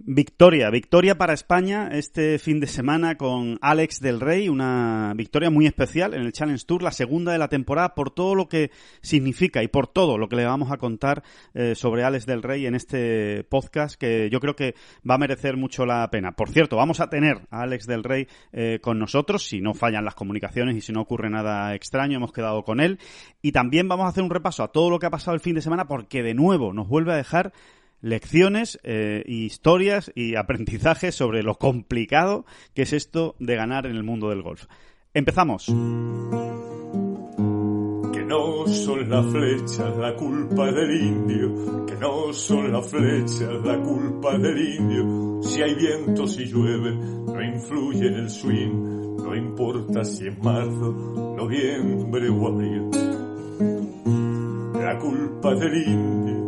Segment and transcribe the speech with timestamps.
[0.00, 5.66] Victoria, victoria para España este fin de semana con Alex del Rey, una victoria muy
[5.66, 8.70] especial en el Challenge Tour, la segunda de la temporada, por todo lo que
[9.02, 12.66] significa y por todo lo que le vamos a contar eh, sobre Alex del Rey
[12.66, 14.76] en este podcast que yo creo que
[15.08, 16.30] va a merecer mucho la pena.
[16.30, 20.04] Por cierto, vamos a tener a Alex del Rey eh, con nosotros, si no fallan
[20.04, 23.00] las comunicaciones y si no ocurre nada extraño, hemos quedado con él.
[23.42, 25.56] Y también vamos a hacer un repaso a todo lo que ha pasado el fin
[25.56, 27.52] de semana porque de nuevo nos vuelve a dejar
[28.00, 34.02] lecciones, eh, historias y aprendizajes sobre lo complicado que es esto de ganar en el
[34.02, 34.66] mundo del golf.
[35.14, 35.66] Empezamos.
[35.66, 35.74] Que
[38.24, 44.38] no son las flechas la culpa del indio, que no son las flechas la culpa
[44.38, 45.42] del indio.
[45.42, 50.92] Si hay viento, si llueve, no influye en el swing, no importa si es marzo,
[51.36, 52.90] noviembre o abril.
[54.74, 56.47] La culpa del indio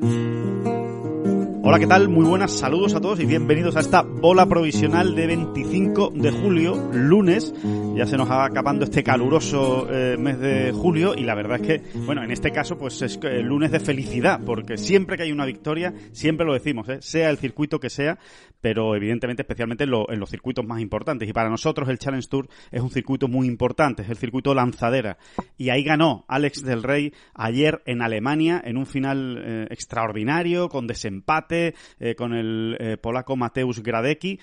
[1.71, 2.09] Hola, ¿qué tal?
[2.09, 6.75] Muy buenas, saludos a todos y bienvenidos a esta bola provisional de 25 de julio,
[6.91, 7.53] lunes.
[7.95, 11.67] Ya se nos va acabando este caluroso eh, mes de julio y la verdad es
[11.67, 15.31] que, bueno, en este caso pues es el lunes de felicidad, porque siempre que hay
[15.31, 16.97] una victoria, siempre lo decimos, ¿eh?
[17.01, 18.19] sea el circuito que sea,
[18.59, 21.29] pero evidentemente especialmente en, los circuitos más importantes.
[21.29, 25.17] Y para nosotros el Challenge Tour es un circuito muy importante, es el circuito lanzadera.
[25.57, 30.85] Y ahí ganó Alex del Rey ayer en Alemania en un final eh, extraordinario, con
[30.85, 31.60] desempate,
[31.99, 34.39] eh, con el eh, polaco Mateusz Gradecki.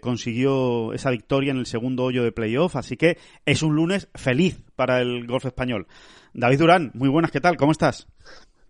[0.00, 4.62] consiguió esa victoria en el segundo hoyo de playoff, así que es un lunes feliz
[4.76, 5.86] para el golf español.
[6.34, 7.56] David Durán, muy buenas, ¿qué tal?
[7.56, 8.06] ¿Cómo estás?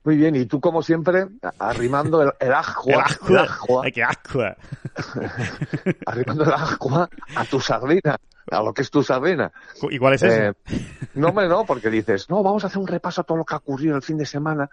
[0.04, 1.28] Muy bien, y tú como siempre,
[1.60, 3.06] arrimando el, el ajua.
[3.28, 3.84] El ajua.
[3.92, 4.02] qué
[6.06, 8.18] arrimando el ajua a tu sardina,
[8.50, 9.52] a lo que es tu sardina.
[9.90, 10.24] ¿Y cuál es?
[10.24, 10.52] Eh,
[11.14, 13.54] no, hombre, no, porque dices, no, vamos a hacer un repaso a todo lo que
[13.54, 14.68] ha ocurrido el fin de semana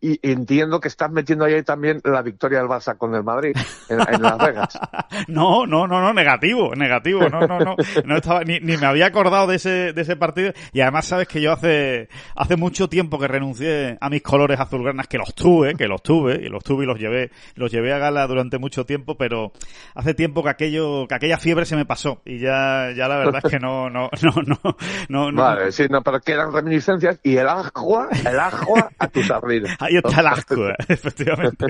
[0.00, 3.54] y entiendo que estás metiendo ahí también la victoria del Barça con el Madrid
[3.88, 4.78] en, Las Vegas.
[5.28, 9.06] no, no, no, no, negativo, negativo, no, no, no, no estaba, ni, ni, me había
[9.06, 13.18] acordado de ese, de ese partido y además sabes que yo hace, hace mucho tiempo
[13.18, 16.84] que renuncié a mis colores azulgranas, que los tuve, que los tuve, y los tuve
[16.84, 19.52] y los llevé, los llevé a gala durante mucho tiempo, pero
[19.94, 23.42] hace tiempo que aquello, que aquella fiebre se me pasó y ya, ya la verdad
[23.44, 24.56] es que no, no, no,
[25.08, 25.42] no, no.
[25.42, 29.76] Vale, sí, no, pero quedan reminiscencias y el agua, el agua a tus sardina.
[29.90, 31.66] Ahí está el asco, efectivamente.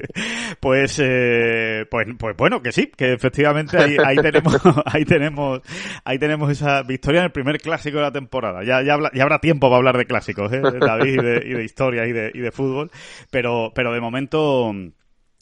[0.61, 5.61] Pues, eh, pues, pues bueno, que sí, que efectivamente ahí, ahí tenemos, ahí tenemos,
[6.05, 8.63] ahí tenemos esa victoria en el primer clásico de la temporada.
[8.63, 10.61] Ya, ya, ya habrá tiempo para hablar de clásicos, ¿eh?
[10.61, 12.91] David, y de, y de historia y de, y de fútbol.
[13.31, 14.73] Pero, pero de momento,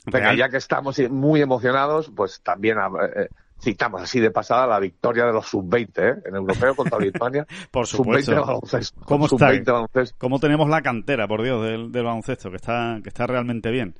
[0.06, 3.28] Venga, ya que estamos muy emocionados, pues también eh,
[3.60, 6.22] citamos así de pasada la victoria de los sub-20 ¿eh?
[6.26, 7.46] en europeo contra Lituania.
[7.70, 8.32] por supuesto.
[8.32, 9.00] Sub-20 baloncesto.
[9.04, 9.52] ¿Cómo, está?
[9.72, 10.16] baloncesto.
[10.18, 12.50] ¿Cómo tenemos la cantera, por Dios, del, del baloncesto?
[12.50, 13.94] Que está, que está realmente bien.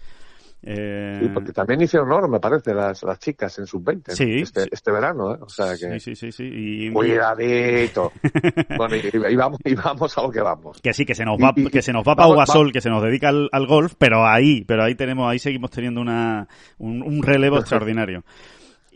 [0.61, 1.21] Eh...
[1.23, 4.91] Sí, porque también hicieron honor, me parece, las, las chicas en sub-20 sí, este, este,
[4.91, 5.35] verano.
[5.35, 5.39] ¿eh?
[5.41, 6.01] O sea que...
[6.01, 6.33] Sí, sí, sí.
[6.33, 6.51] sí.
[6.53, 6.93] Y...
[6.93, 8.13] Cuidadito.
[8.77, 10.81] bueno, y, vamos, y vamos a lo que vamos.
[10.81, 13.03] Que sí, que se nos va, que se nos va Pau Gasol, que se nos
[13.03, 16.49] dedica al, al, golf, pero ahí, pero ahí tenemos, ahí seguimos teniendo una,
[16.79, 18.25] un, un relevo extraordinario.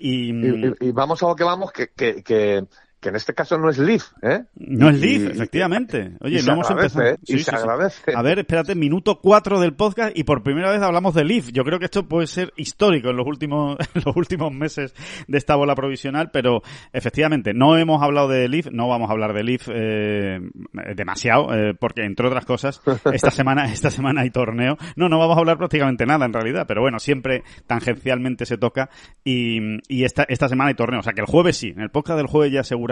[0.04, 2.64] Y, vamos a lo que vamos, que, que, que
[3.02, 4.44] que en este caso no es Leaf, ¿eh?
[4.54, 6.12] No es Leaf, efectivamente.
[6.20, 7.04] Oye, no hemos empezado.
[7.04, 7.16] ¿eh?
[7.26, 8.12] y se agradece.
[8.14, 11.48] A ver, espérate, minuto cuatro del podcast y por primera vez hablamos de Leaf.
[11.50, 14.94] Yo creo que esto puede ser histórico en los últimos, en los últimos meses
[15.26, 16.62] de esta bola provisional, pero
[16.92, 20.38] efectivamente, no hemos hablado de Leaf, no vamos a hablar de Leaf eh,
[20.94, 22.80] demasiado, eh, porque entre otras cosas,
[23.12, 24.78] esta semana, esta semana hay torneo.
[24.94, 28.90] No, no vamos a hablar prácticamente nada en realidad, pero bueno, siempre tangencialmente se toca
[29.24, 31.00] y, y esta, esta semana hay torneo.
[31.00, 32.91] O sea que el jueves sí, en el podcast del jueves ya seguro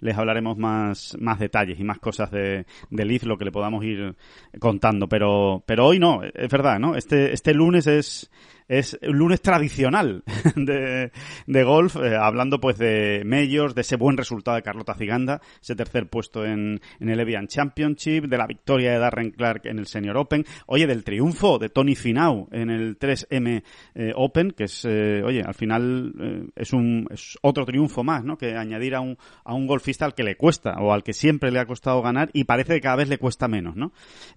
[0.00, 3.84] les hablaremos más, más detalles y más cosas de, de Leaf, lo que le podamos
[3.84, 4.14] ir
[4.58, 5.08] contando.
[5.08, 6.96] Pero, pero hoy no, es verdad, ¿no?
[6.96, 8.30] Este, este lunes es,
[8.68, 10.24] es un lunes tradicional
[10.56, 11.12] de,
[11.46, 15.74] de golf, eh, hablando pues de Majors, de ese buen resultado de Carlota Ciganda, ese
[15.74, 19.86] tercer puesto en, en el Evian Championship, de la victoria de Darren Clark en el
[19.86, 23.62] Senior Open, oye, del triunfo de Tony Finau en el 3M
[23.94, 28.36] eh, Open, que es, eh, oye, al final es un es otro triunfo más, ¿no?
[28.36, 31.50] Que añadir a un, a un golfista al que le cuesta o al que siempre
[31.50, 33.92] le ha costado ganar y parece que cada vez le cuesta menos, ¿no?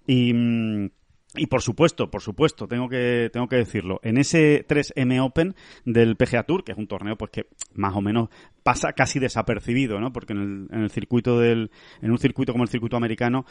[0.06, 0.90] Y mm,
[1.36, 6.16] y por supuesto, por supuesto, tengo que, tengo que decirlo, en ese 3M Open del
[6.16, 8.30] PGA Tour, que es un torneo pues que más o menos
[8.64, 10.12] pasa casi desapercibido, ¿no?
[10.14, 11.70] Porque en el, en el circuito del,
[12.02, 13.46] en un circuito como el circuito americano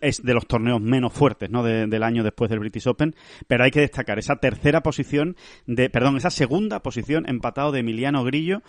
[0.00, 1.62] es de los torneos menos fuertes, ¿no?
[1.62, 3.14] del año después del British Open,
[3.46, 8.24] pero hay que destacar esa tercera posición de, perdón, esa segunda posición empatado de Emiliano
[8.24, 8.62] Grillo,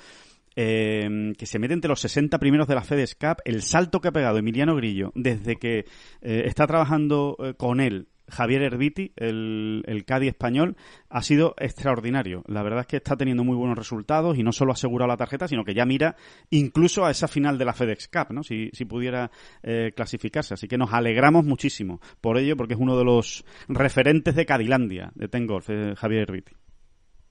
[0.55, 4.09] eh, que se mete entre los 60 primeros de la FedEx Cup, el salto que
[4.09, 5.85] ha pegado Emiliano Grillo desde que
[6.21, 10.75] eh, está trabajando eh, con él Javier Herbiti, el, el Cádiz español,
[11.09, 12.43] ha sido extraordinario.
[12.47, 15.17] La verdad es que está teniendo muy buenos resultados y no solo ha asegurado la
[15.17, 16.15] tarjeta, sino que ya mira
[16.49, 18.43] incluso a esa final de la FedEx Cup, ¿no?
[18.43, 19.29] Si, si pudiera
[19.63, 20.53] eh, clasificarse.
[20.53, 25.11] Así que nos alegramos muchísimo por ello, porque es uno de los referentes de Cadilandia,
[25.15, 26.53] de Tengolf, eh, Javier Herbiti.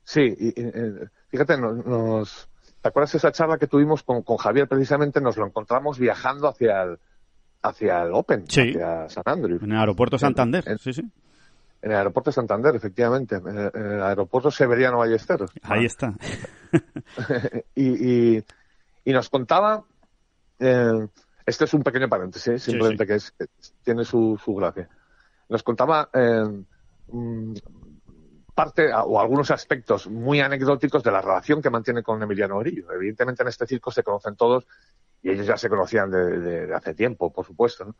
[0.02, 2.48] Sí, y, eh, fíjate, nos,
[2.80, 4.68] ¿te acuerdas de esa charla que tuvimos con, con Javier?
[4.68, 6.98] Precisamente nos lo encontramos viajando hacia el,
[7.62, 8.70] hacia el Open, Sí.
[8.70, 9.58] hacia San Andrew.
[9.62, 11.02] En el aeropuerto Santander, En- sí, sí.
[11.82, 13.36] En el aeropuerto de Santander, efectivamente.
[13.36, 15.50] En el, en el aeropuerto Severiano Ballesteros.
[15.62, 16.14] Ahí está.
[17.74, 18.44] y, y,
[19.04, 19.82] y nos contaba,
[20.58, 21.06] eh,
[21.46, 23.34] este es un pequeño paréntesis, simplemente que es,
[23.82, 24.88] tiene su, su gracia.
[25.48, 26.44] Nos contaba eh,
[27.08, 27.54] mm,
[28.54, 32.92] parte o algunos aspectos muy anecdóticos de la relación que mantiene con Emiliano Grillo.
[32.92, 34.66] Evidentemente en este circo se conocen todos
[35.22, 37.94] y ellos ya se conocían de, de- de hace tiempo, por supuesto, ¿no?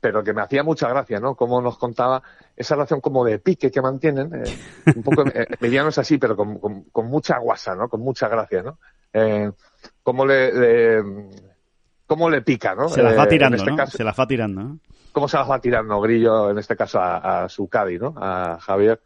[0.00, 1.34] Pero que me hacía mucha gracia, ¿no?
[1.34, 2.22] Como nos contaba
[2.56, 4.34] esa relación como de pique que mantienen.
[4.34, 4.56] eh,
[4.96, 7.88] un poco, eh, Emiliano es así, pero con, con- con mucha guasa, ¿no?
[7.88, 8.78] Con mucha gracia, ¿no?
[9.12, 9.50] Eh,
[10.02, 11.30] cómo le, le-
[12.06, 12.88] cómo le pica, ¿no?
[12.88, 13.76] Se las Eh, va en tirando, este ¿no?
[13.76, 14.78] caso- Se las va tirando, ¿no?
[15.12, 18.14] cómo se las va tirando Grillo, en este caso, a, a su Cádiz, ¿no?
[18.16, 19.00] A Javier.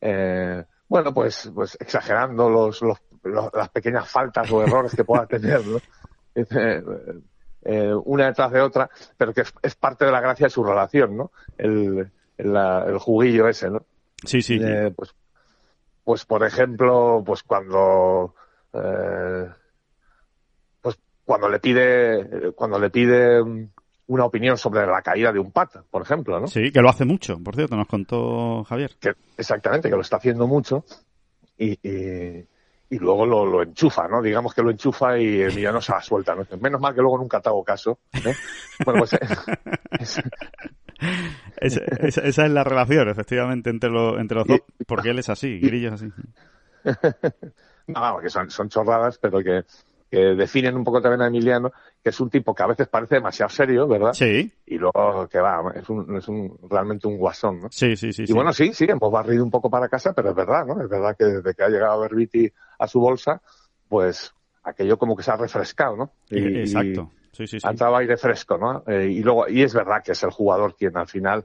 [0.00, 5.26] Eh, bueno, pues, pues exagerando los, los, los- las pequeñas faltas o errores que pueda
[5.26, 5.78] tener, ¿no?
[7.64, 10.50] Eh, eh, una detrás de otra, pero que es, es parte de la gracia de
[10.50, 11.32] su relación, ¿no?
[11.58, 13.84] El, el, la- el juguillo ese, ¿no?
[14.24, 14.58] Sí, sí.
[14.62, 15.12] Eh, pues,
[16.04, 18.34] pues por ejemplo, pues cuando
[18.72, 19.48] eh,
[20.80, 23.42] pues cuando le pide cuando le pide
[24.06, 26.46] una opinión sobre la caída de un pat, por ejemplo, ¿no?
[26.46, 28.92] Sí, que lo hace mucho, por cierto, nos contó Javier.
[29.00, 30.84] Que, exactamente, que lo está haciendo mucho
[31.58, 32.46] y, y,
[32.90, 34.22] y luego lo, lo enchufa, ¿no?
[34.22, 36.46] Digamos que lo enchufa y Emiliano se la suelta, ¿no?
[36.60, 37.98] Menos mal que luego nunca te hago caso.
[38.24, 38.34] ¿eh?
[38.84, 39.12] Bueno, pues
[40.00, 40.20] es-
[41.60, 45.88] Esa, es la relación, efectivamente, entre, los entre los dos, porque él es así, Grillo
[45.94, 46.08] es así.
[47.88, 49.62] No, vamos, que son, son chorradas, pero que,
[50.10, 51.72] que definen un poco también a Emiliano,
[52.02, 54.12] que es un tipo que a veces parece demasiado serio, ¿verdad?
[54.14, 57.68] Sí, Y luego que va, es, un, es un, realmente un guasón, ¿no?
[57.70, 58.22] sí, sí, sí.
[58.22, 58.32] Y sí.
[58.32, 60.82] bueno, sí, sí, hemos barrido un poco para casa, pero es verdad, ¿no?
[60.82, 63.42] Es verdad que desde que ha llegado Berbiti a su bolsa,
[63.88, 64.32] pues
[64.62, 66.12] aquello como que se ha refrescado, ¿no?
[66.30, 67.12] Y- Exacto.
[67.32, 67.66] Sí, sí, sí.
[67.66, 68.82] ha entrado aire fresco, ¿no?
[68.86, 71.44] Eh, y luego, y es verdad que es el jugador quien al final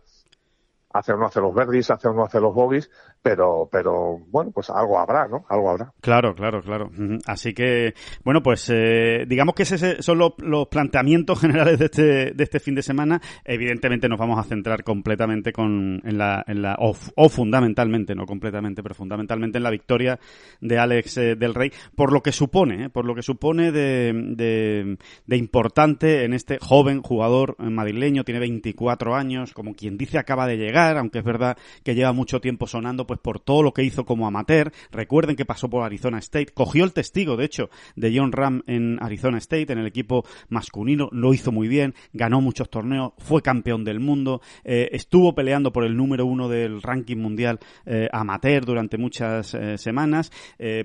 [0.94, 2.90] hace o no hace los verdis, hace o no hace los bogies,
[3.22, 5.45] pero, pero bueno, pues algo habrá, ¿no?
[5.50, 5.92] Algo habrá.
[6.01, 6.92] Claro, claro, claro.
[7.25, 7.94] Así que,
[8.24, 10.34] bueno, pues eh, digamos que ese son los,
[10.69, 13.22] planteamientos generales de este, de este fin de semana.
[13.44, 18.25] Evidentemente nos vamos a centrar completamente con, en la, en la o, o fundamentalmente, no
[18.25, 20.20] completamente, pero fundamentalmente en la victoria
[20.62, 24.13] de Alex eh, del Rey, por lo que supone, eh, por lo que supone de,
[24.36, 30.46] de, de importante en este joven jugador madrileño, tiene 24 años, como quien dice acaba
[30.46, 33.84] de llegar, aunque es verdad que lleva mucho tiempo sonando, pues por todo lo que
[33.84, 34.72] hizo como amateur.
[34.92, 39.02] Recuerden que pasó por Arizona State, cogió el testigo, de hecho, de John Ram en
[39.02, 43.84] Arizona State, en el equipo masculino, lo hizo muy bien, ganó muchos torneos, fue campeón
[43.84, 48.98] del mundo, eh, estuvo peleando por el número uno del ranking mundial eh, amateur durante
[48.98, 50.32] muchas eh, semanas,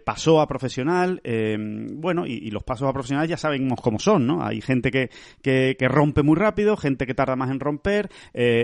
[0.05, 1.21] pasó a profesional,
[1.95, 4.45] bueno, y, los pasos a profesional ya sabemos cómo son, ¿no?
[4.45, 5.11] Hay gente que,
[5.43, 8.11] que, que rompe muy rápido, gente que tarda más en romper,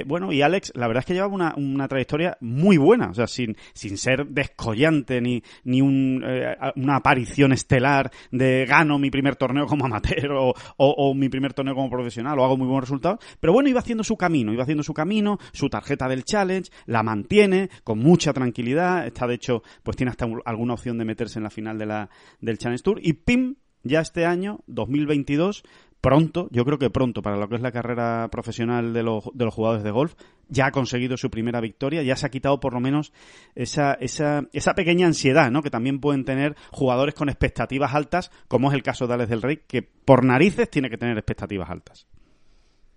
[0.06, 3.26] bueno, y Alex, la verdad es que lleva una, una trayectoria muy buena, o sea,
[3.26, 9.36] sin, sin ser descollante ni, ni un, eh, una aparición estelar de gano mi primer
[9.36, 10.30] torneo como amateur
[10.76, 14.04] o, mi primer torneo como profesional o hago muy buenos resultados, pero bueno, iba haciendo
[14.04, 19.06] su camino, iba haciendo su camino, su tarjeta del challenge, la mantiene con mucha tranquilidad,
[19.06, 21.86] está de hecho, pues tiene hasta un- alguna opción de meterse en la final de
[21.86, 22.98] la, del Challenge Tour.
[23.02, 25.62] Y pim, ya este año, 2022,
[26.04, 29.46] pronto, yo creo que pronto, para lo que es la carrera profesional de los, de
[29.46, 30.14] los jugadores de golf,
[30.50, 33.14] ya ha conseguido su primera victoria, ya se ha quitado por lo menos
[33.54, 35.62] esa, esa, esa pequeña ansiedad, ¿no?
[35.62, 39.40] Que también pueden tener jugadores con expectativas altas, como es el caso de Alex del
[39.40, 42.06] Rey, que por narices tiene que tener expectativas altas.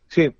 [0.09, 0.35] Sí,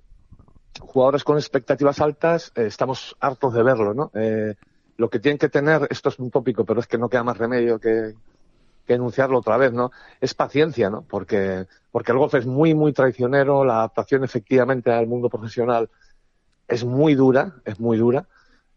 [0.81, 4.11] jugadores con expectativas altas, eh, estamos hartos de verlo, ¿no?
[4.13, 4.55] Eh,
[4.97, 7.37] lo que tienen que tener, esto es un tópico, pero es que no queda más
[7.37, 8.13] remedio que,
[8.87, 9.91] que enunciarlo otra vez, ¿no?
[10.19, 11.03] Es paciencia, ¿no?
[11.03, 15.89] Porque, porque el golf es muy, muy traicionero, la adaptación efectivamente al mundo profesional
[16.67, 18.25] es muy dura, es muy dura.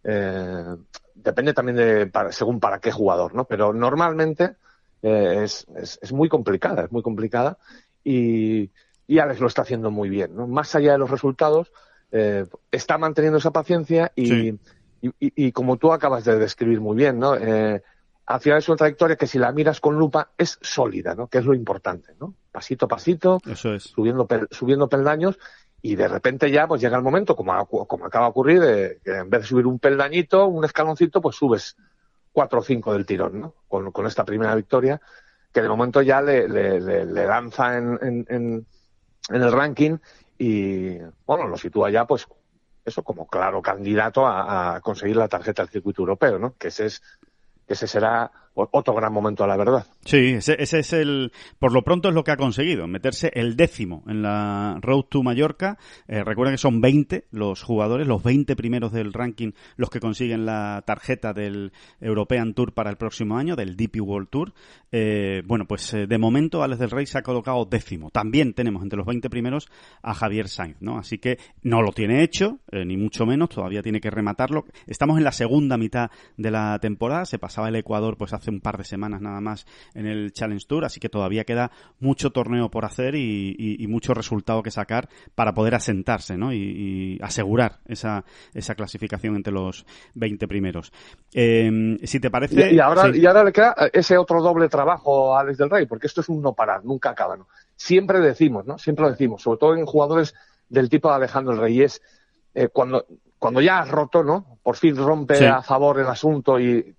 [0.04, 0.76] Eh,
[1.14, 3.44] depende también de según para qué jugador, ¿no?
[3.44, 4.56] Pero normalmente
[5.02, 7.58] eh, es, es, es, muy complicada, es muy complicada
[8.04, 8.70] y,
[9.06, 10.46] y Alex lo está haciendo muy bien, ¿no?
[10.46, 11.72] Más allá de los resultados,
[12.12, 14.50] eh, está manteniendo esa paciencia y,
[15.00, 17.36] y, y, como tú acabas de describir muy bien, ¿no?
[17.36, 17.82] Eh,
[18.26, 21.26] al final es una trayectoria que si la miras con lupa es sólida, ¿no?
[21.28, 22.34] Que es lo importante, ¿no?
[22.52, 23.82] Pasito a pasito, Eso es.
[23.84, 25.38] subiendo, subiendo peldaños
[25.82, 29.16] y de repente ya pues llega el momento, como, como acaba de ocurrir, de que
[29.16, 31.76] en vez de subir un peldañito, un escaloncito, pues subes
[32.32, 33.54] cuatro o cinco del tirón, ¿no?
[33.66, 35.00] Con, con esta primera victoria,
[35.52, 38.66] que de momento ya le, le, le, le lanza en, en, en,
[39.30, 39.96] en, el ranking
[40.38, 42.26] y, bueno, lo sitúa ya, pues,
[42.84, 46.54] eso como claro candidato a, a conseguir la tarjeta del circuito europeo, ¿no?
[46.56, 47.02] Que ese es
[47.70, 48.30] ese será
[48.70, 49.86] otro gran momento, la verdad.
[50.04, 53.56] Sí, ese, ese, es el, por lo pronto es lo que ha conseguido, meterse el
[53.56, 55.78] décimo en la Road to Mallorca.
[56.08, 60.46] Eh, recuerden que son 20 los jugadores, los 20 primeros del ranking, los que consiguen
[60.46, 64.52] la tarjeta del European Tour para el próximo año, del DP World Tour.
[64.92, 68.10] Eh, bueno, pues eh, de momento Alex del Rey se ha colocado décimo.
[68.10, 69.68] También tenemos entre los 20 primeros
[70.02, 70.98] a Javier Sainz, ¿no?
[70.98, 74.64] Así que no lo tiene hecho, eh, ni mucho menos, todavía tiene que rematarlo.
[74.86, 78.60] Estamos en la segunda mitad de la temporada, se pasaba el Ecuador pues hace un
[78.60, 82.70] par de semanas nada más en el Challenge Tour, así que todavía queda mucho torneo
[82.70, 86.52] por hacer y, y, y mucho resultado que sacar para poder asentarse ¿no?
[86.52, 90.92] y, y asegurar esa, esa clasificación entre los 20 primeros.
[91.32, 92.70] Eh, si te parece...
[92.70, 93.20] Y, y ahora, sí.
[93.20, 96.28] y ahora le queda ese otro doble trabajo a Alex del Rey, porque esto es
[96.28, 97.36] un no parar, nunca acaba.
[97.36, 97.48] ¿no?
[97.76, 98.78] Siempre decimos, ¿no?
[98.78, 100.34] Siempre lo decimos, sobre todo en jugadores
[100.68, 102.02] del tipo de Alejandro el Rey, es
[102.54, 103.06] eh, cuando,
[103.38, 104.58] cuando ya has roto, ¿no?
[104.62, 105.44] Por fin rompe sí.
[105.44, 106.94] a favor el asunto y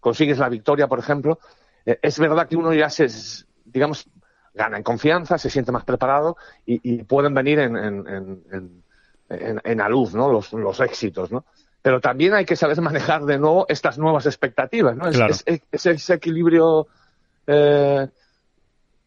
[0.00, 1.38] consigues la victoria, por ejemplo,
[1.84, 3.08] eh, es verdad que uno ya se,
[3.64, 4.08] digamos,
[4.54, 6.36] gana en confianza, se siente más preparado
[6.66, 8.82] y, y pueden venir en, en, en,
[9.28, 10.30] en, en a luz, ¿no?
[10.30, 11.44] Los, los éxitos, ¿no?
[11.80, 15.10] Pero también hay que saber manejar de nuevo estas nuevas expectativas, ¿no?
[15.10, 15.32] Claro.
[15.32, 16.88] Es, es, es, ese equilibrio
[17.46, 18.08] eh,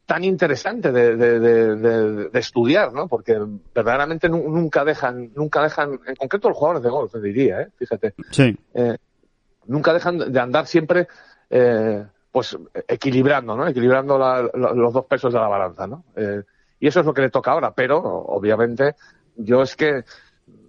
[0.05, 3.07] tan interesante de, de, de, de, estudiar, ¿no?
[3.07, 3.37] Porque
[3.73, 7.67] verdaderamente nunca dejan, nunca dejan, en concreto los jugadores de golf, diría, ¿eh?
[7.77, 8.13] Fíjate.
[8.31, 8.57] Sí.
[8.73, 8.97] Eh,
[9.65, 11.07] nunca dejan de andar siempre
[11.49, 13.67] eh, pues equilibrando, ¿no?
[13.67, 16.05] Equilibrando la, la, los dos pesos de la balanza, ¿no?
[16.15, 16.41] Eh,
[16.79, 18.95] y eso es lo que le toca ahora, pero obviamente
[19.35, 20.03] yo es que,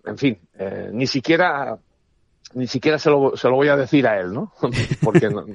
[0.05, 1.79] en fin, eh, ni siquiera
[2.55, 4.53] ni siquiera se lo, se lo voy a decir a él, ¿no?
[5.03, 5.47] Porque no,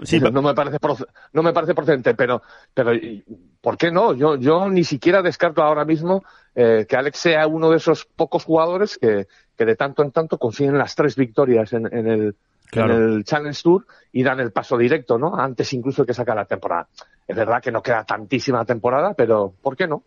[0.04, 0.78] sí, no, me parece
[1.32, 2.92] no me parece procedente, pero pero
[3.60, 4.14] ¿por qué no?
[4.14, 6.24] Yo yo ni siquiera descarto ahora mismo
[6.54, 9.26] eh, que Alex sea uno de esos pocos jugadores que,
[9.56, 12.36] que de tanto en tanto consiguen las tres victorias en, en el
[12.72, 12.94] claro.
[12.94, 15.36] en el Challenge Tour y dan el paso directo, ¿no?
[15.36, 16.88] Antes incluso que sacar la temporada.
[17.26, 20.02] Es verdad que no queda tantísima temporada, pero ¿por qué no?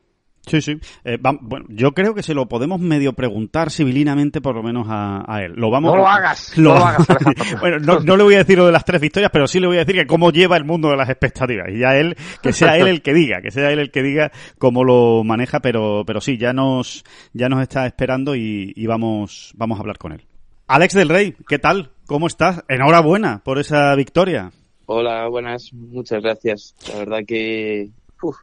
[0.48, 0.80] Sí, sí.
[1.04, 4.86] Eh, va, bueno, yo creo que se lo podemos medio preguntar civilinamente, por lo menos
[4.90, 5.54] a, a él.
[5.56, 5.92] Lo vamos.
[5.92, 6.56] No lo hagas.
[6.58, 6.74] Lo...
[6.74, 7.08] No lo hagas.
[7.60, 9.68] bueno, no, no, le voy a decir lo de las tres victorias, pero sí le
[9.68, 12.54] voy a decir que cómo lleva el mundo de las expectativas y ya él, que
[12.54, 16.04] sea él el que diga, que sea él el que diga cómo lo maneja, pero,
[16.06, 17.04] pero sí, ya nos,
[17.34, 20.26] ya nos está esperando y, y vamos, vamos a hablar con él.
[20.68, 21.92] Alex del Rey, ¿qué tal?
[22.08, 22.64] ¿Cómo estás?
[22.68, 24.52] Enhorabuena por esa victoria.
[24.86, 26.76] Hola, buenas, muchas gracias.
[26.92, 27.90] La verdad que
[28.22, 28.36] uf,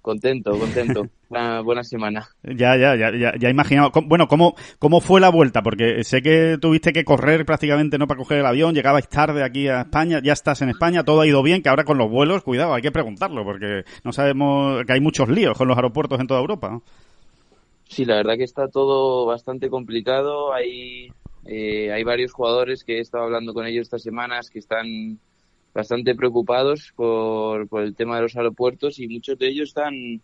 [0.00, 1.06] contento, contento.
[1.28, 2.28] Una buena semana.
[2.42, 3.92] Ya, ya, ya, ya, ya imaginaba.
[4.06, 5.62] Bueno, ¿cómo, ¿cómo fue la vuelta?
[5.62, 9.68] Porque sé que tuviste que correr prácticamente no para coger el avión, llegabais tarde aquí
[9.68, 12.42] a España, ya estás en España, todo ha ido bien, que ahora con los vuelos,
[12.42, 16.26] cuidado, hay que preguntarlo, porque no sabemos que hay muchos líos con los aeropuertos en
[16.26, 16.80] toda Europa.
[17.84, 20.52] Sí, la verdad que está todo bastante complicado.
[20.52, 21.12] Hay,
[21.44, 25.18] eh, hay varios jugadores que he estado hablando con ellos estas semanas que están
[25.74, 30.20] bastante preocupados por, por el tema de los aeropuertos y muchos de ellos están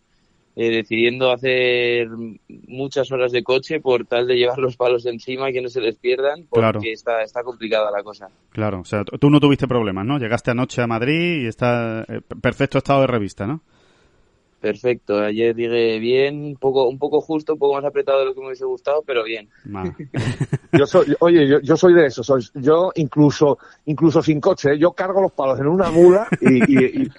[0.59, 2.07] eh, decidiendo hacer
[2.67, 5.81] muchas horas de coche por tal de llevar los palos encima y que no se
[5.81, 6.79] les pierdan, porque claro.
[6.83, 8.29] está, está complicada la cosa.
[8.49, 10.17] Claro, o sea, tú no tuviste problemas, ¿no?
[10.17, 13.61] Llegaste anoche a Madrid y está en perfecto estado de revista, ¿no?
[14.59, 18.33] Perfecto, ayer dije bien, un poco, un poco justo, un poco más apretado de lo
[18.33, 19.47] que me hubiese gustado, pero bien.
[20.71, 24.79] yo soy, oye, yo, yo soy de eso, soy, yo incluso, incluso sin coche, ¿eh?
[24.79, 27.11] yo cargo los palos en una mula y, y, y,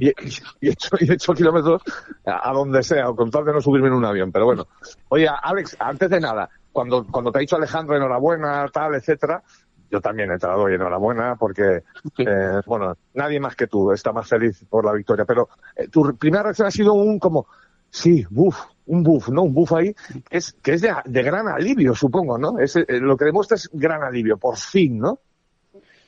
[0.00, 0.14] y he,
[0.60, 1.80] hecho, he, hecho, kilómetros
[2.24, 4.32] a, donde sea, con tal de no subirme en un avión.
[4.32, 4.66] Pero bueno,
[5.10, 9.42] oye, Alex, antes de nada, cuando, cuando te ha dicho Alejandro enhorabuena, tal, etcétera,
[9.90, 11.82] yo también he te y enhorabuena porque,
[12.18, 15.24] eh, bueno, nadie más que tú está más feliz por la victoria.
[15.24, 17.46] Pero eh, tu primera reacción ha sido un como,
[17.90, 18.56] sí, buff,
[18.86, 19.42] un buff, ¿no?
[19.42, 19.94] Un buff ahí
[20.28, 22.58] que es, que es de, de gran alivio, supongo, ¿no?
[22.58, 25.18] Es, eh, lo que demuestra es gran alivio, por fin, ¿no?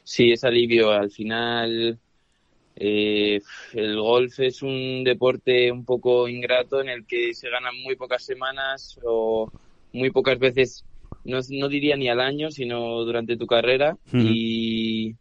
[0.05, 0.91] Sí, es alivio.
[0.91, 1.99] Al final,
[2.77, 8.25] el golf es un deporte un poco ingrato en el que se ganan muy pocas
[8.25, 9.51] semanas o
[9.93, 10.85] muy pocas veces
[11.25, 13.97] no, no diría ni al año, sino durante tu carrera.
[14.13, 15.15] y,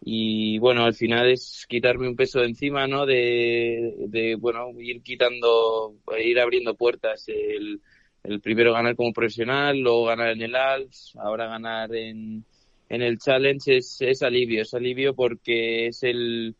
[0.00, 3.06] y bueno, al final es quitarme un peso de encima, ¿no?
[3.06, 7.28] De, de bueno, ir quitando, ir abriendo puertas.
[7.28, 7.80] El,
[8.24, 12.44] el primero ganar como profesional, luego ganar en el Alps, ahora ganar en,
[12.88, 16.54] en el Challenge es, es alivio, es alivio porque es el,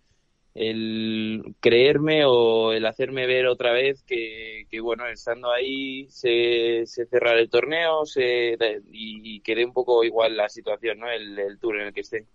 [0.59, 7.07] el creerme o el hacerme ver otra vez que, que bueno, estando ahí se, se
[7.07, 8.55] cerrará el torneo se,
[8.91, 11.11] y, y quede un poco igual la situación, ¿no?
[11.11, 12.27] El, el tour en el que esté.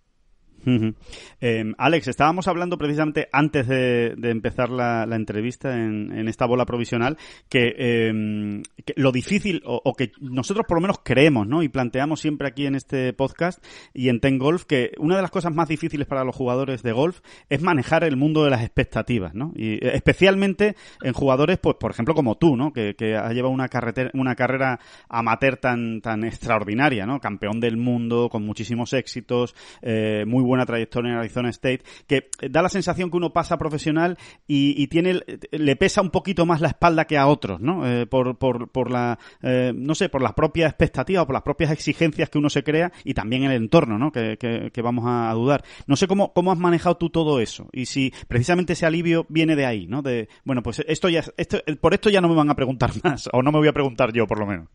[1.40, 7.16] Eh, Alex, estábamos hablando precisamente antes de, empezar la, entrevista en, esta bola provisional
[7.48, 11.62] que, que lo difícil o, que nosotros por lo menos creemos ¿no?
[11.62, 15.30] y planteamos siempre aquí en este podcast y en Ten Golf que una de las
[15.30, 19.34] cosas más difíciles para los jugadores de golf es manejar el mundo de las expectativas
[19.34, 19.52] ¿no?
[19.54, 22.72] y eh, especialmente en jugadores pues por ejemplo como tú ¿no?
[22.72, 27.20] que, que ha llevado una, carretera, una carrera amateur tan, tan extraordinaria ¿no?
[27.20, 32.62] campeón del mundo con muchísimos éxitos eh, muy buena trayectoria en Arizona State, que da
[32.62, 35.20] la sensación que uno pasa profesional y, tiene,
[35.50, 37.86] le pesa un poquito más la espalda que a otros, ¿no?
[37.86, 41.72] Eh, por, por, por la, eh, no sé, por las propias expectativas, por las propias
[41.72, 44.12] exigencias que uno se crea y también el entorno, ¿no?
[44.12, 45.64] Que, que, que vamos a dudar.
[45.86, 49.56] No sé cómo, cómo has manejado tú todo eso y si precisamente ese alivio viene
[49.56, 50.02] de ahí, ¿no?
[50.02, 53.28] De, bueno, pues esto ya, esto, por esto ya no me van a preguntar más,
[53.32, 54.68] o no me voy a preguntar yo, por lo menos.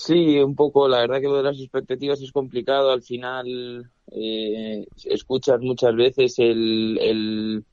[0.00, 0.88] Sí, un poco.
[0.88, 2.90] La verdad que lo de las expectativas es complicado.
[2.92, 7.64] Al final eh, escuchas muchas veces el,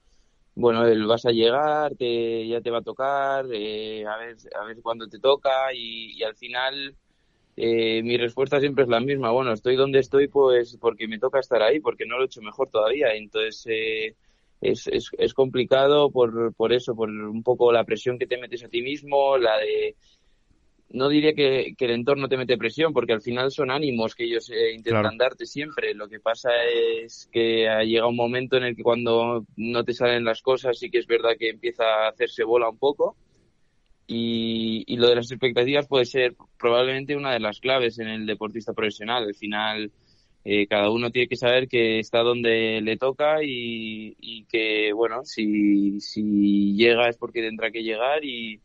[0.56, 4.66] bueno, el vas a llegar, te, ya te va a tocar, eh, a ver, a
[4.66, 6.98] ver cuándo te toca y, y al final
[7.58, 9.32] eh, mi respuesta siempre es la misma.
[9.32, 12.42] Bueno, estoy donde estoy pues porque me toca estar ahí, porque no lo he hecho
[12.42, 13.14] mejor todavía.
[13.16, 14.16] Entonces eh,
[14.62, 18.64] es, es, es complicado por, por eso, por un poco la presión que te metes
[18.64, 19.96] a ti mismo, la de
[20.96, 24.24] no diría que, que, el entorno te mete presión, porque al final son ánimos que
[24.24, 25.18] ellos eh, intentan claro.
[25.18, 25.94] darte siempre.
[25.94, 26.52] Lo que pasa
[27.04, 30.90] es que llega un momento en el que cuando no te salen las cosas, sí
[30.90, 33.18] que es verdad que empieza a hacerse bola un poco.
[34.08, 38.26] Y, y lo de las expectativas puede ser probablemente una de las claves en el
[38.26, 39.26] deportista profesional.
[39.26, 39.92] Al final,
[40.46, 45.26] eh, cada uno tiene que saber que está donde le toca y, y que, bueno,
[45.26, 48.62] si, si llega es porque tendrá que llegar y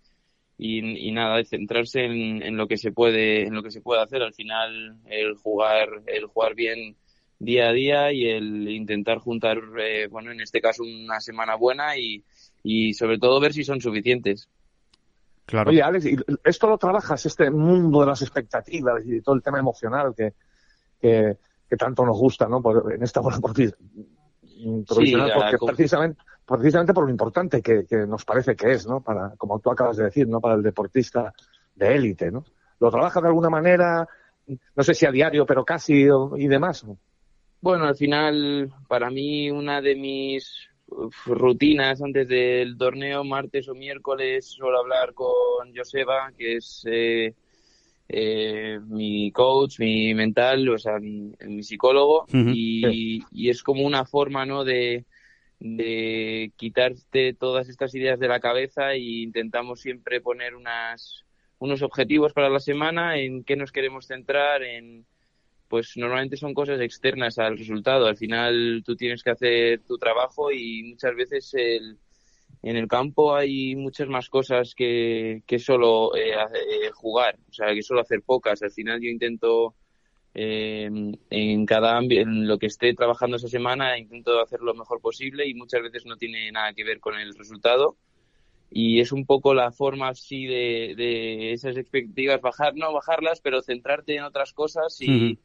[0.63, 4.03] y, y nada, centrarse en, en, lo que se puede, en lo que se puede
[4.03, 4.23] hacer.
[4.23, 6.97] Al final, el jugar, el jugar bien
[7.39, 11.97] día a día y el intentar juntar, eh, bueno, en este caso una semana buena
[11.97, 12.23] y,
[12.63, 14.51] y sobre todo ver si son suficientes.
[15.47, 15.71] Claro.
[15.71, 16.05] Oye, Alex,
[16.45, 20.35] esto lo trabajas, este mundo de las expectativas y todo el tema emocional que,
[21.01, 21.39] que,
[21.71, 22.61] que tanto nos gusta, ¿no?
[22.61, 23.79] Por, en esta bola profesional,
[24.43, 25.73] sí, porque como...
[25.73, 26.21] precisamente,
[26.57, 29.01] precisamente por lo importante que, que, nos parece que es, ¿no?
[29.01, 30.41] Para, como tú acabas de decir, ¿no?
[30.41, 31.33] Para el deportista
[31.75, 32.45] de élite, ¿no?
[32.81, 34.09] ¿Lo trabaja de alguna manera,
[34.75, 36.85] no sé si a diario, pero casi y demás?
[37.61, 40.69] Bueno, al final, para mí, una de mis
[41.27, 47.35] rutinas antes del torneo, martes o miércoles, suelo hablar con Joseba, que es eh,
[48.09, 52.53] eh, mi coach, mi mental, o sea, mi, mi psicólogo, uh -huh.
[52.53, 54.65] y, y, es como una forma, ¿no?
[54.65, 55.05] De,
[55.61, 61.27] de quitarte todas estas ideas de la cabeza e intentamos siempre poner unas,
[61.59, 65.07] unos objetivos para la semana, en qué nos queremos centrar, en
[65.69, 68.07] pues normalmente son cosas externas al resultado.
[68.07, 71.97] Al final tú tienes que hacer tu trabajo y muchas veces el,
[72.63, 77.73] en el campo hay muchas más cosas que, que solo eh, eh, jugar, o sea,
[77.73, 78.63] que solo hacer pocas.
[78.63, 79.77] Al final yo intento
[80.35, 80.91] eh,
[81.31, 85.55] en cada en lo que esté trabajando esa semana, intento hacer lo mejor posible y
[85.55, 87.97] muchas veces no tiene nada que ver con el resultado.
[88.73, 93.63] Y es un poco la forma así de, de esas expectativas, bajar, no bajarlas, pero
[93.63, 95.39] centrarte en otras cosas y, uh -huh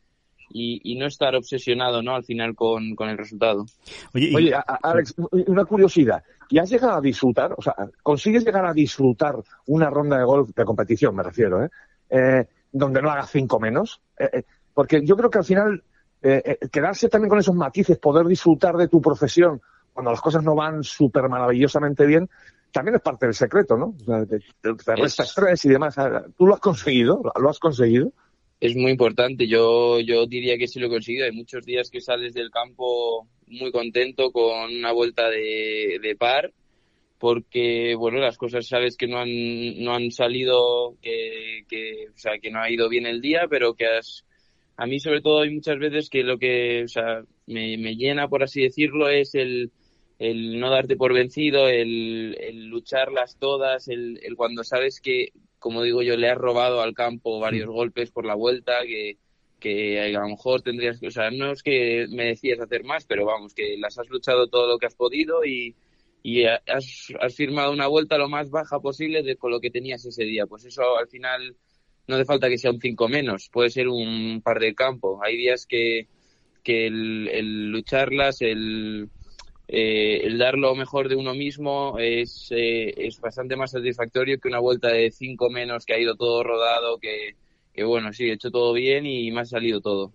[0.49, 2.15] y, no estar obsesionado, ¿no?
[2.15, 3.65] Al final con, con el resultado.
[4.13, 6.23] Oye, Alex, una curiosidad.
[6.49, 9.35] ¿Y has llegado a disfrutar, o sea, consigues llegar a disfrutar
[9.67, 11.69] una ronda de golf de competición, me refiero, ¿eh?
[12.09, 14.01] eh donde no hagas cinco menos?
[14.19, 14.43] Eh, eh,
[14.75, 15.83] porque yo creo que al final
[16.71, 19.61] quedarse también con esos matices, poder disfrutar de tu profesión
[19.93, 22.29] cuando las cosas no van súper maravillosamente bien,
[22.71, 23.95] también es parte del secreto, ¿no?
[24.27, 25.95] te, resta estrés y demás.
[26.37, 27.21] ¿Tú lo has conseguido?
[27.39, 28.11] ¿Lo has conseguido?
[28.59, 29.47] es muy importante.
[29.47, 31.25] Yo, yo diría que sí lo he conseguido.
[31.25, 36.51] Hay muchos días que sales del campo muy contento con una vuelta de, de par
[37.17, 42.39] porque bueno las cosas sabes que no han no han salido que, que o sea
[42.41, 44.24] que no ha ido bien el día pero que has
[44.77, 48.27] a mí sobre todo hay muchas veces que lo que o sea me, me llena
[48.27, 49.71] por así decirlo es el
[50.19, 55.81] el no darte por vencido, el, el lucharlas todas, el, el, cuando sabes que, como
[55.81, 59.17] digo yo, le has robado al campo varios golpes por la vuelta, que,
[59.59, 63.05] que a lo mejor tendrías que, o sea, no es que me decías hacer más,
[63.05, 65.75] pero vamos, que las has luchado todo lo que has podido y,
[66.23, 70.05] y has, has firmado una vuelta lo más baja posible de, con lo que tenías
[70.05, 70.45] ese día.
[70.45, 71.55] Pues eso al final
[72.07, 75.19] no hace falta que sea un 5 menos, puede ser un par de campo.
[75.23, 76.07] Hay días que,
[76.63, 79.09] que el, el lucharlas, el
[79.67, 84.47] eh, el dar lo mejor de uno mismo es, eh, es bastante más satisfactorio que
[84.47, 87.35] una vuelta de cinco menos que ha ido todo rodado, que,
[87.73, 90.13] que bueno, sí, he hecho todo bien y me ha salido todo.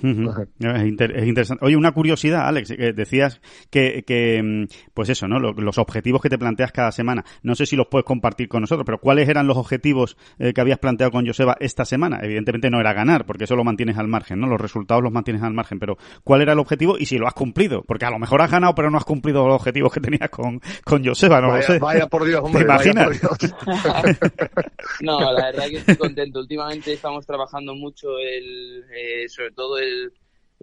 [0.00, 1.64] Es, interesante.
[1.64, 5.38] Oye, una curiosidad, Alex, decías que, que, mm, pues eso, ¿no?
[5.38, 7.24] Los, objetivos que te planteas cada semana.
[7.42, 10.60] No sé si los puedes compartir con nosotros, pero ¿cuáles eran los objetivos eh, que
[10.60, 12.20] habías planteado con Joseba esta semana?
[12.22, 14.46] Evidentemente no era ganar, porque eso lo mantienes al margen, ¿no?
[14.46, 17.34] Los resultados los mantienes al margen, pero ¿cuál era el objetivo y si lo has
[17.34, 17.82] cumplido?
[17.82, 20.60] Porque a lo mejor has ganado, pero no has cumplido los objetivos que tenías con,
[20.84, 21.78] con Joseba, no vaya, lo sé.
[21.78, 22.64] Vaya por Dios, hombre.
[22.64, 23.20] ¿Te imaginas?
[25.00, 26.40] no, la verdad que estoy contento.
[26.40, 30.12] Últimamente estamos trabajando mucho el, eh, sobre todo el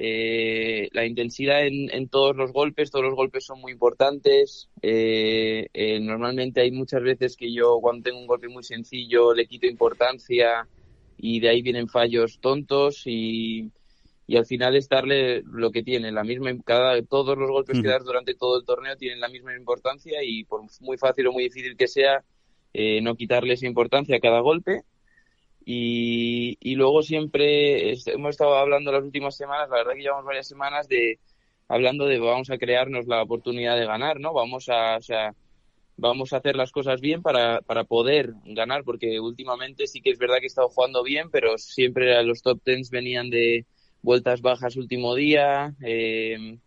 [0.02, 4.70] eh, la intensidad en, en, todos los golpes, todos los golpes son muy importantes.
[4.82, 9.46] Eh, eh, normalmente hay muchas veces que yo cuando tengo un golpe muy sencillo le
[9.46, 10.66] quito importancia
[11.18, 13.72] y de ahí vienen fallos tontos y,
[14.26, 17.90] y al final es darle lo que tiene, la misma, cada, todos los golpes que
[17.90, 21.44] das durante todo el torneo tienen la misma importancia y por muy fácil o muy
[21.44, 22.24] difícil que sea,
[22.72, 24.84] eh, no quitarle esa importancia a cada golpe
[25.72, 30.48] y, y luego siempre hemos estado hablando las últimas semanas, la verdad que llevamos varias
[30.48, 31.20] semanas de
[31.68, 34.34] hablando de vamos a crearnos la oportunidad de ganar, ¿no?
[34.34, 35.36] Vamos a, o sea,
[35.96, 40.18] vamos a hacer las cosas bien para, para poder ganar, porque últimamente sí que es
[40.18, 43.68] verdad que he estado jugando bien, pero siempre los top tens venían de
[44.02, 46.58] vueltas bajas último día, eh,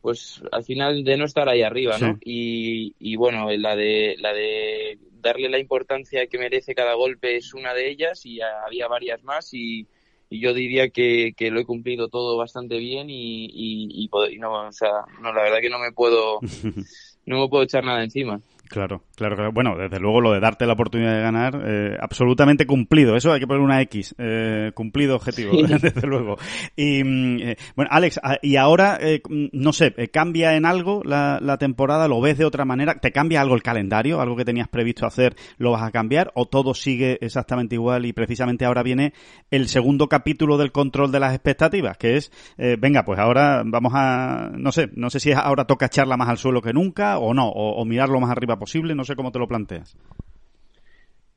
[0.00, 2.18] pues al final de no estar ahí arriba, ¿no?
[2.24, 7.54] Y, y bueno, la de, la de darle la importancia que merece cada golpe es
[7.54, 9.86] una de ellas y había varias más y,
[10.32, 14.72] yo diría que, que, lo he cumplido todo bastante bien y, y, y, no, o
[14.72, 16.38] sea, no, la verdad que no me puedo,
[17.26, 18.40] no me puedo echar nada encima.
[18.70, 19.52] Claro, claro, claro.
[19.52, 23.16] Bueno, desde luego lo de darte la oportunidad de ganar, eh, absolutamente cumplido.
[23.16, 24.14] Eso hay que poner una X.
[24.16, 25.50] Eh, cumplido objetivo,
[25.82, 26.36] desde luego.
[26.76, 27.00] Y
[27.42, 32.06] eh, bueno, Alex, ah, y ahora, no sé, ¿cambia en algo la, la, temporada?
[32.06, 32.94] ¿Lo ves de otra manera?
[33.00, 34.20] ¿Te cambia algo el calendario?
[34.20, 36.30] ¿Algo que tenías previsto hacer lo vas a cambiar?
[36.36, 39.14] ¿O todo sigue exactamente igual y precisamente ahora viene
[39.50, 41.98] el segundo capítulo del control de las expectativas?
[41.98, 42.30] Que es,
[42.78, 46.38] venga, pues ahora vamos a, no sé, no sé si ahora toca echarla más al
[46.38, 49.40] suelo que nunca o no, o, o mirarlo más arriba posible, no sé cómo te
[49.40, 49.96] lo planteas.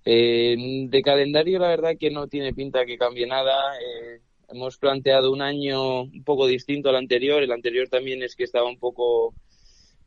[0.05, 0.55] Eh,
[0.89, 3.75] de calendario, la verdad que no tiene pinta que cambie nada.
[3.79, 7.41] Eh, hemos planteado un año un poco distinto al anterior.
[7.41, 9.33] El anterior también es que estaba un poco,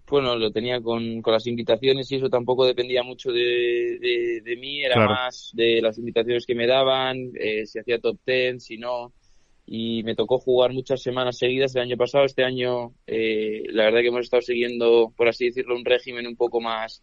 [0.08, 3.98] bueno, lo tenía con, con las invitaciones y eso tampoco dependía mucho de,
[4.44, 8.60] de, mí, era más de las invitaciones que me daban, eh, si hacía top ten,
[8.60, 9.12] si no.
[9.66, 12.24] Y me tocó jugar muchas semanas seguidas el año pasado.
[12.24, 16.36] Este año, eh, la verdad que hemos estado siguiendo, por así decirlo, un régimen un
[16.36, 17.02] poco más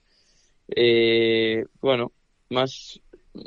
[0.67, 2.11] eh, bueno,
[2.49, 2.99] más,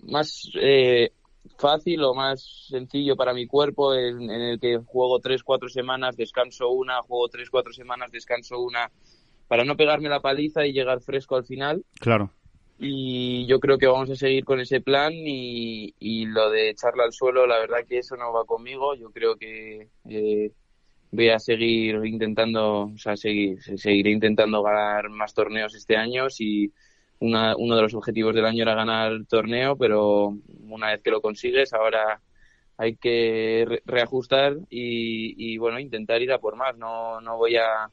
[0.05, 1.11] más eh,
[1.59, 6.71] fácil o más sencillo para mi cuerpo en, el que juego tres, cuatro semanas, descanso
[6.71, 8.91] una, juego tres, cuatro semanas, descanso una,
[9.49, 11.85] para no pegarme la paliza y llegar fresco al final.
[12.01, 12.33] Claro.
[12.79, 17.05] Y yo creo que vamos a seguir con ese plan y, y lo de echarla
[17.05, 18.95] al suelo, la verdad que eso no va conmigo.
[18.95, 20.53] Yo creo que eh,
[21.11, 26.73] voy a seguir intentando, o sea, seguir, seguiré intentando ganar más torneos este año y
[27.19, 30.37] una, uno de los objetivos del año era ganar el torneo, pero
[30.69, 32.21] una vez que lo consigues, ahora
[32.77, 36.77] hay que reajustar y, y, bueno, intentar ir a por más.
[36.77, 37.91] No, no voy a,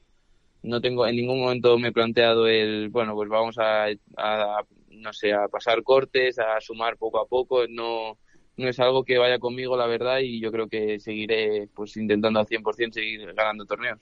[0.64, 3.86] no tengo, en ningún momento me he planteado el, bueno, pues vamos a,
[4.18, 7.68] a no sé, a pasar cortes, a sumar poco a poco.
[7.68, 8.18] No,
[8.58, 12.40] no es algo que vaya conmigo, la verdad, y yo creo que seguiré pues intentando
[12.40, 14.00] al 100% seguir ganando torneos.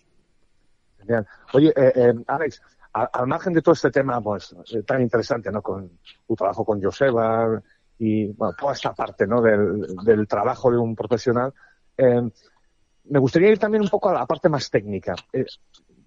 [1.00, 1.28] Genial.
[1.54, 2.62] Oye, eh, eh, Alex,
[2.94, 5.62] al, margen de todo este tema pues eh, tan interesante, ¿no?
[5.62, 7.62] Con tu trabajo con Joseba
[7.98, 9.42] y bueno, toda esta parte, ¿no?
[9.42, 11.54] Del, del trabajo de un profesional,
[11.98, 15.16] me gustaría ir también un poco a la parte más técnica.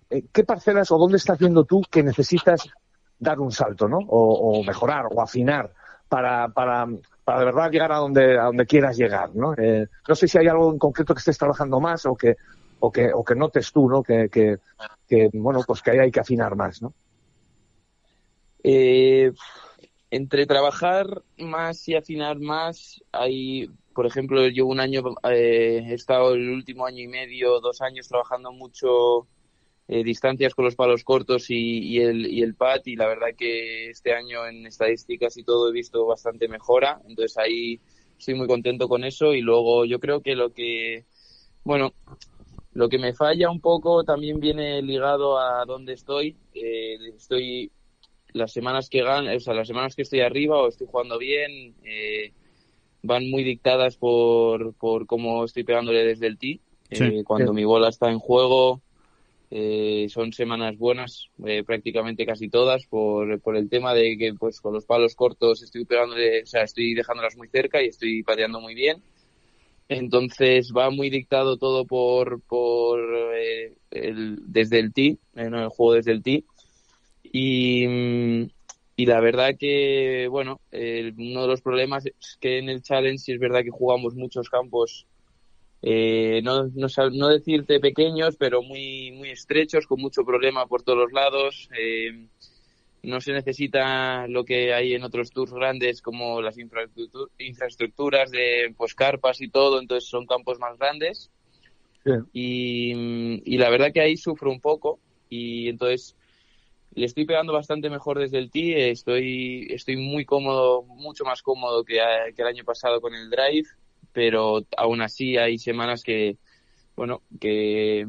[0.08, 2.68] ¿Qué parcelas o dónde estás viendo tú que necesitas
[3.18, 3.98] dar un salto, ¿no?
[3.98, 5.72] O, mejorar o afinar
[6.08, 6.86] para, para,
[7.24, 9.54] para de verdad llegar a donde, a donde quieras llegar, ¿no?
[9.54, 12.36] Eh, no sé si hay algo en concreto que estés trabajando más o que,
[12.80, 14.02] o que, o que notes tú, ¿no?
[14.02, 14.58] Que, que,
[15.32, 16.92] bueno, pues que hay que afinar más, ¿no?
[18.62, 19.32] Eh,
[20.10, 26.34] entre trabajar más y afinar más, hay, por ejemplo, yo un año, eh, he estado
[26.34, 29.26] el último año y medio, dos años trabajando mucho
[29.86, 33.90] eh, distancias con los palos cortos y, el, y el pad y la verdad que
[33.90, 37.80] este año en estadísticas y todo he visto bastante mejora, entonces ahí
[38.18, 41.04] estoy muy contento con eso y luego yo creo que lo que,
[41.64, 41.92] bueno,
[42.72, 47.70] lo que me falla un poco también viene ligado a dónde estoy, eh, estoy
[48.32, 51.74] las semanas que gan o sea, las semanas que estoy arriba o estoy jugando bien,
[51.84, 52.32] eh,
[53.02, 56.60] van muy dictadas por, por cómo estoy pegándole desde el tee.
[57.24, 58.80] cuando mi bola está en juego,
[59.56, 64.60] eh, son semanas buenas, eh, prácticamente casi todas, por, por el tema de que pues
[64.60, 68.60] con los palos cortos estoy pegándole, o sea, estoy dejándolas muy cerca y estoy pateando
[68.60, 69.00] muy bien.
[69.88, 72.98] Entonces va muy dictado todo por, por
[73.36, 76.44] eh, el, desde el tee, en el juego desde el tee.
[77.22, 77.84] Y,
[78.96, 83.38] y la verdad que, bueno, uno de los problemas es que en el challenge es
[83.38, 85.06] verdad que jugamos muchos campos
[85.86, 90.98] eh, no, no, no, decirte pequeños, pero muy, muy estrechos, con mucho problema por todos
[90.98, 91.68] los lados.
[91.78, 92.26] Eh,
[93.02, 98.94] no se necesita lo que hay en otros tours grandes como las infraestructuras de pues,
[98.94, 101.30] carpas y todo, entonces son campos más grandes.
[102.32, 106.16] Y, y, la verdad que ahí sufro un poco y entonces
[106.94, 111.84] le estoy pegando bastante mejor desde el tee, estoy, estoy muy cómodo, mucho más cómodo
[111.84, 112.00] que,
[112.34, 113.68] que el año pasado con el drive
[114.14, 116.38] pero aún así hay semanas que,
[116.96, 118.06] bueno, que,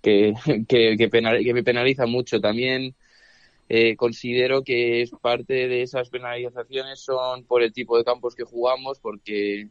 [0.00, 0.32] que,
[0.68, 2.40] que, me penaliza mucho.
[2.40, 2.94] También
[3.68, 8.44] eh, considero que es parte de esas penalizaciones son por el tipo de campos que
[8.44, 9.68] jugamos, porque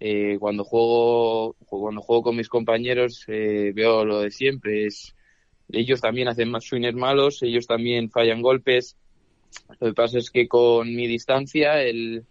[0.00, 4.86] eh, cuando juego cuando juego con mis compañeros eh, veo lo de siempre.
[4.86, 5.14] Es,
[5.70, 8.96] ellos también hacen más swingers malos, ellos también fallan golpes.
[9.80, 12.24] Lo que pasa es que con mi distancia, el,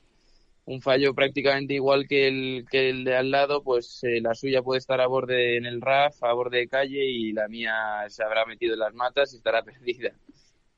[0.65, 4.62] un fallo prácticamente igual que el, que el de al lado, pues eh, la suya
[4.62, 7.74] puede estar a borde en el RAF, a borde de calle y la mía
[8.08, 10.12] se habrá metido en las matas y estará perdida.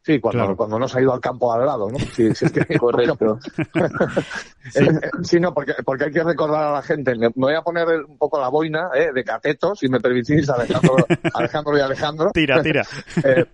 [0.05, 1.97] Sí, cuando, cuando no se ha ido al campo al lado, ¿no?
[1.97, 3.39] Sí, es que, Correcto.
[4.69, 4.81] sí.
[5.23, 5.39] sí.
[5.39, 7.15] no, porque, porque hay que recordar a la gente.
[7.15, 9.11] Me, voy a poner un poco la boina ¿eh?
[9.13, 10.97] de cateto, si me permitís, Alejandro,
[11.33, 12.31] Alejandro y Alejandro.
[12.33, 12.83] Tira, tira.
[13.23, 13.45] eh,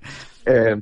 [0.47, 0.75] eh,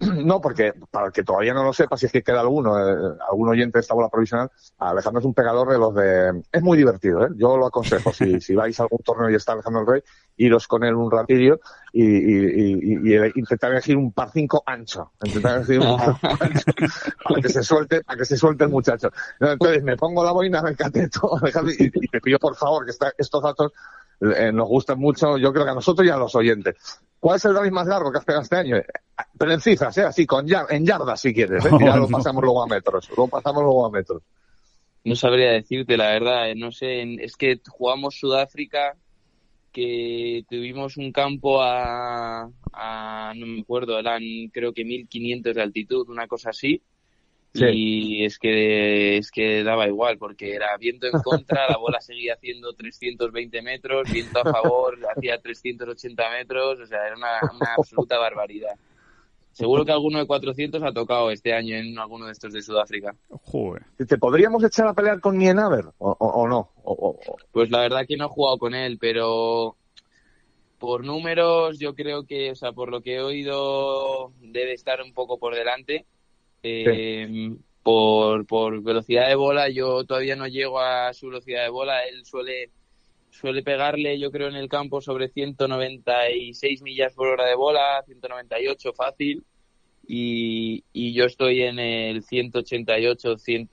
[0.24, 3.16] no, porque para el que todavía no lo sepa, si es que queda alguno, eh,
[3.28, 6.42] algún oyente de esta bola provisional, Alejandro es un pegador de los de...
[6.52, 7.30] Es muy divertido, ¿eh?
[7.36, 8.12] Yo lo aconsejo.
[8.12, 10.02] Si, si vais a algún torneo y está Alejandro el Rey,
[10.36, 11.60] iros con él un ratillo
[11.92, 15.12] y, y, y, intentar elegir un par 5 ancho.
[15.24, 16.64] Intentar elegir un par ancho
[17.24, 19.10] para que se suelte, para que se suelte el muchacho.
[19.40, 21.38] Entonces me pongo la boina del cateto,
[21.78, 23.72] y, te pido por favor que estos datos
[24.20, 26.76] eh, nos gustan mucho, yo creo que a nosotros y a los oyentes.
[27.20, 28.76] ¿Cuál es el drive más largo que has pegado este año?
[29.36, 30.02] Pero en cifras, ¿eh?
[30.02, 31.70] Así, con en yardas si quieres, ¿eh?
[31.80, 33.08] ya lo pasamos luego a metros.
[33.16, 34.22] Lo pasamos luego a metros.
[35.04, 36.50] No sabría decirte, la verdad.
[36.50, 38.96] Eh, no sé, es que jugamos Sudáfrica,
[39.72, 46.08] que tuvimos un campo a, a no me acuerdo, eran creo que 1500 de altitud,
[46.08, 46.82] una cosa así.
[47.54, 52.34] Y es que, es que daba igual, porque era viento en contra, la bola seguía
[52.34, 57.38] haciendo 320 metros, viento a favor, hacía 380 metros, o sea, era una,
[57.76, 58.76] absoluta barbaridad.
[59.52, 63.16] Seguro que alguno de 400 ha tocado este año en alguno de estos de Sudáfrica.
[63.28, 63.82] Joder.
[64.06, 66.70] ¿Te podríamos echar a pelear con Nienaber o, o, no?
[67.50, 69.76] Pues la verdad que no he jugado con él, pero
[70.78, 75.12] por números yo creo que, o sea, por lo que he oído, debe estar un
[75.12, 76.06] poco por delante
[76.62, 82.02] eh, por, por velocidad de bola, yo todavía no llego a su velocidad de bola.
[82.04, 82.70] Él suele,
[83.30, 88.92] suele pegarle, yo creo, en el campo sobre 196 millas por hora de bola, 198
[88.92, 89.44] fácil.
[90.06, 93.68] Y, y yo estoy en el 188, 100,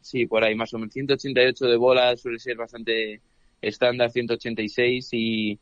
[0.00, 0.94] sí, por ahí más o menos.
[0.94, 3.20] 188 de bola suele ser bastante
[3.60, 5.58] estándar, 186 y,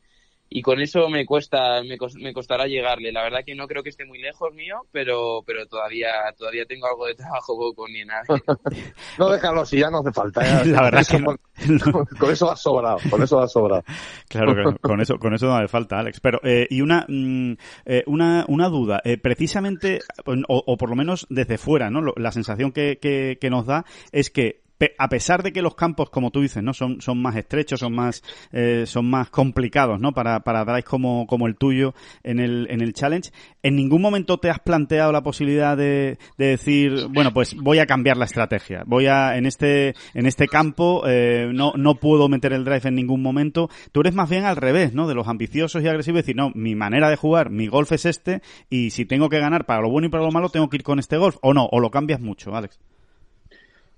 [0.48, 3.12] y con eso me cuesta me, me, costará llegarle.
[3.12, 6.86] La verdad que no creo que esté muy lejos mío pero pero todavía todavía tengo
[6.86, 8.22] algo de trabajo con nada
[9.18, 13.22] no déjalo si ya no hace falta la verdad que con, eso va sobrado con
[13.22, 13.84] eso va sobrado.
[14.28, 16.20] Claro con eso con eso no hace falta Alex.
[16.20, 17.52] Pero eh, y una mm,
[17.86, 19.00] eh, una una duda.
[19.04, 20.34] Eh, precisamente o,
[20.66, 24.30] o, por lo menos desde fuera no la sensación que, que, que nos da es
[24.30, 24.63] que
[24.98, 26.74] a pesar de que los campos, como tú dices, ¿no?
[26.74, 30.12] Son, son más estrechos, son más, eh, son más complicados, ¿no?
[30.12, 33.30] Para, para drives como, como el tuyo en el, en el challenge.
[33.62, 37.86] ¿En ningún momento te has planteado la posibilidad de, de decir, bueno, pues voy a
[37.86, 38.82] cambiar la estrategia?
[38.86, 42.94] Voy a, en este, en este campo, eh, no, no puedo meter el drive en
[42.94, 43.70] ningún momento.
[43.92, 45.06] Tú eres más bien al revés, ¿no?
[45.06, 48.42] De los ambiciosos y agresivos, decir, no, mi manera de jugar, mi golf es este,
[48.68, 50.82] y si tengo que ganar para lo bueno y para lo malo, tengo que ir
[50.82, 52.78] con este golf, o no, o lo cambias mucho, Alex.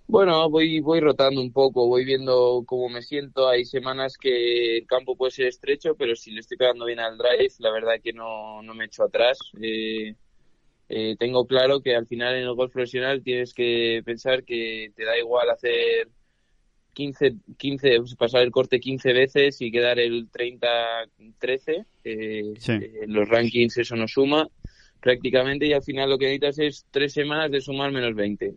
[0.09, 3.49] Bueno, voy, voy rotando un poco, voy viendo cómo me siento.
[3.49, 7.19] Hay semanas que el campo puede ser estrecho, pero si le estoy pegando bien al
[7.19, 9.39] drive, la verdad que no, no me echo atrás.
[9.61, 10.15] Eh,
[10.89, 15.05] eh, tengo claro que al final en el golf profesional tienes que pensar que te
[15.05, 16.09] da igual hacer
[16.95, 21.85] 15, 15 pasar el corte 15 veces y quedar el 30-13.
[22.05, 22.55] Eh,
[23.09, 24.49] los rankings eso no suma
[25.01, 28.55] prácticamente y al final lo que necesitas es tres semanas de sumar menos 20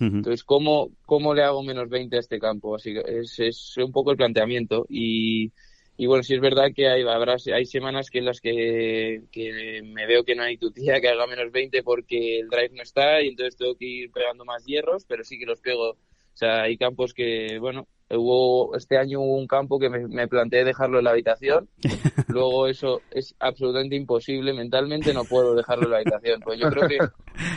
[0.00, 2.74] entonces, ¿cómo, ¿cómo le hago menos 20 a este campo?
[2.74, 4.86] Así que es, es un poco el planteamiento.
[4.88, 5.52] Y,
[5.96, 9.82] y bueno, sí es verdad que hay, habrá, hay semanas que en las que, que
[9.84, 12.82] me veo que no hay tu tía que haga menos 20 porque el drive no
[12.82, 15.90] está y entonces tengo que ir pegando más hierros, pero sí que los pego.
[15.90, 15.96] O
[16.32, 17.86] sea, hay campos que, bueno,
[18.16, 21.68] hubo este año hubo un campo que me, me, planteé dejarlo en la habitación
[22.28, 26.88] luego eso es absolutamente imposible mentalmente no puedo dejarlo en la habitación pues yo creo
[26.88, 26.98] que,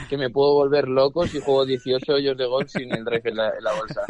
[0.10, 3.36] que me puedo volver loco si juego 18 hoyos de gol sin el drive en
[3.36, 4.02] la, en la bolsa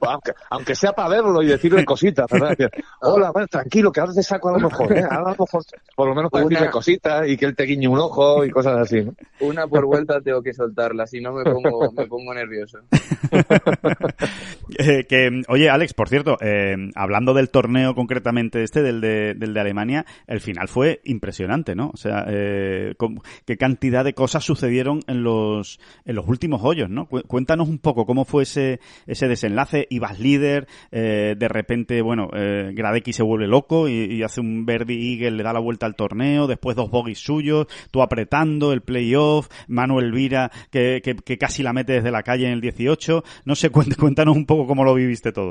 [0.00, 2.56] aunque, aunque, sea para verlo y decirle cositas ¿verdad?
[3.00, 5.04] hola bueno, tranquilo que ahora te saco a lo mejor ¿eh?
[5.08, 5.48] a lo mejor
[5.94, 8.76] por lo menos para decirle cositas y que él te guiñe un ojo y cosas
[8.78, 9.14] así ¿no?
[9.40, 12.78] una por vuelta tengo que soltarla si no me pongo me pongo nervioso
[14.78, 19.54] eh, que oye Alex, por cierto, eh, hablando del torneo concretamente este, del de, del
[19.54, 21.90] de Alemania, el final fue impresionante, ¿no?
[21.92, 22.94] O sea, eh,
[23.44, 27.06] qué cantidad de cosas sucedieron en los, en los últimos hoyos, ¿no?
[27.06, 29.86] Cuéntanos un poco cómo fue ese, ese desenlace.
[29.90, 35.14] Ibas líder, eh, de repente, bueno, eh, Gradecki se vuelve loco y, hace un Verdi
[35.14, 39.48] Eagle, le da la vuelta al torneo, después dos bogies suyos, tú apretando el playoff,
[39.66, 43.24] Manuel Vira, que, que casi la mete desde la calle en el 18.
[43.44, 45.49] No sé, cuéntanos un poco cómo lo viviste todo.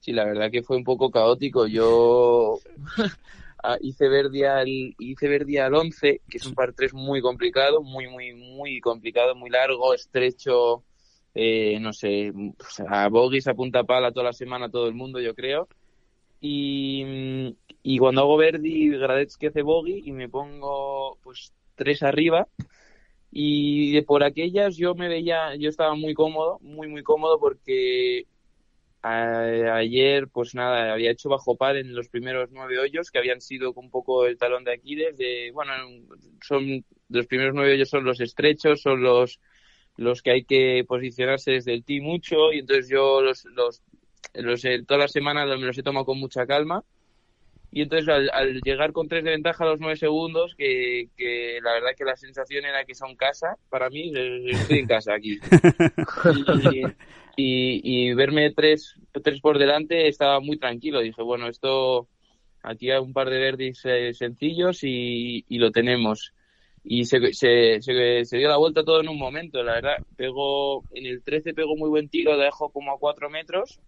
[0.00, 1.66] Sí, la verdad que fue un poco caótico.
[1.66, 2.58] Yo
[3.62, 8.08] ah, hice Verdi al, hice al 11, que es un par 3 muy complicado, muy,
[8.08, 10.82] muy, muy complicado, muy largo, estrecho,
[11.34, 15.20] eh, no sé, o sea, bogies a punta pala toda la semana todo el mundo,
[15.20, 15.68] yo creo.
[16.40, 18.90] Y, y cuando hago Verdi,
[19.38, 22.48] que hace bogey y me pongo pues tres arriba.
[23.30, 28.26] Y de por aquellas yo me veía, yo estaba muy cómodo, muy, muy cómodo porque
[29.02, 33.72] ayer, pues nada, había hecho bajo par en los primeros nueve hoyos, que habían sido
[33.72, 35.16] un poco el talón de Aquiles.
[35.16, 35.72] De, bueno,
[36.40, 39.40] son los primeros nueve hoyos son los estrechos, son los,
[39.96, 43.82] los que hay que posicionarse desde el tee mucho, y entonces yo los, los,
[44.34, 46.84] los todas las semanas me los he tomado con mucha calma.
[47.74, 51.72] Y entonces al, llegar con tres de ventaja a los nueve segundos, que, que, la
[51.72, 54.12] verdad que la sensación era que son casa, para mí
[54.50, 55.40] estoy en casa aquí.
[56.72, 56.82] y,
[57.36, 61.00] y, verme tres, tres por delante estaba muy tranquilo.
[61.00, 62.08] Dije, bueno, esto
[62.62, 66.32] aquí hay un par de verdis eh, sencillos y, y, lo tenemos.
[66.84, 69.96] Y se, se, se, dio la vuelta todo en un momento, la verdad.
[70.16, 73.80] Pegó, en el 13 pegó muy buen tiro, dejó como a cuatro metros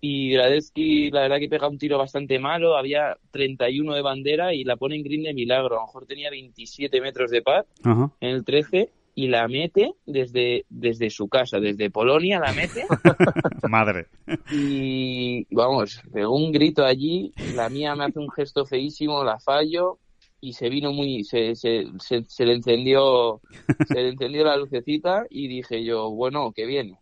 [0.00, 4.64] y Gradetsky, la verdad que pega un tiro bastante malo, había 31 de bandera y
[4.64, 8.30] la pone en green de milagro, a lo mejor tenía 27 metros de paz en
[8.30, 8.90] el 13
[9.20, 12.86] y la mete desde, desde su casa, desde Polonia la mete.
[13.68, 14.06] Madre.
[14.50, 19.98] Y vamos, pegó un grito allí, la mía me hace un gesto feísimo, la fallo
[20.40, 23.42] y se vino muy, se, se, se, se le encendió,
[23.86, 26.98] se le encendió la lucecita y dije yo, bueno, que viene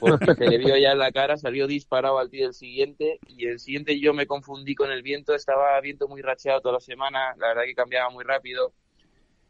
[0.00, 3.46] porque se le vio ya en la cara, salió disparado al tío del siguiente y
[3.46, 7.36] el siguiente yo me confundí con el viento, estaba viento muy racheado toda la semana,
[7.38, 8.72] la verdad que cambiaba muy rápido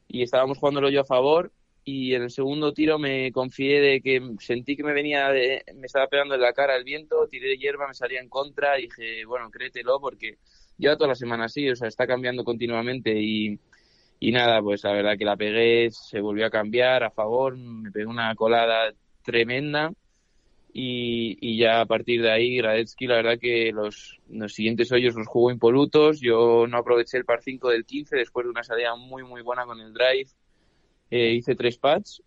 [0.07, 1.51] y estábamos jugándolo yo a favor
[1.85, 5.87] y en el segundo tiro me confié de que sentí que me venía de, me
[5.87, 9.25] estaba pegando en la cara el viento, tiré de hierba, me salía en contra, dije,
[9.27, 10.39] bueno, créetelo porque
[10.79, 13.59] lleva toda la semana así, o sea, está cambiando continuamente y,
[14.19, 17.91] y nada, pues la verdad que la pegué, se volvió a cambiar a favor, me
[17.91, 19.93] pegué una colada tremenda
[20.73, 25.15] y, y, ya a partir de ahí Gradetsky la verdad que los, los siguientes hoyos
[25.15, 28.97] los jugó impolutos, yo no aproveché el par 5 del 15 después de una salida
[28.97, 30.31] muy muy buena con el drive,
[31.15, 32.25] eh, hice tres pads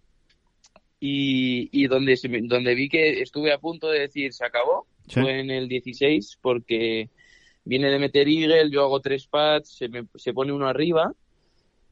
[0.98, 5.52] y, y donde, donde vi que estuve a punto de decir se acabó fue en
[5.52, 7.10] el 16 porque
[7.66, 11.12] viene de meter Eagle, yo hago tres pads, se, me, se pone uno arriba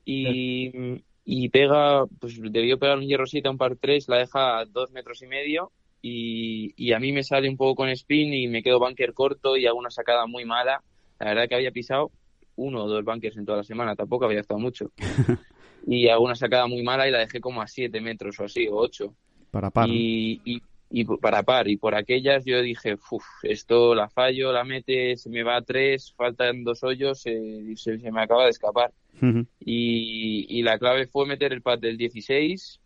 [0.06, 4.60] y, y pega, pues debió pegar un hierro 7 a un par 3, la deja
[4.60, 8.34] a dos metros y medio y, y, a mí me sale un poco con spin
[8.34, 10.82] y me quedo bunker corto y hago una sacada muy mala.
[11.20, 12.12] La verdad que había pisado
[12.56, 14.92] uno o dos bunkers en toda la semana, tampoco había estado mucho.
[15.88, 18.68] y hago una sacada muy mala y la dejé como a 7 metros o así,
[18.68, 19.14] o 8.
[19.52, 19.88] Para par.
[19.90, 21.68] Y, y, y, para par.
[21.68, 25.62] Y por aquellas yo dije, uff, esto la fallo, la mete, se me va a
[25.62, 28.92] 3, faltan dos hoyos, eh, se, se, me acaba de escapar.
[29.22, 29.48] Uh -huh.
[29.62, 32.82] y, y la clave fue meter el pad del 16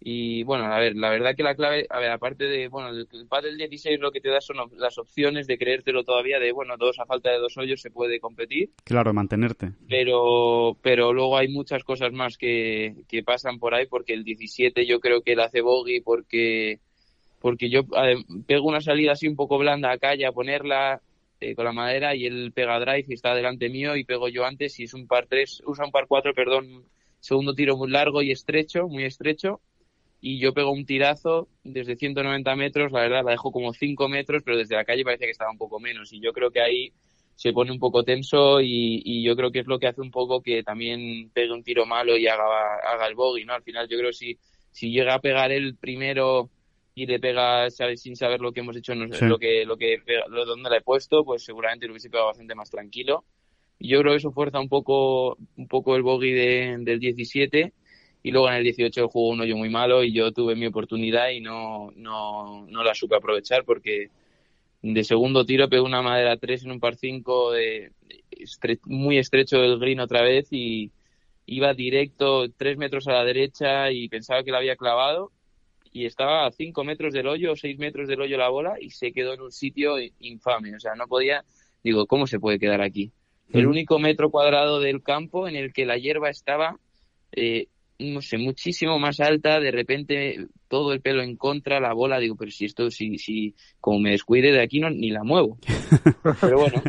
[0.00, 3.08] y bueno, a ver, la verdad que la clave, a ver, aparte de, bueno, el,
[3.10, 6.76] el del 16 lo que te da son las opciones de creértelo todavía de, bueno,
[6.76, 8.70] dos a falta de dos hoyos se puede competir.
[8.84, 9.72] Claro, mantenerte.
[9.88, 14.86] Pero, pero luego hay muchas cosas más que, que pasan por ahí porque el 17
[14.86, 16.78] yo creo que él hace bogey porque,
[17.40, 21.00] porque yo ver, pego una salida así un poco blanda a calle a ponerla
[21.40, 24.44] eh, con la madera y él pega drive y está delante mío y pego yo
[24.44, 26.84] antes y es un par 3, usa un par 4, perdón,
[27.18, 29.60] segundo tiro muy largo y estrecho, muy estrecho
[30.28, 34.42] y yo pego un tirazo desde 190 metros, la verdad la dejo como 5 metros,
[34.44, 36.92] pero desde la calle parece que estaba un poco menos y yo creo que ahí
[37.36, 40.10] se pone un poco tenso y, y yo creo que es lo que hace un
[40.10, 42.42] poco que también pegue un tiro malo y haga,
[42.92, 43.52] haga el bogey, ¿no?
[43.52, 44.38] Al final yo creo que si,
[44.72, 46.50] si llega a pegar el primero
[46.96, 48.02] y le pega ¿sabes?
[48.02, 49.26] sin saber lo que hemos hecho, no, sí.
[49.26, 52.56] lo que, lo que lo, donde la he puesto, pues seguramente lo hubiese pegado bastante
[52.56, 53.24] más tranquilo.
[53.78, 57.72] Y yo creo que eso fuerza un poco, un poco el bogey de, del 17
[58.26, 61.28] y luego en el 18 jugó un hoyo muy malo y yo tuve mi oportunidad
[61.28, 64.10] y no, no, no la supe aprovechar porque
[64.82, 67.92] de segundo tiro pegó una madera 3 en un par 5 de,
[68.32, 70.90] estre muy estrecho del green otra vez y
[71.46, 75.30] iba directo 3 metros a la derecha y pensaba que la había clavado
[75.92, 78.90] y estaba a 5 metros del hoyo o 6 metros del hoyo la bola y
[78.90, 81.44] se quedó en un sitio infame, o sea, no podía,
[81.84, 83.12] digo, ¿cómo se puede quedar aquí?
[83.52, 86.80] El único metro cuadrado del campo en el que la hierba estaba
[87.30, 87.68] eh,
[87.98, 92.36] no sé, muchísimo más alta, de repente todo el pelo en contra, la bola, digo,
[92.36, 95.58] pero si esto, si, si como me descuide de aquí no, ni la muevo.
[96.40, 96.82] Pero bueno,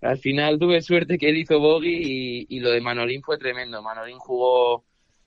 [0.00, 3.82] al final tuve suerte que él hizo bogey y, y lo de Manolín fue tremendo.
[3.82, 4.84] Manolín jugó,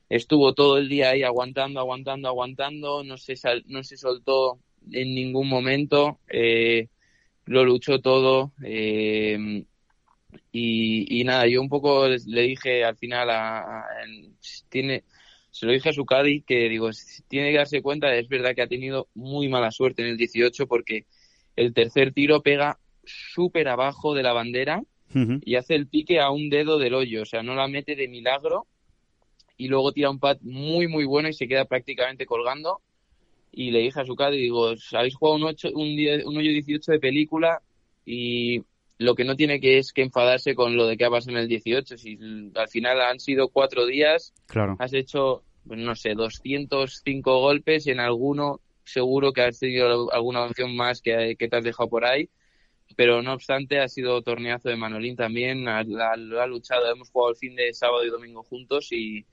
[0.10, 4.60] estuvo todo el día ahí aguantando, aguantando, aguantando, no se, sal, no se soltó
[4.92, 6.88] en ningún momento, eh,
[7.46, 9.64] lo luchó todo, eh,
[10.52, 13.86] y, y, nada, yo un poco le dije al final a, a,
[14.70, 15.04] tiene
[15.52, 16.90] se lo dije a su Cádiz que digo,
[17.28, 20.66] tiene que darse cuenta, es verdad que ha tenido muy mala suerte en el 18
[20.66, 21.06] porque
[21.56, 24.82] el tercer tiro pega súper abajo de la bandera
[25.14, 25.42] uh -huh.
[25.44, 28.08] y hace el pique a un dedo del hoyo, o sea, no la mete de
[28.08, 28.66] milagro
[29.58, 32.80] y luego tira un pad muy muy bueno y se queda prácticamente colgando
[33.52, 35.90] y le dije a su Cádiz, digo, habéis jugado un, 8, un,
[36.26, 37.62] un hoyo 18 de película
[38.06, 38.62] y
[39.02, 41.44] lo que no tiene que es que enfadarse con lo de que ha pasado en
[41.44, 41.98] el 18.
[41.98, 42.20] Si
[42.56, 44.76] al final han sido cuatro días, claro.
[44.80, 50.76] has hecho, pues no sé, 205 golpes, en alguno seguro que has tenido alguna opción
[50.76, 52.30] más que, que te has dejado por ahí.
[52.96, 57.32] Pero no obstante, ha sido torneazo de Manolín también, ha, ha, ha luchado, hemos jugado
[57.32, 59.26] el fin de sábado y domingo juntos y,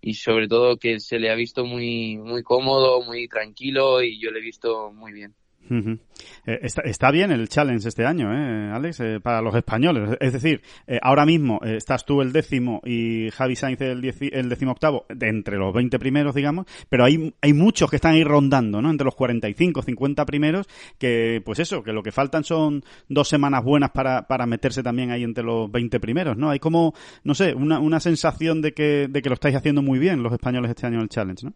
[0.00, 4.30] y sobre todo que se le ha visto muy, muy cómodo, muy tranquilo y yo
[4.30, 5.34] le he visto muy bien.
[5.70, 9.00] Eh, está, bien el challenge este año, ¿eh, Alex?
[9.00, 10.16] Eh, para los españoles.
[10.20, 14.48] Es decir, eh, ahora mismo estás tú el décimo y Javi Sainz el, dieci, el
[14.48, 18.24] décimo octavo, de entre los 20 primeros, digamos, pero hay, hay muchos que están ahí
[18.24, 18.90] rondando, ¿no?
[18.90, 20.66] Entre los 45, 50 primeros,
[20.98, 25.10] que pues eso, que lo que faltan son dos semanas buenas para, para meterse también
[25.10, 26.50] ahí entre los 20 primeros, ¿no?
[26.50, 26.94] Hay como,
[27.24, 30.32] no sé, una, una sensación de que, de que lo estáis haciendo muy bien los
[30.32, 31.52] españoles este año en el challenge, ¿no?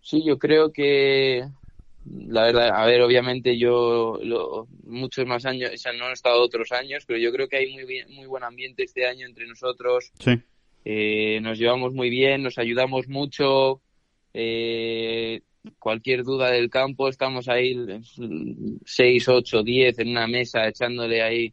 [0.00, 1.48] Sí, yo creo que
[2.28, 6.42] la verdad, a ver, obviamente yo lo, muchos más años, o sea, no he estado
[6.42, 9.46] otros años, pero yo creo que hay muy bien, muy buen ambiente este año entre
[9.46, 10.12] nosotros.
[10.18, 10.40] Sí.
[10.84, 13.80] Eh, nos llevamos muy bien, nos ayudamos mucho.
[14.32, 15.40] Eh,
[15.78, 17.76] cualquier duda del campo, estamos ahí
[18.84, 21.52] seis, ocho, diez en una mesa echándole ahí,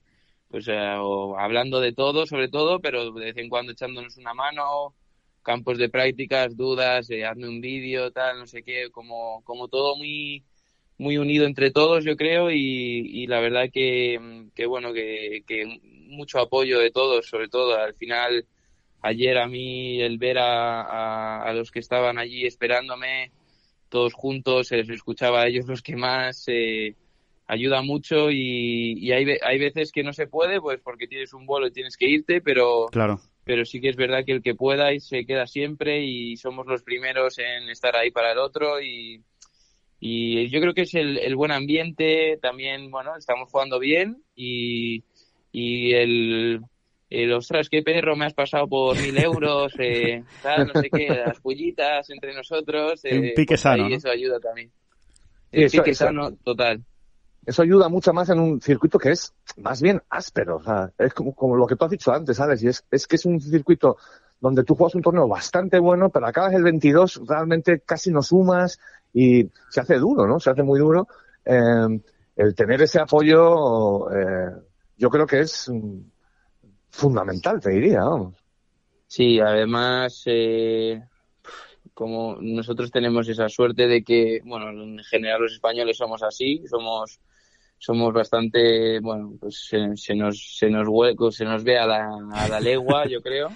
[0.49, 4.33] pues, eh, o hablando de todo, sobre todo, pero de vez en cuando echándonos una
[4.33, 4.93] mano,
[5.43, 9.95] campos de prácticas, dudas, eh, hazme un vídeo, tal, no sé qué, como, como todo
[9.95, 10.43] muy,
[10.97, 15.79] muy unido entre todos, yo creo, y, y la verdad que, que bueno, que, que,
[16.07, 18.45] mucho apoyo de todos, sobre todo al final,
[19.01, 23.31] ayer a mí el ver a, a, a los que estaban allí esperándome,
[23.89, 26.95] todos juntos, se les escuchaba a ellos los que más, eh,
[27.47, 31.45] ayuda mucho y, y hay, hay veces que no se puede, pues porque tienes un
[31.45, 33.19] vuelo y tienes que irte, pero, claro.
[33.43, 36.65] Pero sí que es verdad que el que pueda y se queda siempre y somos
[36.67, 39.21] los primeros en estar ahí para el otro y,
[39.99, 45.03] y yo creo que es el, el buen ambiente, también, bueno, estamos jugando bien y,
[45.51, 46.61] y el,
[47.09, 51.09] el ostras, qué perro, me has pasado por mil euros, eh, tal, no sé qué,
[51.09, 53.01] las pullitas entre nosotros.
[53.05, 53.95] un eh, pique pues sano, ¿no?
[53.95, 54.69] Eso ayuda también.
[55.51, 56.83] Sí, El eso- pique eso- sano, total.
[57.45, 60.57] Eso ayuda mucho más en un circuito que es más bien áspero.
[60.57, 62.63] O sea, es como, como lo que tú has dicho antes, ¿sabes?
[62.63, 63.97] Y es, es que es un circuito
[64.39, 68.79] donde tú juegas un torneo bastante bueno, pero acabas el 22, realmente casi no sumas
[69.13, 70.39] y se hace duro, ¿no?
[70.39, 71.07] Se hace muy duro.
[71.45, 71.99] Eh,
[72.35, 74.51] el tener ese apoyo, eh,
[74.97, 75.99] yo creo que es mm,
[76.89, 78.35] fundamental, te diría, vamos.
[79.07, 81.03] Sí, además, eh,
[81.93, 87.19] como nosotros tenemos esa suerte de que, bueno, en general los españoles somos así, somos
[87.83, 92.07] somos bastante, bueno, pues se, se nos se nos hueco, se nos ve a la,
[92.31, 93.49] a la legua, yo creo.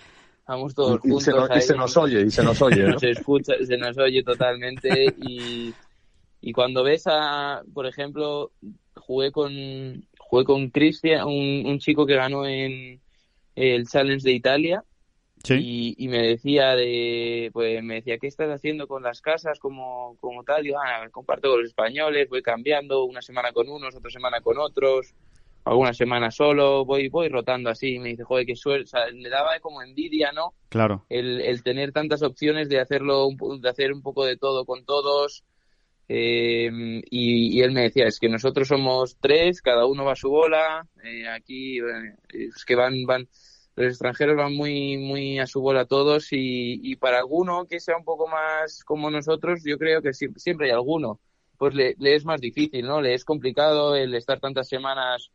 [0.45, 1.61] Vamos todos Y juntos se, nos, y ahí.
[1.61, 2.99] se nos oye, y se nos oye, ¿no?
[2.99, 5.73] se escucha, se nos oye totalmente y,
[6.41, 8.51] y cuando ves a, por ejemplo,
[8.95, 9.53] jugué con
[10.19, 12.99] jugué con Cristian, un, un chico que ganó en
[13.55, 14.84] el Challenge de Italia
[15.43, 15.53] Sí.
[15.55, 20.17] y, y me decía de pues me decía qué estás haciendo con las casas como
[20.19, 24.09] como tal yo ah, comparto con los españoles voy cambiando una semana con unos otra
[24.11, 25.13] semana con otros
[25.63, 29.07] alguna semana solo voy voy rotando así y me dice joder qué suerte o sea,
[29.09, 31.05] le daba como envidia no Claro.
[31.09, 33.29] el, el tener tantas opciones de hacerlo
[33.61, 35.43] de hacer un poco de todo con todos.
[36.09, 36.69] Eh,
[37.09, 40.29] y, y él me decía es que nosotros somos tres cada uno va a su
[40.29, 43.27] bola eh, aquí eh, es que van van
[43.78, 47.95] los extranjeros van muy muy a su bola todos y, y para alguno que sea
[47.95, 51.19] un poco más como nosotros yo creo que siempre, siempre hay alguno.
[51.57, 55.32] Pues le, le es más difícil no le es complicado el estar tantas semanas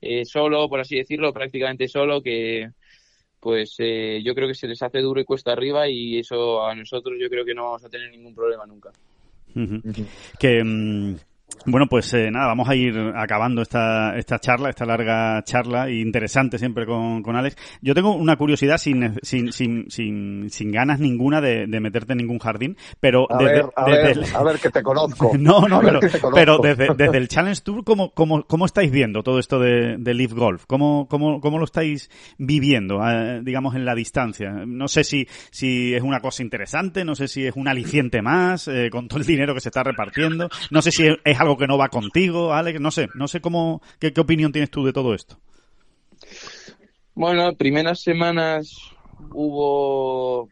[0.00, 2.70] eh, solo por así decirlo prácticamente solo que
[3.40, 6.74] pues eh, yo creo que se les hace duro y cuesta arriba y eso a
[6.74, 8.90] nosotros yo creo que no vamos a tener ningún problema nunca.
[10.38, 11.16] Que mm,
[11.64, 16.00] bueno, pues eh, nada, vamos a ir acabando esta, esta charla, esta larga charla e
[16.00, 17.56] interesante siempre con, con Alex.
[17.80, 22.18] Yo tengo una curiosidad sin, sin, sin, sin, sin ganas ninguna de, de meterte en
[22.18, 25.32] ningún jardín, pero A desde, ver, a desde ver, el- a ver que te conozco.
[25.38, 25.80] No, no,
[26.34, 30.14] pero, desde, desde el Challenge Tour, ¿cómo, cómo, cómo estáis viendo todo esto de, de
[30.14, 30.64] Leaf Golf?
[30.66, 34.50] ¿Cómo, cómo, ¿Cómo lo estáis viviendo, eh, digamos, en la distancia?
[34.66, 38.66] No sé si, si es una cosa interesante, no sé si es un aliciente más,
[38.68, 41.45] eh, con todo el dinero que se está repartiendo, no sé si es, es algo
[41.54, 44.84] que no va contigo, Alex, no sé, no sé cómo, qué, qué opinión tienes tú
[44.84, 45.38] de todo esto.
[47.14, 48.76] Bueno, primeras semanas
[49.32, 50.48] hubo,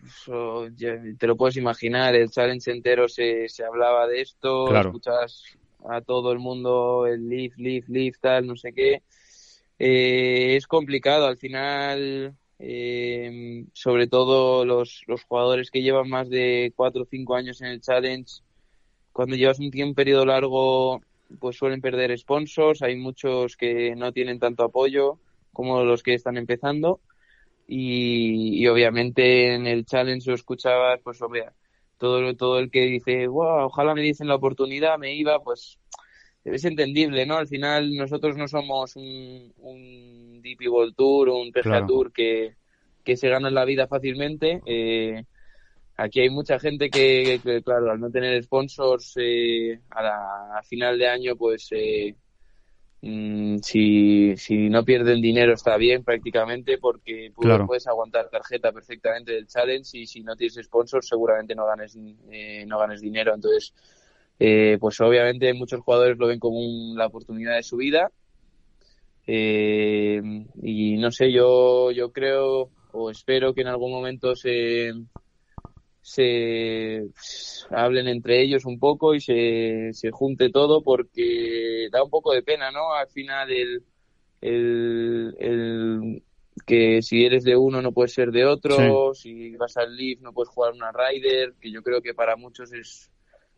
[1.19, 4.89] te lo puedes imaginar, el challenge entero se, se hablaba de esto, Claro.
[4.89, 5.43] escuchabas
[5.89, 9.03] a todo el mundo el leaf, leaf, leaf, tal, no sé qué.
[9.79, 16.73] Eh, es complicado al final, eh, sobre todo los, los jugadores que llevan más de
[16.75, 18.41] cuatro o cinco años en el challenge,
[19.15, 21.01] cuando llevas un tiempo, un periodo largo,
[21.39, 25.19] pues suelen perder sponsors, hay muchos que no tienen tanto apoyo
[25.53, 27.01] como los que están empezando
[27.69, 31.21] y, y obviamente en el challenge lo escuchabas pues
[31.97, 35.79] todo todo el que dice wow, ojalá me diesen la oportunidad me iba pues
[36.45, 41.63] es entendible no al final nosotros no somos un, un DP World Tour un PGA
[41.63, 41.87] Claro.
[41.87, 42.57] Tour que,
[43.05, 45.25] que se gana la vida fácilmente eh,
[45.97, 50.63] aquí hay mucha gente que, que, claro al no tener sponsors eh, a, la, a
[50.63, 52.17] final de año pues eh,
[53.03, 57.67] Mm, si, si no pierden dinero está bien prácticamente porque pu- Claro.
[57.67, 61.99] puedes aguantar tarjeta perfectamente del challenge y si no tienes sponsors seguramente no ganes
[62.31, 63.75] eh, no ganes dinero entonces
[64.39, 68.11] eh, pues obviamente muchos jugadores lo ven como un- la oportunidad de su vida
[69.27, 70.21] Eh,
[70.63, 74.93] y no sé yo yo creo o espero que en algún momento se
[76.05, 77.09] se
[77.71, 82.43] hablen entre ellos un poco y se, se junte todo porque da un poco de
[82.43, 82.93] pena, ¿no?
[82.95, 83.85] Al final el,
[84.41, 86.23] el, el
[86.67, 90.33] que si eres de uno no puedes ser de otro, si vas al Leaf no
[90.33, 93.11] puedes jugar una Rider, que yo creo que para muchos es,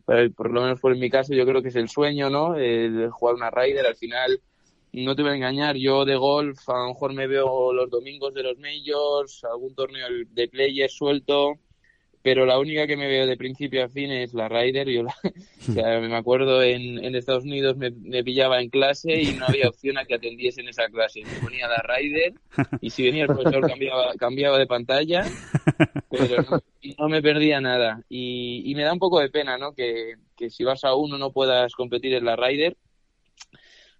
[0.04, 2.56] para- por lo menos por mi caso, yo creo que es el sueño, ¿no?
[2.56, 4.40] El jugar una Rider, al final
[4.92, 8.32] no te voy a engañar, yo de golf a lo mejor me veo los domingos
[8.34, 11.54] de los majors, algún torneo de players suelto,
[12.26, 14.88] pero la única que me veo de principio a fin es la Ryder.
[14.88, 15.14] Yo la-
[15.68, 19.46] o sea, me acuerdo en, en Estados Unidos me, me pillaba en clase y no
[19.46, 21.22] había opción a que atendiese en esa clase.
[21.22, 22.32] Me ponía la Ryder
[22.80, 25.22] y si venía el profesor cambiaba, cambiaba de pantalla,
[26.10, 26.58] pero no,
[26.98, 28.02] no me perdía nada.
[28.08, 29.72] Y, y me da un poco de pena, ¿no?
[29.72, 32.76] Que, que si vas a uno no puedas competir en la Ryder.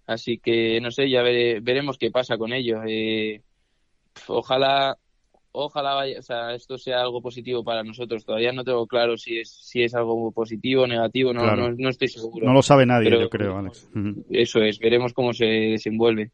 [0.05, 2.81] Así que no sé, ya veremos qué pasa con ello.
[2.85, 3.41] Eh,
[4.27, 4.97] ojalá
[5.51, 8.25] ojalá vaya, o sea, esto sea algo positivo para nosotros.
[8.25, 12.07] Todavía no tengo claro si es si es algo positivo o negativo, no, no, estoy
[12.07, 12.45] seguro.
[12.45, 13.89] No lo sabe nadie, yo creo, Alex.
[14.29, 16.31] Eso es, veremos cómo se desenvuelve.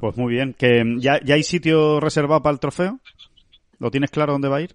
[0.00, 0.54] Pues muy bien.
[0.54, 3.00] que ¿Ya, ¿Ya hay sitio reservado para el trofeo?
[3.78, 4.74] ¿Lo tienes claro dónde va a ir?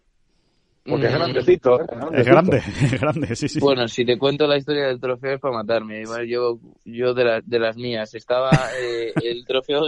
[0.86, 1.86] Porque es grandecito, ¿eh?
[2.12, 3.60] Es grande, es grande, sí, sí.
[3.60, 6.04] Bueno, si te cuento la historia del trofeo es para matarme.
[6.28, 8.14] Yo, yo de, de las mías.
[8.16, 9.86] Estaba eh, el trofeo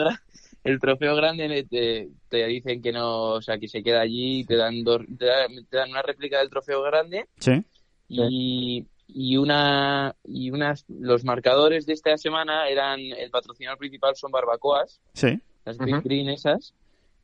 [0.65, 4.57] el trofeo grande te, te, dicen que no, o sea, que se queda allí, te
[4.57, 7.25] dan dos, te, dan, una réplica del trofeo grande.
[7.39, 7.63] Sí.
[8.09, 14.31] Y, y una y unas los marcadores de esta semana eran el patrocinador principal son
[14.31, 14.99] barbacoas.
[15.13, 15.39] Sí.
[15.63, 16.73] Las Big Green esas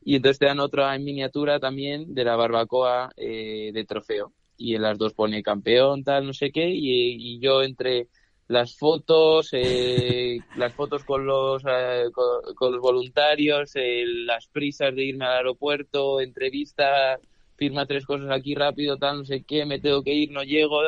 [0.04, 4.32] y entonces te dan otra en miniatura también de la barbacoa eh, de trofeo.
[4.56, 8.08] Y en las dos pone campeón, tal, no sé qué, y, yo entre
[8.52, 12.04] las fotos, eh, las fotos con los, eh,
[12.54, 17.18] con, los voluntarios, las prisas de irme al aeropuerto, entrevista,
[17.56, 20.80] firma tres cosas aquí rápido, tal, no sé qué, me tengo que ir, no llego,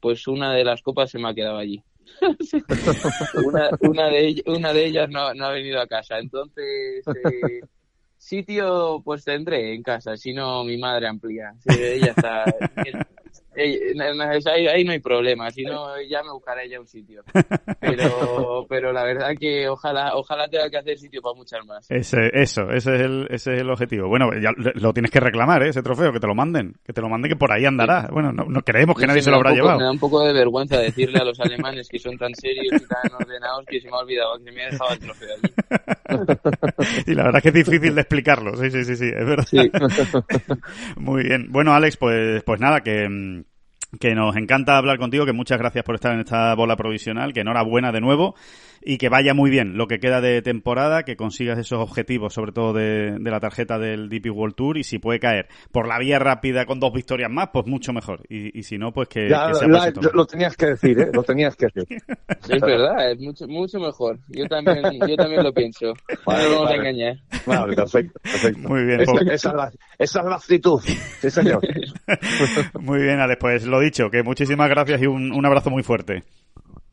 [0.00, 1.82] pues una de las copas se me ha quedado allí.
[3.44, 6.18] una, una, de, una de ellas no, no ha venido a casa.
[6.18, 7.04] Entonces,
[8.16, 11.52] Sitio, pues tendré en casa, si no mi madre amplía.
[11.66, 12.44] ella está.
[13.56, 17.22] Ahí, no hay problema, si no ya me buscaré ella un sitio.
[17.80, 21.90] Pero, pero la verdad que ojalá, ojalá tenga que hacer sitio para muchas más.
[21.90, 24.08] Ese, eso, ese es el, ese es el objetivo.
[24.08, 25.70] Bueno, ya lo tienes que reclamar, ¿eh?
[25.70, 28.08] ese trofeo, que te lo manden, que te lo manden que por ahí andará.
[28.10, 29.78] Bueno, no, creemos que nadie se lo habrá llevado.
[29.78, 32.86] Me da un poco de vergüenza decirle a los alemanes que son tan serios y
[32.86, 35.54] tan ordenados que se me ha olvidado que me ha dejado el trofeo allí.
[37.06, 39.46] y la verdad es que es difícil de explicarlo, sí, sí, sí, sí, es verdad.
[40.96, 41.46] Muy bien.
[41.50, 43.44] Bueno, Alex, pues, pues nada, que mm,
[44.00, 47.40] que nos encanta hablar contigo, que muchas gracias por estar en esta bola provisional, que
[47.40, 48.34] enhorabuena de nuevo
[48.82, 52.52] y que vaya muy bien lo que queda de temporada, que consigas esos objetivos, sobre
[52.52, 56.18] todo de, la tarjeta del DP World Tour y si puede caer por la vía
[56.18, 58.22] rápida con dos victorias más, pues mucho mejor.
[58.28, 59.50] Y, si no, pues que, ya,
[60.12, 61.10] lo tenías que decir, ¿eh?
[61.12, 61.98] Lo tenías que decir.
[62.48, 64.18] Es verdad, es mucho, mucho mejor.
[64.28, 65.86] Yo también, yo también lo pienso.
[65.86, 67.16] no vamos a engañar.
[67.74, 68.68] perfecto, perfecto.
[68.68, 69.00] Muy bien.
[69.00, 70.80] Esa, esa, es la, esa, es la, actitud.
[70.80, 71.60] Sí, señor.
[72.80, 73.38] muy bien, Alex.
[73.40, 76.24] Pues lo dicho, que muchísimas gracias y un, un abrazo muy fuerte.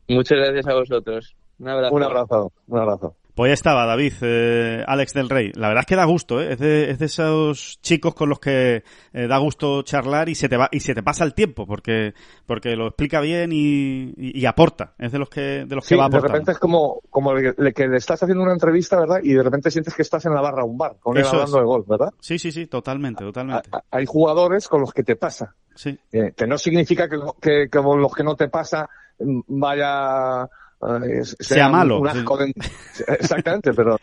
[0.08, 1.36] Muchas gracias a vosotros.
[1.58, 1.94] Un abrazo.
[1.94, 2.52] Un abrazo.
[2.66, 3.16] Un abrazo.
[3.34, 5.50] Pues ya estaba, David, eh, Alex del Rey.
[5.56, 6.52] La verdad es que da gusto, ¿eh?
[6.52, 10.48] es, de, es de esos chicos con los que eh, da gusto charlar y se
[10.48, 12.14] te va y se te pasa el tiempo porque
[12.46, 14.94] porque lo explica bien y, y, aporta.
[15.00, 16.30] Es de los que de los que va a aportar.
[16.30, 19.18] De repente es como como le, que le estás haciendo una entrevista, ¿verdad?
[19.20, 21.58] Y de repente sientes que estás en la barra de un bar con él hablando
[21.58, 22.10] de golf, ¿verdad?
[22.20, 23.68] Sí, sí, sí, totalmente, totalmente.
[23.90, 25.56] hay jugadores con los que te pasa.
[25.74, 25.98] Sí.
[26.12, 28.88] Eh, que no significa que, que, que los que no te pasa
[29.18, 30.48] vaya
[31.40, 32.02] sea malo.
[33.08, 33.98] Exactamente, pero,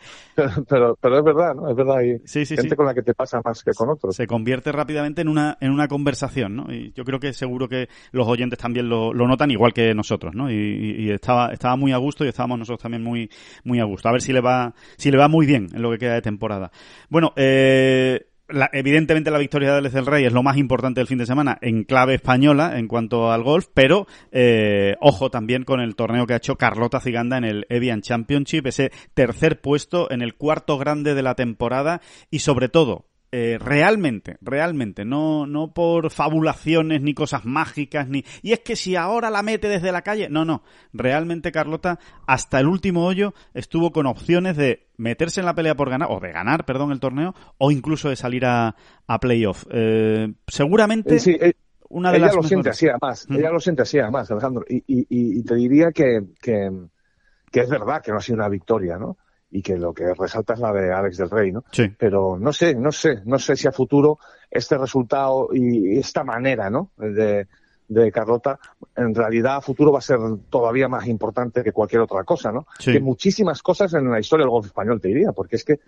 [0.68, 1.70] pero, pero es verdad, ¿no?
[1.70, 1.98] Es verdad.
[1.98, 4.16] Hay gente con la que te pasa más que con otros.
[4.16, 6.72] Se convierte rápidamente en una, en una conversación, ¿no?
[6.72, 10.34] Y yo creo que seguro que los oyentes también lo, lo notan igual que nosotros,
[10.34, 10.50] ¿no?
[10.50, 13.30] Y, estaba, estaba muy a gusto y estábamos nosotros también muy,
[13.64, 14.08] muy a gusto.
[14.08, 16.22] A ver si le va, si le va muy bien en lo que queda de
[16.22, 16.70] temporada.
[17.08, 18.31] Bueno, eh,
[18.72, 21.58] evidentemente la victoria de Alex del Rey es lo más importante del fin de semana
[21.60, 26.34] en clave española en cuanto al golf, pero eh, ojo también con el torneo que
[26.34, 31.14] ha hecho Carlota Ciganda en el Evian Championship, ese tercer puesto en el cuarto grande
[31.14, 32.00] de la temporada
[32.30, 38.24] y sobre todo eh, realmente, realmente, no, no por fabulaciones ni cosas mágicas, ni...
[38.42, 40.62] Y es que si ahora la mete desde la calle, no, no,
[40.92, 45.88] realmente Carlota hasta el último hoyo estuvo con opciones de meterse en la pelea por
[45.88, 48.76] ganar, o de ganar, perdón, el torneo, o incluso de salir a,
[49.06, 49.64] a playoff.
[49.70, 51.16] Eh, seguramente...
[51.16, 51.54] Eh,
[51.88, 53.34] una de ella lo siente así además, mm.
[53.34, 56.70] ella lo siente así además, Alejandro, y, y, y te diría que, que,
[57.50, 59.18] que es verdad que no ha sido una victoria, ¿no?
[59.52, 61.62] Y que lo que resalta es la de Alex del Rey, ¿no?
[61.70, 61.92] Sí.
[61.98, 64.18] Pero no sé, no sé, no sé si a futuro
[64.50, 66.90] este resultado y esta manera, ¿no?
[66.96, 67.46] De,
[67.86, 68.58] de Carlota,
[68.96, 72.66] en realidad a futuro va a ser todavía más importante que cualquier otra cosa, ¿no?
[72.78, 72.92] Sí.
[72.92, 75.80] Que muchísimas cosas en la historia del golf español, te diría, porque es que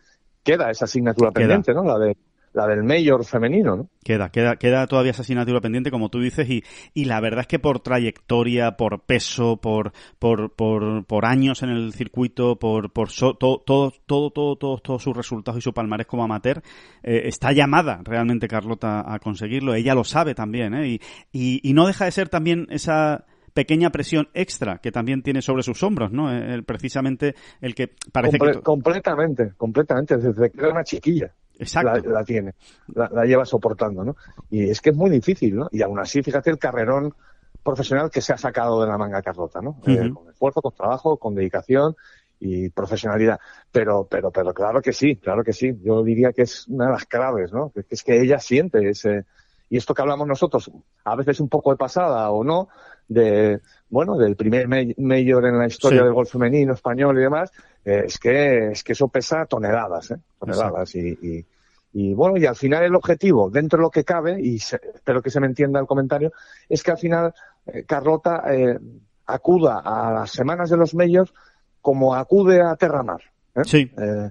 [0.42, 1.84] queda esa asignatura pendiente, ¿no?
[1.84, 2.18] La de
[2.54, 3.88] la del mayor femenino, ¿no?
[4.02, 6.62] Queda, queda, queda todavía esa asignatura pendiente, como tú dices, y,
[6.94, 11.70] y la verdad es que por trayectoria, por peso, por, por, por, por años en
[11.70, 16.06] el circuito, por, por todo, todo, todo, todo, todos todo sus resultados y su palmarés
[16.06, 16.62] como amateur,
[17.02, 19.74] eh, está llamada realmente Carlota a conseguirlo.
[19.74, 20.88] Ella lo sabe también, ¿eh?
[20.88, 21.00] Y,
[21.32, 25.62] y, y no deja de ser también esa pequeña presión extra que también tiene sobre
[25.62, 26.30] sus hombros, ¿no?
[26.30, 28.60] El, precisamente el que parece que...
[28.60, 31.32] Completamente, completamente, desde que era una chiquilla.
[31.58, 32.08] Exacto.
[32.10, 32.54] La, tiene,
[32.94, 34.16] la, lleva soportando, ¿no?
[34.50, 35.68] Y es que es muy difícil, ¿no?
[35.70, 37.14] Y aún así, fíjate el carrerón
[37.62, 39.80] profesional que se ha sacado de la manga Carlota, ¿no?
[39.86, 41.96] Eh, con esfuerzo, con trabajo, con dedicación
[42.40, 43.38] y profesionalidad.
[43.72, 45.78] Pero, pero, pero claro que sí, claro que sí.
[45.82, 47.72] Yo diría que es una de las claves, ¿no?
[47.88, 49.24] Es que ella siente ese,
[49.70, 50.70] y esto que hablamos nosotros,
[51.04, 52.68] a veces un poco de pasada o no,
[53.08, 57.50] de, bueno, del primer mayor en la historia del golf femenino español y demás,
[57.84, 60.16] eh, es que, es que eso pesa toneladas, ¿eh?
[60.38, 60.94] Toneladas.
[60.94, 61.46] Y, y,
[61.92, 65.30] y, bueno, y al final el objetivo, dentro de lo que cabe, y espero que
[65.30, 66.32] se me entienda el comentario,
[66.68, 67.34] es que al final
[67.66, 68.78] eh, Carlota eh,
[69.26, 71.32] acuda a las semanas de los medios
[71.80, 73.20] como acude a Terramar.
[73.64, 73.88] Sí,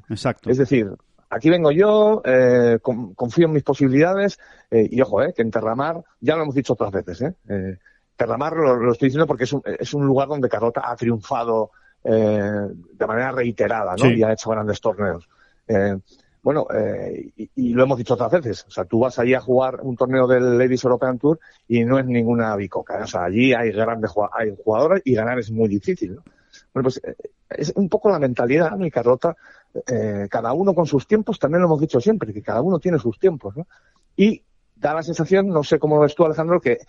[0.10, 0.50] exacto.
[0.50, 0.90] Es decir,
[1.30, 4.38] aquí vengo yo, eh, confío en mis posibilidades
[4.70, 7.78] eh, y ojo, eh, que en Terramar, ya lo hemos dicho otras veces, eh
[8.26, 11.72] Terramar lo, estoy diciendo porque es un, es un lugar donde Carlota ha triunfado
[12.04, 14.12] de manera reiterada ¿no?
[14.12, 15.30] y ha hecho grandes torneos.
[16.42, 16.68] bueno,
[17.38, 19.96] y, y, lo hemos dicho otras veces, o sea, tú vas allí a jugar un
[19.96, 24.12] torneo del Ladies European Tour y no es ninguna bicoca, o sea, allí hay grandes
[24.34, 26.16] hay jugadores y ganar es muy difícil.
[26.16, 26.24] ¿no?
[26.74, 27.02] Bueno, pues
[27.50, 28.86] es un poco la mentalidad, ¿no?
[28.86, 29.36] Y Carlota
[29.88, 33.00] eh, cada uno con sus tiempos, también lo hemos dicho siempre, que cada uno tiene
[33.00, 33.68] sus tiempos, ¿no?
[34.16, 34.44] Y
[34.76, 36.80] da la sensación, no sé cómo lo ves tú, Alejandro, que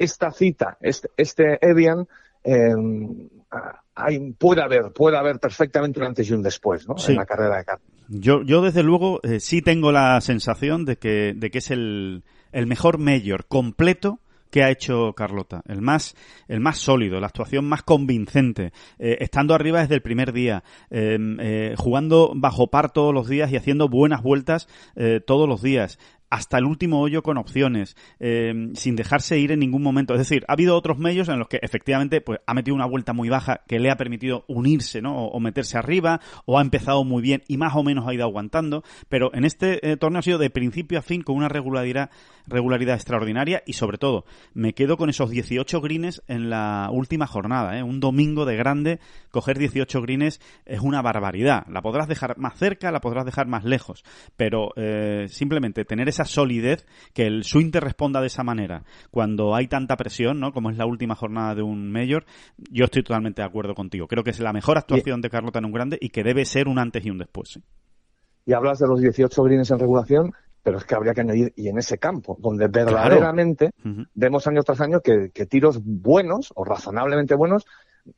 [0.00, 2.08] esta cita, este, este Evian,
[2.42, 2.74] eh,
[3.94, 6.96] hay, puede haber, puede haber perfectamente un antes y un después, ¿no?
[7.06, 7.86] En la carrera de Carlos.
[8.08, 12.24] Yo, yo desde luego eh, sí tengo la sensación de que, de que es el,
[12.50, 14.20] el mejor mayor completo
[14.50, 16.16] que ha hecho Carlota, el más,
[16.48, 21.38] el más sólido, la actuación más convincente, eh, estando arriba desde el primer día, em,
[21.38, 24.66] eh, jugando bajo par todos los días y haciendo buenas vueltas
[25.24, 25.98] todos los días,
[26.30, 30.14] hasta el último hoyo con opciones, eh, sin dejarse ir en ningún momento.
[30.14, 33.12] Es decir, ha habido otros medios en los que efectivamente pues, ha metido una vuelta
[33.12, 35.26] muy baja que le ha permitido unirse ¿no?
[35.26, 38.84] o, meterse arriba, o ha empezado muy bien y más o menos ha ido aguantando,
[39.08, 42.10] pero en este eh, torneo ha sido de principio a fin con una regularidad,
[42.46, 44.24] regularidad extraordinaria y sobre todo
[44.54, 47.76] me quedo con esos 18 greens en la última jornada.
[47.76, 47.82] ¿eh?
[47.82, 49.00] Un domingo de grande,
[49.32, 51.66] coger 18 greens es una barbaridad.
[51.68, 54.04] La podrás dejar más cerca, la podrás dejar más lejos,
[54.36, 54.70] pero
[55.28, 59.96] simplemente tener esa solidez, que el swing te responda de esa manera cuando hay tanta
[59.96, 60.52] presión, ¿no?
[60.52, 62.24] Como es la última jornada de un Mayor,
[62.70, 64.06] yo estoy totalmente de acuerdo contigo.
[64.06, 66.68] Creo que es la mejor actuación de Carlota en un grande y que debe ser
[66.68, 67.60] un antes y un después.
[68.46, 71.68] Y hablas de los 18 greens en regulación, pero es que habría que añadir, y
[71.68, 73.70] en ese campo, donde verdaderamente
[74.14, 77.66] vemos año tras año que, tiros buenos o razonablemente buenos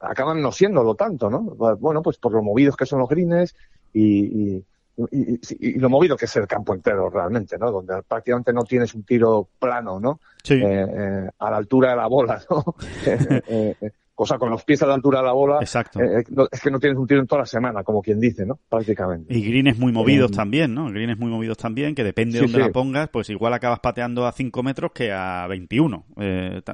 [0.01, 1.41] acaban no siéndolo tanto, ¿no?
[1.41, 3.55] Bueno, pues por lo movidos que son los greens
[3.93, 4.65] y, y,
[4.97, 7.71] lo movido que es el campo entero realmente, ¿no?
[7.71, 10.21] Donde prácticamente no tienes un tiro plano, ¿no?
[10.43, 10.55] Sí.
[10.55, 12.65] Eh, eh, a la altura de la bola, ¿no?
[13.05, 13.75] Eh,
[14.15, 15.59] cosa con los pies a la altura de la bola.
[15.61, 15.99] Exacto.
[16.01, 18.59] es que no tienes un tiro en toda la semana, como quien dice, ¿no?
[18.69, 19.35] Prácticamente.
[19.35, 20.91] Y greens muy movidos también, ¿no?
[20.91, 24.33] Greens muy movidos también, que depende de dónde la pongas, pues igual acabas pateando a
[24.33, 26.05] 5 metros que a 21.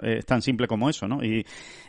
[0.02, 1.24] es tan simple como eso, ¿no?
[1.24, 1.46] Y,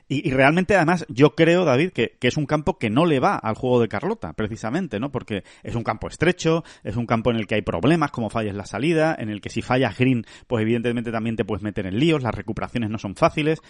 [0.09, 3.35] y, realmente, además, yo creo, David, que, que, es un campo que no le va
[3.35, 5.11] al juego de Carlota, precisamente, ¿no?
[5.11, 8.55] Porque es un campo estrecho, es un campo en el que hay problemas, como fallas
[8.55, 11.99] la salida, en el que si fallas green, pues evidentemente también te puedes meter en
[11.99, 13.61] líos, las recuperaciones no son fáciles.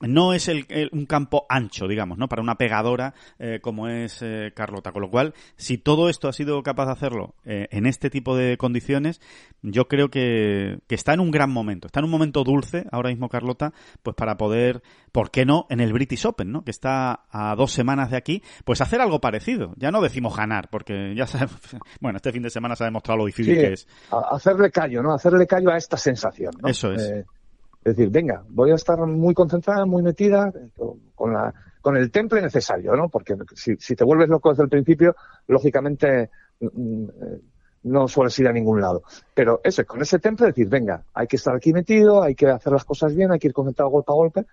[0.00, 2.28] No es el, un campo ancho, digamos, ¿no?
[2.28, 4.92] Para una pegadora eh, como es eh, Carlota.
[4.92, 8.36] Con lo cual, si todo esto ha sido capaz de hacerlo eh, en este tipo
[8.36, 9.20] de condiciones,
[9.62, 11.86] yo creo que, que está en un gran momento.
[11.86, 13.72] Está en un momento dulce ahora mismo Carlota,
[14.02, 14.82] pues para poder,
[15.12, 15.66] ¿por qué no?
[15.70, 16.64] En el British Open, ¿no?
[16.64, 19.74] Que está a dos semanas de aquí, pues hacer algo parecido.
[19.76, 21.58] Ya no decimos ganar, porque ya sabemos,
[22.00, 23.88] bueno, este fin de semana se ha demostrado lo difícil que es.
[24.30, 25.14] Hacerle callo, ¿no?
[25.14, 26.68] Hacerle callo a esta sensación, ¿no?
[26.68, 27.02] Eso es.
[27.02, 27.24] Eh,
[27.84, 30.52] es decir, venga, voy a estar muy concentrada, muy metida,
[31.14, 33.08] con la con el temple necesario, ¿no?
[33.08, 35.14] Porque si, si te vuelves loco desde el principio,
[35.46, 36.28] lógicamente
[36.60, 37.08] mm, mm,
[37.84, 39.02] no sueles ir a ningún lado.
[39.32, 42.72] Pero eso, con ese temple decir, venga, hay que estar aquí metido, hay que hacer
[42.72, 44.46] las cosas bien, hay que ir concentrado golpe a golpe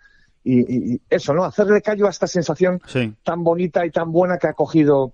[0.46, 1.44] y, eso, ¿no?
[1.44, 2.80] Hacerle callo a esta sensación
[3.24, 5.14] tan bonita y tan buena que ha cogido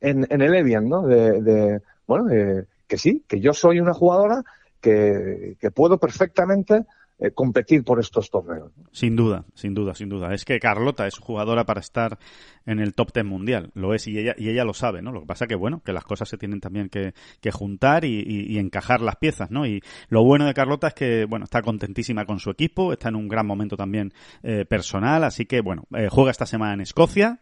[0.00, 1.06] en, en el Evian, ¿no?
[1.06, 4.44] De, bueno, de, que sí, que yo soy una jugadora
[4.80, 6.84] que, que puedo perfectamente
[7.20, 8.70] eh, competir por estos torneos.
[8.92, 10.32] Sin duda, sin duda, sin duda.
[10.32, 12.16] Es que Carlota es jugadora para estar
[12.64, 13.72] en el top ten mundial.
[13.74, 15.10] Lo es y ella, y ella lo sabe, ¿no?
[15.10, 18.22] Lo que pasa que, bueno, que las cosas se tienen también que, que juntar y,
[18.24, 19.66] y, encajar las piezas, ¿no?
[19.66, 23.16] Y lo bueno de Carlota es que, bueno, está contentísima con su equipo, está en
[23.16, 24.12] un gran momento también
[24.44, 27.40] eh, personal, así que, bueno, eh, juega esta semana en Escocia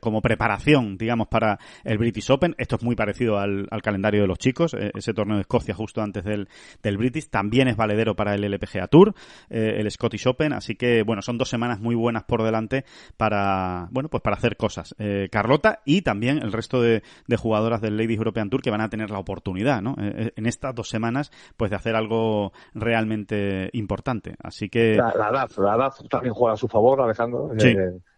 [0.00, 2.54] como preparación, digamos, para el British Open.
[2.58, 6.00] Esto es muy parecido al, al calendario de los chicos, ese torneo de Escocia justo
[6.00, 6.48] antes del,
[6.82, 7.28] del British.
[7.28, 9.14] También es valedero para el LPGA Tour Tour,
[9.48, 12.84] eh, el Scottish Open, así que bueno, son dos semanas muy buenas por delante
[13.16, 14.94] para, bueno, pues para hacer cosas.
[14.98, 17.02] Eh, Carlota y también el resto de,
[17.36, 19.94] jugadoras del Ladies European Tour que van a tener la oportunidad, ¿no?
[19.98, 24.34] Eh, en estas dos semanas, pues de hacer algo realmente importante.
[24.42, 24.96] Así que...
[24.96, 27.50] La, edad, la edad también juega a su favor, Alejandro.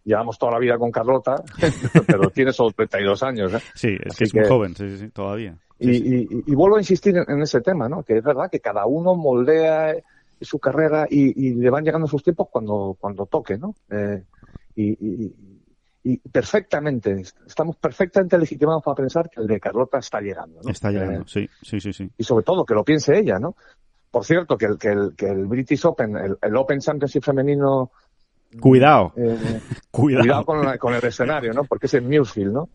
[0.03, 1.35] llevamos toda la vida con Carlota,
[2.07, 3.51] pero tiene solo 32 años.
[3.73, 5.57] Sí, es que es muy joven, sí, sí, todavía.
[5.79, 8.03] Y, vuelvo a insistir en, ese tema, ¿no?
[8.03, 9.95] Que es verdad que cada uno moldea
[10.41, 13.75] su carrera y, le van llegando sus tiempos cuando, cuando toque, ¿no?
[13.89, 14.23] Eh,
[14.75, 15.31] y,
[16.31, 20.59] perfectamente, estamos perfectamente legitimados para pensar que el de Carlota está llegando.
[20.61, 20.69] ¿no?
[20.69, 22.11] Está llegando, eh, sí, sí, sí, sí.
[22.17, 23.55] Y sobre todo que lo piense ella, ¿no?
[24.11, 27.91] Por cierto, que el, que el, que el British Open, el, Open Championship femenino
[28.59, 29.13] Cuidado.
[29.15, 29.61] Eh,
[29.91, 30.45] cuidado.
[30.45, 31.63] con, el escenario, ¿no?
[31.63, 32.69] Porque es en Muirfield, ¿no?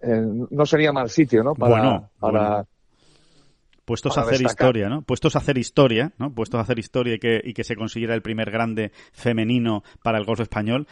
[0.00, 1.54] Eh, no sería mal sitio, ¿no?
[1.54, 2.66] Para, para
[3.84, 5.02] puestos a hacer historia, ¿no?
[5.02, 6.34] Puestos a hacer historia, ¿no?
[6.34, 10.18] Puestos a hacer historia y que, y que se consiguiera el primer grande femenino para
[10.18, 10.86] el golf español.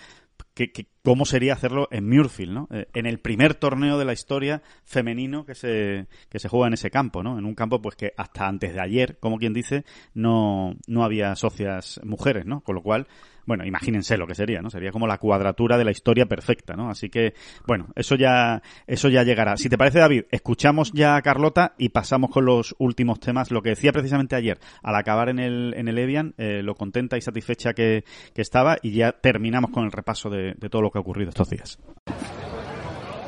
[0.55, 0.71] Que,
[1.03, 2.69] ¿Cómo sería hacerlo en Muirfield, ¿no?
[2.71, 6.75] Eh, en el primer torneo de la historia femenino que se, que se juega en
[6.75, 7.39] ese campo, ¿no?
[7.39, 9.85] En un campo, pues que hasta antes de ayer, como quien dice,
[10.15, 12.61] no, no había socias mujeres, ¿no?
[12.61, 13.07] Con lo cual,
[13.47, 14.71] bueno, imagínense lo que sería, ¿no?
[14.71, 16.91] Sería como la cuadratura de la historia perfecta, ¿no?
[16.91, 17.35] Así que,
[17.67, 19.57] bueno, eso ya, eso ya llegará.
[19.57, 23.51] Si te parece, David, escuchamos ya a Carlota y pasamos con los últimos temas.
[23.51, 27.17] Lo que decía precisamente ayer, al acabar en el, en el Evian, eh, lo contenta
[27.17, 30.99] y satisfecha que, que, estaba y ya terminamos con el repaso de, todo lo que
[30.99, 31.79] ha ocurrido estos días.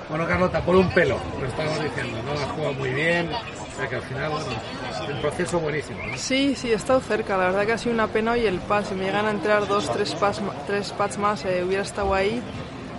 [0.09, 2.33] Bueno, Carlota, por un pelo, lo estamos diciendo, ¿no?
[2.33, 3.29] Ha jugado muy bien,
[3.75, 4.47] o sea que al final, bueno,
[5.09, 5.99] el proceso buenísimo.
[6.07, 6.17] ¿no?
[6.17, 7.37] Sí, sí, he estado cerca.
[7.37, 8.89] La verdad que ha sido una pena y el pas.
[8.89, 12.41] Si me llegan a entrar dos, tres pas, tres pads más, eh, hubiera estado ahí.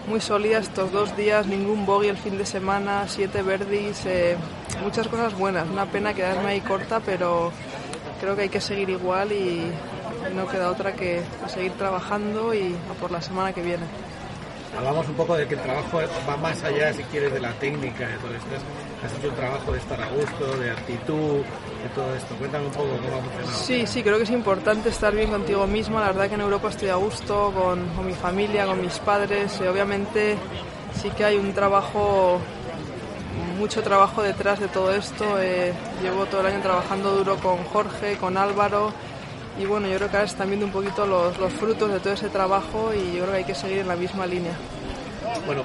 [0.07, 4.37] Muy sólida estos dos días, ningún bogey el fin de semana, siete verdes, eh,
[4.83, 5.67] muchas cosas buenas.
[5.67, 7.51] Una pena quedarme ahí corta, pero
[8.19, 9.71] creo que hay que seguir igual y,
[10.35, 13.85] no queda otra que seguir trabajando y a por la semana que viene
[14.77, 18.07] hablamos un poco de que el trabajo va más allá, si quieres, de la técnica,
[18.07, 18.47] de todo esto.
[19.05, 21.37] Has hecho un trabajo de estar a gusto, de actitud,
[21.83, 22.35] de todo esto.
[22.35, 23.57] Cuéntame un poco cómo ha funcionado.
[23.59, 25.99] Sí, sí, creo que es importante estar bien contigo mismo.
[25.99, 29.59] La verdad que en Europa estoy a gusto con, mi familia, con mis padres.
[29.63, 30.37] Y obviamente
[30.99, 32.39] sí que hay un trabajo
[33.59, 35.39] mucho trabajo detrás de todo esto.
[35.39, 38.91] Eh, llevo todo el año trabajando duro con Jorge, con Álvaro
[39.57, 42.13] y bueno, yo creo que ahora están viendo un poquito los, los frutos de todo
[42.13, 44.53] ese trabajo y yo creo que hay que seguir en la misma línea.
[45.45, 45.63] Bueno,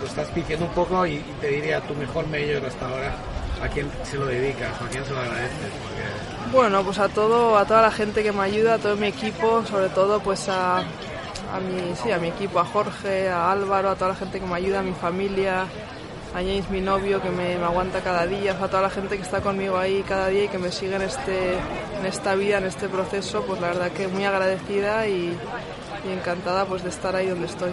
[0.00, 3.14] lo estás diciendo un poco y te diría tu mejor mayor hasta ahora,
[3.62, 5.70] ¿a quién se lo dedicas a quién se lo agradeces?
[6.52, 9.64] Bueno, pues a todo, a toda la gente que me ayuda, a todo mi equipo,
[9.64, 13.94] sobre todo pues a, a mi, sí, a mi equipo, a Jorge, a Álvaro, a
[13.94, 15.66] toda la gente que me ayuda, a mi familia,
[16.34, 19.40] a James, mi novio, que me, aguanta cada día, a toda la gente que está
[19.40, 21.54] conmigo ahí cada día y que me sigue en, este,
[21.98, 25.36] en esta vida, en este proceso, pues la verdad que muy agradecida y,
[26.10, 27.70] encantada pues de estar ahí donde estoy.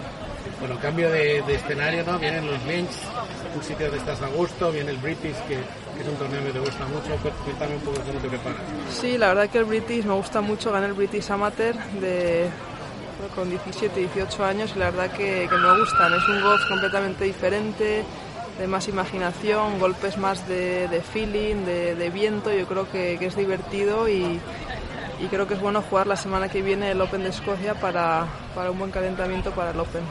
[0.60, 2.18] Bueno, cambio de, escenario, ¿no?
[2.18, 2.90] Vienen los Lynch,
[3.56, 6.60] un sitio donde estás a gusto, viene el British, que, es un torneo que te
[6.60, 7.16] gusta mucho.
[7.44, 8.60] Cuéntame un poco cómo te preparas.
[8.90, 12.48] Sí, la verdad que el British me gusta mucho, gané el British Amateur de,
[13.34, 16.12] con 17, 18 años y la verdad que, que me gustan.
[16.12, 18.04] Es un golf completamente diferente,
[18.60, 22.52] de más imaginación, golpes más de, feeling, de, viento.
[22.52, 24.38] Yo creo que, es divertido y,
[25.30, 28.70] creo que es bueno jugar la semana que viene el Open de Escocia para, para
[28.70, 30.04] un buen calentamiento para el Open.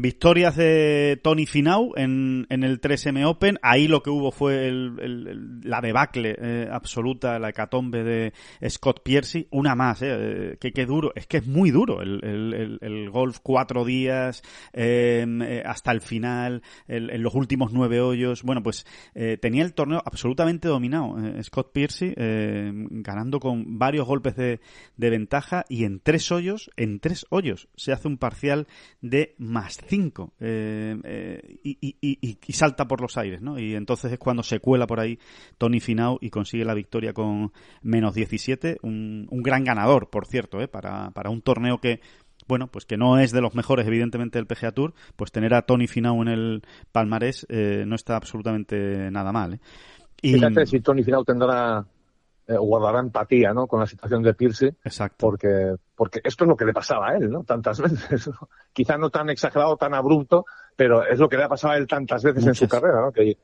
[0.00, 3.58] Victorias de Tony Finau en, en el 3M Open.
[3.62, 8.32] Ahí lo que hubo fue el, la debacle eh, absoluta, la hecatombe de
[8.68, 9.48] Scott Piercy.
[9.50, 11.10] Una más, eh, que, qué duro.
[11.16, 16.62] Es que es muy duro el, el golf cuatro días em, eh, hasta el final,
[16.86, 18.44] en los últimos nueve hoyos.
[18.44, 18.86] Bueno, pues
[19.16, 24.60] eh, tenía el torneo absolutamente dominado Scott Piercy, ganando con varios golpes de,
[24.96, 28.68] de ventaja y en tres hoyos, en tres hoyos, se hace un parcial
[29.00, 33.58] de más 5 eh, eh, y, salta por los aires, ¿no?
[33.58, 35.18] Y entonces es cuando se cuela por ahí
[35.56, 40.60] Tony Finau y consigue la victoria con menos 17, un, un gran ganador, por cierto,
[40.60, 40.68] ¿eh?
[40.68, 42.00] para, para un torneo que
[42.48, 45.62] bueno, pues que no es de los mejores, evidentemente, del PGA Tour, pues tener a
[45.62, 46.62] Tony Finau en el
[46.92, 49.54] palmarés eh, no está absolutamente nada mal.
[49.54, 49.60] ¿eh?
[50.22, 50.32] Y...
[50.32, 51.86] Fíjate si Tony Finau tendrá
[52.48, 53.66] eh, guardará empatía ¿no?
[53.66, 54.74] con la situación de Pierce.
[54.82, 55.16] Exacto.
[55.18, 57.44] Porque, porque esto es lo que le pasaba a él, ¿no?
[57.44, 58.30] Tantas veces.
[58.72, 61.86] Quizá no tan exagerado, tan abrupto, pero es lo que le ha pasado a él
[61.86, 63.12] tantas veces en su carrera, ¿no?
[63.12, 63.36] Que,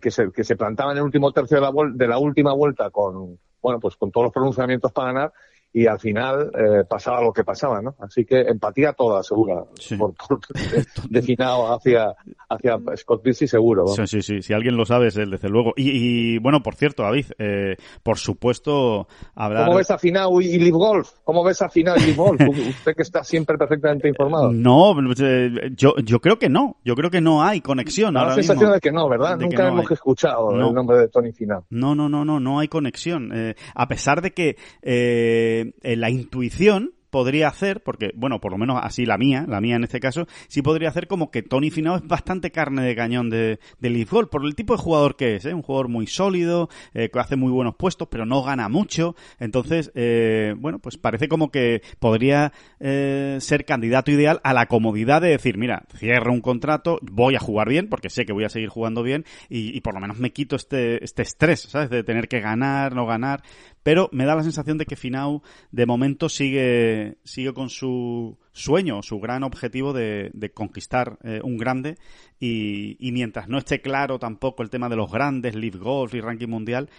[0.00, 2.90] que, se, que se plantaba en el último tercio de la, de la última vuelta
[2.90, 5.32] con, bueno, pues con todos los pronunciamientos para ganar
[5.74, 7.94] y al final eh, pasaba lo que pasaba, ¿no?
[8.00, 9.96] Así que empatía toda, segura, Sí.
[9.96, 10.40] por, por
[11.10, 12.14] destinado hacia,
[12.48, 13.84] hacia Scott Piercy, seguro.
[13.84, 13.96] vamos.
[13.96, 14.42] Sí, sí, sí.
[14.42, 15.72] Si alguien lo sabe es él, desde luego.
[15.76, 15.90] Y,
[16.34, 19.64] y, bueno, por cierto, David, eh, por supuesto, hablar...
[19.66, 21.10] ¿Cómo ves a Finau y Live Golf?
[21.24, 22.40] ¿Cómo ves a Finau y Live Golf?
[22.68, 24.52] Usted que está siempre perfectamente informado.
[24.52, 26.76] No, eh, yo, yo creo que no.
[26.84, 28.74] Yo creo que no hay conexión la sensación mismo.
[28.74, 29.38] de que no, ¿verdad?
[29.38, 29.94] De Nunca no hemos hay.
[29.94, 30.68] escuchado No.
[30.68, 31.64] el nombre de Tony Finau.
[31.70, 33.30] No, no, no, no, no hay conexión.
[33.34, 38.58] Eh, a pesar de que eh, eh, la intuición podría hacer, porque, bueno, por lo
[38.58, 41.70] menos así la mía, la mía en este caso, sí podría hacer como que Tony
[41.70, 45.36] Finau es bastante carne de cañón de, de Leaf por el tipo de jugador que
[45.36, 45.52] es, ¿eh?
[45.52, 49.14] un jugador muy sólido, eh, que hace muy buenos puestos, pero no gana mucho.
[49.38, 55.20] Entonces, eh, bueno, pues parece como que podría eh, ser candidato ideal a la comodidad
[55.20, 58.48] de decir, mira, cierro un contrato, voy a jugar bien, porque sé que voy a
[58.48, 61.90] seguir jugando bien, y, y por lo menos me quito este, este estrés, ¿sabes?
[61.90, 63.42] De tener que ganar, no ganar.
[63.82, 69.02] Pero me da la sensación de que Finau, de momento, sigue, sigue con su sueño,
[69.02, 71.96] su gran objetivo de, de conquistar eh, un grande.
[72.38, 76.20] Y, y mientras no esté claro tampoco el tema de los grandes, Live Golf y
[76.20, 76.90] ranking mundial,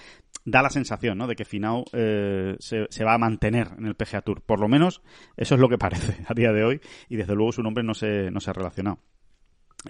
[0.45, 1.27] da la sensación, ¿no?
[1.27, 4.41] De que Finau eh, se, se va a mantener en el PGA Tour.
[4.41, 5.01] Por lo menos,
[5.37, 6.81] eso es lo que parece a día de hoy.
[7.09, 8.99] Y desde luego su nombre no se, no se ha relacionado.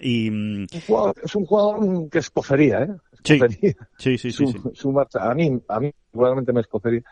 [0.00, 2.88] Y, mm, Un jugador- es un jugador que escocería, ¿eh?
[3.24, 3.34] Sí.
[3.34, 3.74] Escocería.
[3.98, 4.58] sí, sí, sí, su, sí.
[4.74, 5.30] su marcha.
[5.30, 7.02] A mí, a mí probablemente me escocería.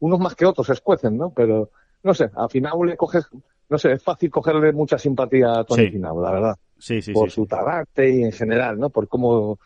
[0.00, 1.30] Unos más que otros se escuecen, ¿no?
[1.34, 1.70] Pero,
[2.02, 3.26] no sé, a Finau le coges,
[3.68, 5.90] no sé, es fácil cogerle mucha simpatía a Tony Sí.
[5.92, 6.56] Finau, la verdad.
[6.78, 8.90] Sí, sí, por su carácter y en general, ¿no?
[8.90, 9.58] Por cómo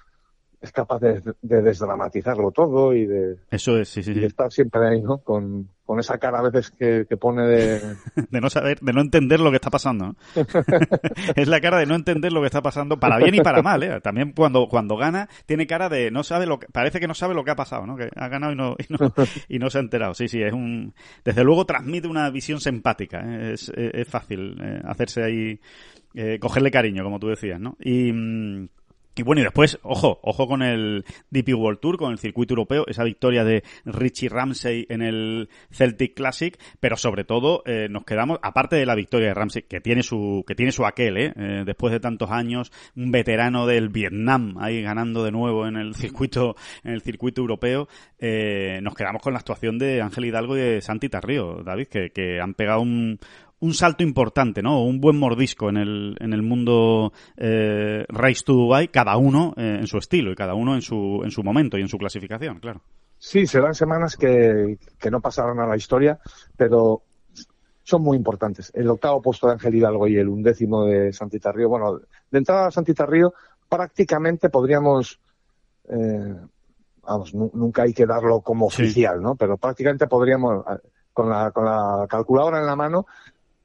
[0.61, 4.53] es capaz de, de desdramatizarlo todo y de, Eso es, sí, sí, y de estar
[4.53, 5.19] siempre ahí, ¿no?
[5.19, 7.81] Con, con esa cara a veces que, que pone de...
[8.31, 10.09] de no saber, de no entender lo que está pasando.
[10.09, 10.17] ¿no?
[11.35, 13.83] es la cara de no entender lo que está pasando para bien y para mal,
[13.83, 14.01] ¿eh?
[14.03, 17.35] También cuando, cuando gana, tiene cara de no sabe lo que, parece que no sabe
[17.35, 17.97] lo que ha pasado, ¿no?
[17.97, 19.13] Que ha ganado y no, y no,
[19.49, 20.13] y no se ha enterado.
[20.13, 20.93] Sí, sí, es un,
[21.25, 23.55] desde luego transmite una visión simpática, ¿eh?
[23.55, 25.59] es, es, es fácil eh, hacerse ahí,
[26.15, 27.77] eh, cogerle cariño, como tú decías, ¿no?
[27.81, 28.69] Y, mm,
[29.21, 32.87] y bueno, y después, ojo, ojo con el DP World Tour, con el circuito europeo,
[32.87, 38.39] esa victoria de Richie Ramsey en el Celtic Classic, pero sobre todo eh, nos quedamos,
[38.41, 41.35] aparte de la victoria de Ramsey, que tiene su, que tiene su aquel, ¿eh?
[41.37, 45.95] Eh, después de tantos años, un veterano del Vietnam ahí ganando de nuevo en el
[45.95, 50.61] circuito, en el circuito europeo, eh, nos quedamos con la actuación de Ángel Hidalgo y
[50.61, 53.19] de Santi Tarrío, David, que, que han pegado un,
[53.61, 54.83] un salto importante, ¿no?
[54.85, 59.79] Un buen mordisco en el, en el mundo eh, Race to Dubai, cada uno eh,
[59.81, 62.59] en su estilo y cada uno en su, en su momento y en su clasificación,
[62.59, 62.81] claro.
[63.19, 66.19] Sí, serán semanas que, que no pasarán a la historia,
[66.57, 67.03] pero
[67.83, 68.71] son muy importantes.
[68.75, 71.69] El octavo puesto de Ángel Hidalgo y el undécimo de Santita Río.
[71.69, 71.99] Bueno,
[72.31, 73.35] de entrada a Santita Río
[73.69, 75.21] prácticamente podríamos,
[75.91, 76.35] eh,
[77.03, 78.85] vamos, nu- nunca hay que darlo como Sí.
[78.85, 79.35] oficial, ¿no?
[79.35, 80.65] Pero prácticamente podríamos,
[81.13, 83.07] con la, con la calculadora en la mano,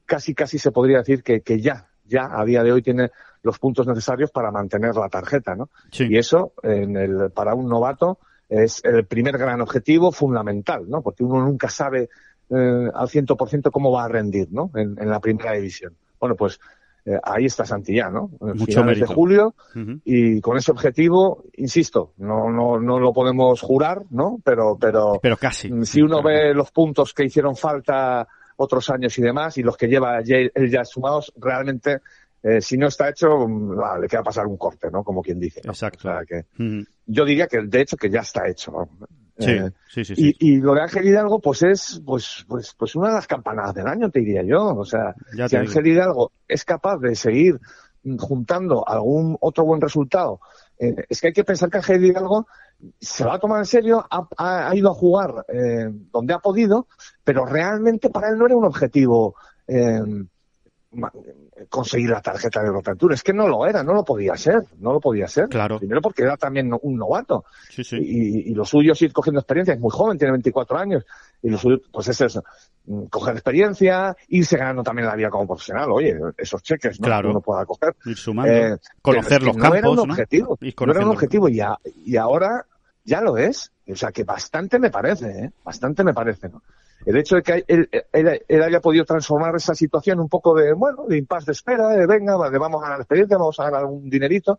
[0.05, 3.11] casi casi se podría decir que, que ya, ya a día de hoy tiene
[3.43, 5.69] los puntos necesarios para mantener la tarjeta, ¿no?
[5.91, 6.07] Sí.
[6.09, 11.01] Y eso, en el, para un novato, es el primer gran objetivo fundamental, ¿no?
[11.01, 12.09] Porque uno nunca sabe
[12.49, 14.71] eh, al 100% cómo va a rendir, ¿no?
[14.75, 15.93] En, en la primera división.
[16.19, 16.59] Bueno, pues
[17.05, 18.31] eh, ahí está Santillán, ¿no?
[18.41, 19.07] En Mucho finales mérito.
[19.07, 19.55] de julio
[20.05, 24.39] y con ese objetivo, insisto, no, no, no lo podemos jurar, ¿no?
[24.43, 25.69] Pero, pero, Pero casi.
[25.85, 28.27] Si uno ve los puntos que hicieron falta
[28.57, 31.99] otros años y demás y los que lleva ya- él ya sumados, realmente,
[32.43, 35.03] eh, si no está hecho, mm, le queda pasar un corte, ¿no?
[35.03, 35.61] Como quien dice.
[35.65, 35.71] ¿no?
[35.71, 36.07] Exacto.
[36.07, 36.85] O sea, que Ujú.
[37.07, 38.71] yo diría que de hecho que ya está hecho.
[38.71, 38.89] ¿no?
[39.37, 40.35] Sí, Eh, sí, sí, sí.
[40.39, 43.73] y, y lo de Ángel Hidalgo, pues es, pues, pues, pues una de las campanadas
[43.75, 44.63] del año, te diría yo.
[44.75, 45.69] O sea, Ya si te digo.
[45.71, 47.59] Ángel Hidalgo es capaz de seguir
[48.03, 50.39] mm, juntando algún otro buen resultado,
[50.79, 52.47] eh, es que hay que pensar que Ángel Hidalgo
[52.99, 56.87] se va a tomar en serio, ha, ido a jugar eh, donde ha podido,
[57.23, 59.35] pero realmente para él no era un objetivo
[59.67, 59.99] eh,
[61.69, 63.13] conseguir la tarjeta de Tour.
[63.13, 65.49] Es que no lo era, no lo podía ser, no lo podía ser.
[65.49, 65.77] Claro.
[65.77, 67.97] Primero porque era también un novato Sí, sí.
[67.99, 71.05] y, y lo suyo es ir cogiendo experiencia, es muy joven, tiene 24 años,
[71.41, 72.43] y lo suyo pues es eso,
[72.85, 77.05] mm, coger experiencia, irse ganando también la vida como profesional, oye, esos cheques ¿no?
[77.05, 77.27] Claro.
[77.27, 77.95] que uno pueda coger.
[78.05, 78.51] Ir sumando.
[78.51, 80.03] Eh, conocer los no era un ¿no?
[80.03, 82.65] objetivo, no era un objetivo y, a- y ahora
[83.05, 85.51] ya lo es, o sea que bastante me parece, ¿eh?
[85.63, 86.61] bastante me parece, ¿no?
[87.05, 87.89] El hecho de que él,
[88.63, 92.35] haya podido transformar esa situación un poco de, bueno, de impasse de espera, de venga,
[92.35, 94.57] vale, vamos a ganar experiencia, vamos a ganar un dinerito,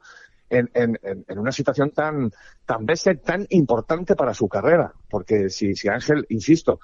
[0.48, 2.30] en, en, en- una situación tan,
[2.64, 4.92] tan bestia tan importante para su carrera.
[5.10, 6.78] Porque si, si Ángel, insisto,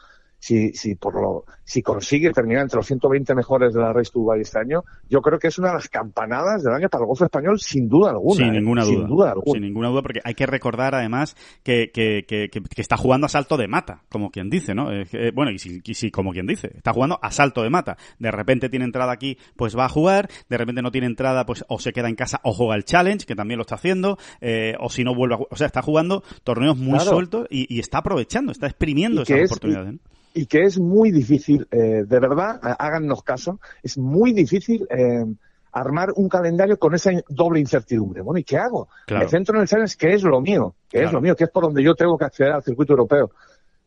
[0.45, 4.34] si, si, por lo, si consigue terminar entre los 120 mejores de la Race to
[4.34, 7.22] este año, yo creo que es una de las campanadas del año para el golf
[7.22, 8.34] español, sin duda alguna.
[8.45, 8.59] Sin ¿eh?
[8.61, 8.97] ninguna duda.
[8.99, 9.53] Sin duda alguna.
[9.53, 13.26] Sin ninguna duda, porque hay que recordar además que, que, que, que- que está jugando
[13.26, 14.90] a salto de mata, como quien dice, ¿no?
[14.93, 17.97] Eh, bueno, y sí, y sí, como quien dice, está jugando a salto de mata.
[18.18, 21.64] De repente tiene entrada aquí, pues va a jugar, de repente no tiene entrada, pues
[21.68, 24.74] o se queda en casa o juega el Challenge, que también lo está haciendo, eh,
[24.80, 25.49] o si no vuelve a jugar.
[25.53, 27.11] O sea, está jugando torneos muy Claro.
[27.12, 29.93] sueltos y, y está aprovechando, está exprimiendo esas es- oportunidades.
[29.93, 29.99] ¿no?
[30.35, 35.24] Y que es muy difícil, eh, de verdad, há- hágannos caso, es muy difícil eh,
[35.72, 38.22] armar un calendario con esa doble incertidumbre.
[38.22, 38.89] Bueno, ¿y qué hago?
[39.07, 39.24] Claro.
[39.24, 41.51] Me centro en el challenge, que es lo mío, que es lo mío, que es
[41.51, 43.30] por donde yo tengo que acceder al circuito europeo.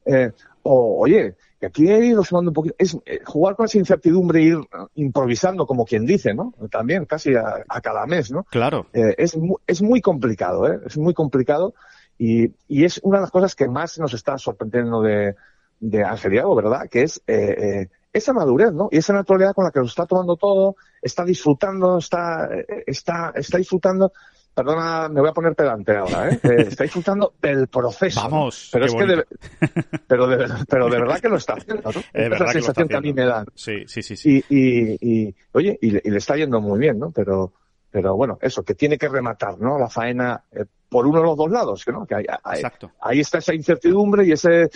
[0.06, 0.32] Eh,
[0.64, 4.40] o, oye, que aquí he ido sumando un poquito, es eh, jugar con esa incertidumbre
[4.40, 6.54] e ir eh, improvisando, como quien dice, ¿no?
[6.72, 8.44] También, casi a, a cada mes, ¿no?
[8.46, 8.88] Claro.
[8.94, 10.80] Eh, es, mu- es muy complicado, ¿eh?
[10.86, 11.74] Es muy complicado
[12.18, 15.36] y, y es una de las cosas que más nos está sorprendiendo de,
[15.80, 16.88] de Ángel Diago, ¿verdad?
[16.90, 18.88] Que es eh, eh, esa madurez, ¿no?
[18.92, 23.32] Y esa naturalidad con la que lo está tomando todo, está disfrutando, está, eh, está,
[23.36, 24.12] está disfrutando.
[24.54, 26.40] Perdona, me voy a poner pedante ahora, ¿eh?
[26.70, 28.24] Está disfrutando del proceso.
[28.24, 28.30] ¿no?
[28.30, 29.26] Vamos, Pero es que de,
[30.08, 32.00] pero, de, pero de verdad que lo está haciendo, ¿no?
[32.14, 33.44] Es Esa sensación que a mí me da.
[33.54, 34.16] Sí, sí, sí.
[34.16, 34.44] sí.
[34.50, 34.98] Y, y,
[35.28, 37.12] y oye, y le, y le está yendo muy bien, ¿no?
[37.12, 37.52] Pero,
[37.92, 39.78] pero bueno, eso, que tiene que rematar, ¿no?
[39.78, 42.92] La faena eh, por uno de los dos lados, no, que hay- hay- Exacto.
[43.02, 44.70] ahí está esa incertidumbre y ese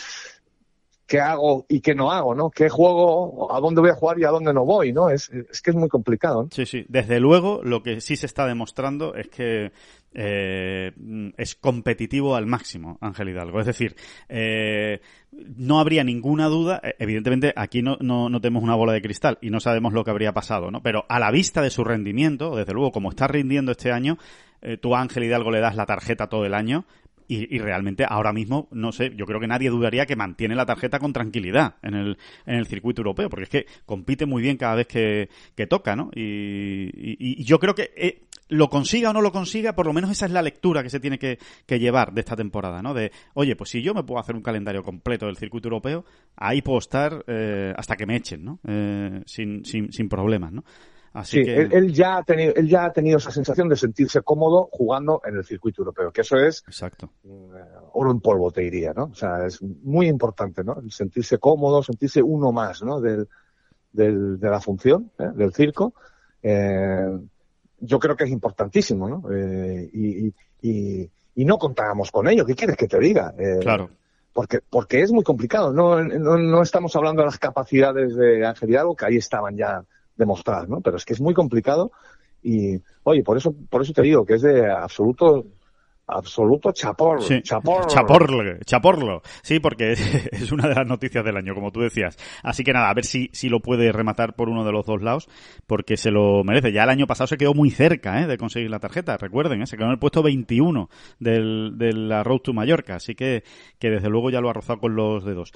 [1.10, 2.52] qué hago y qué no hago, ¿no?
[2.52, 5.10] ¿Qué juego, a dónde voy a jugar y a dónde no voy, ¿no?
[5.10, 6.48] Es, es que es muy complicado.
[6.52, 6.86] Sí, sí.
[6.88, 9.72] Desde luego, lo que sí se está demostrando es que
[10.14, 10.92] eh,
[11.38, 13.60] es competitivo al máximo, Ángel Hidalgo.
[13.60, 13.96] Es decir,
[14.30, 15.02] eh,
[15.32, 16.80] no habría ninguna duda.
[16.84, 20.04] eh, Evidentemente, aquí no, no, no tenemos una bola de cristal y no sabemos lo
[20.04, 20.84] que habría pasado, ¿no?
[20.84, 24.20] Pero a la vista de su rendimiento, desde luego, como está rindiendo este año,
[24.62, 26.86] eh, tú a Ángel Hidalgo le das la tarjeta todo el año.
[27.32, 30.66] Y, y realmente ahora mismo, no sé, yo creo que nadie dudaría que mantiene la
[30.66, 32.18] tarjeta con tranquilidad en el,
[32.48, 35.96] en el circuito europeo, porque es que compite muy bien cada vez que, que toca,
[35.96, 36.10] ¿no?
[36.16, 40.10] Y, y- yo creo que eh, lo consiga o no lo consiga, por lo menos
[40.10, 42.96] esa es la lectura que se tiene que, que llevar de esta temporada, ¿no?
[42.96, 46.06] De, oye, pues si yo me puedo hacer un calendario completo del circuito europeo,
[46.36, 48.60] ahí puedo estar eh, hasta que me echen, ¿no?
[48.68, 50.64] Eh, sin, sin, sin problemas, ¿no?
[51.14, 51.56] Así Sí, que...
[51.62, 55.22] él, él ya ha tenido, él ya ha tenido esa sensación de sentirse cómodo jugando
[55.26, 57.12] en el circuito europeo, que eso es Exacto.
[57.24, 57.30] eh,
[57.94, 59.06] oro en polvo, te diría, ¿no?
[59.06, 60.80] O sea, es muy importante, ¿no?
[60.80, 63.02] El sentirse cómodo, sentirse uno más, ¿no?
[63.02, 63.28] Del,
[63.92, 65.30] del- de la función, ¿eh?
[65.34, 65.94] del circo.
[66.44, 67.18] Eh,
[67.80, 69.24] yo creo que es importantísimo, ¿no?
[69.32, 70.28] Eh, y,
[70.62, 72.46] y- y- no contábamos con ello.
[72.46, 73.34] ¿Qué quieres que te diga?
[73.62, 73.90] Claro.
[74.34, 75.74] Porque, porque es muy complicado.
[75.74, 79.84] No, no, no estamos hablando de las capacidades de Ángel Hidalgo, que ahí estaban ya
[80.20, 80.82] demostradas, ¿no?
[80.82, 81.92] Pero es que es muy complicado
[82.44, 85.46] y, oye, por eso, por eso te digo que es de absoluto,
[86.08, 87.42] absoluto chapor, Sí.
[87.44, 87.86] chapor.
[87.88, 89.22] Chaporlo, chaporlo.
[89.44, 89.92] Sí, porque
[90.32, 92.18] es una de las noticias del año, como tú decías.
[92.44, 95.02] Así que nada, a ver si, si lo puede rematar por uno de los dos
[95.02, 95.28] lados,
[95.68, 96.72] porque se lo merece.
[96.72, 98.28] Ya el año pasado se quedó muy cerca ¿eh?
[98.28, 99.68] de conseguir la tarjeta, recuerden, ¿eh?
[99.68, 100.90] se quedó en el puesto 21
[101.20, 103.44] del, de la Road to Mallorca, así que,
[103.80, 105.52] que desde luego ya lo ha rozado con los dedos.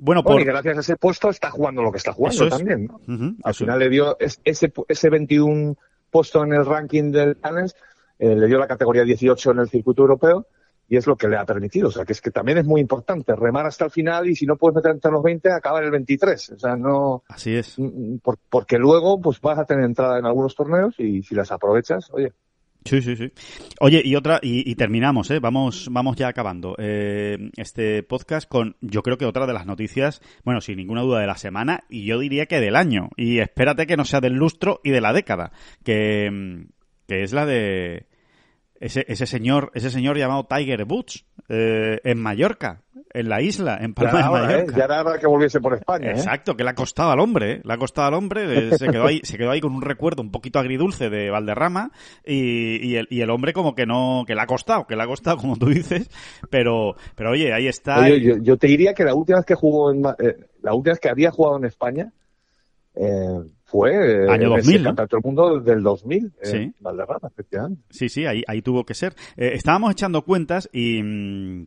[0.00, 0.40] Bueno, por...
[0.40, 2.50] y gracias a ese puesto está jugando lo que está jugando es.
[2.50, 3.34] también, ¿no?
[3.44, 5.76] Al final le dio es- ese, ese 21
[6.10, 7.72] puesto en el ranking del Challenge,
[8.18, 10.46] eh, le dio la categoría 18 en el circuito europeo
[10.88, 11.88] y es lo que le ha permitido.
[11.88, 14.44] O sea, que es que también es muy importante remar hasta el final y si
[14.44, 16.50] no puedes meter entre los 20, acabar el 23.
[16.50, 17.78] O sea, no, Así es.
[17.78, 21.50] mm, por- porque luego pues vas a tener entrada en algunos torneos y si las
[21.50, 22.32] aprovechas, oye,
[22.84, 23.30] Sí, sí, sí.
[23.80, 25.38] Oye, y otra, y, terminamos, ¿eh?
[25.38, 30.20] Vamos, vamos ya acabando eh, este podcast con, yo creo que otra de las noticias,
[30.44, 33.10] bueno, sin ninguna duda de la semana, y yo diría que del año.
[33.16, 35.52] Y espérate que no sea del lustro y de la década,
[35.84, 36.66] que,
[37.06, 38.06] que es la de
[38.80, 41.24] ese, ese señor, ese señor llamado Tiger Woods,
[41.54, 42.80] eh, en Mallorca,
[43.12, 44.56] en la isla, en Palma de hora, ¿eh?
[44.56, 44.78] Mallorca.
[44.78, 46.08] Ya era hora que volviese por España.
[46.08, 46.12] ¿eh?
[46.12, 47.60] Exacto, que le ha costado al hombre, ¿eh?
[47.62, 50.30] le ha costado al hombre, se quedó ahí, se quedó ahí con un recuerdo un
[50.30, 51.92] poquito agridulce de Valderrama
[52.24, 55.02] y, y el, y el hombre como que no, que le ha costado, que le
[55.02, 56.08] ha costado como tú dices,
[56.48, 58.00] pero, pero oye, ahí está.
[58.00, 61.00] Oye, yo, yo te diría que la última vez que jugó en, la última vez
[61.00, 62.12] que había jugado en España
[62.94, 63.38] eh,
[63.72, 63.90] fue
[64.26, 64.84] eh, Año en 2000, ese ¿no?
[64.90, 66.74] campeonato del mundo del 2000 eh, Sí.
[66.78, 67.82] Valderrama, efectivamente.
[67.88, 69.14] Sí, sí, ahí, ahí tuvo que ser.
[69.38, 71.66] Eh, estábamos echando cuentas y, mm,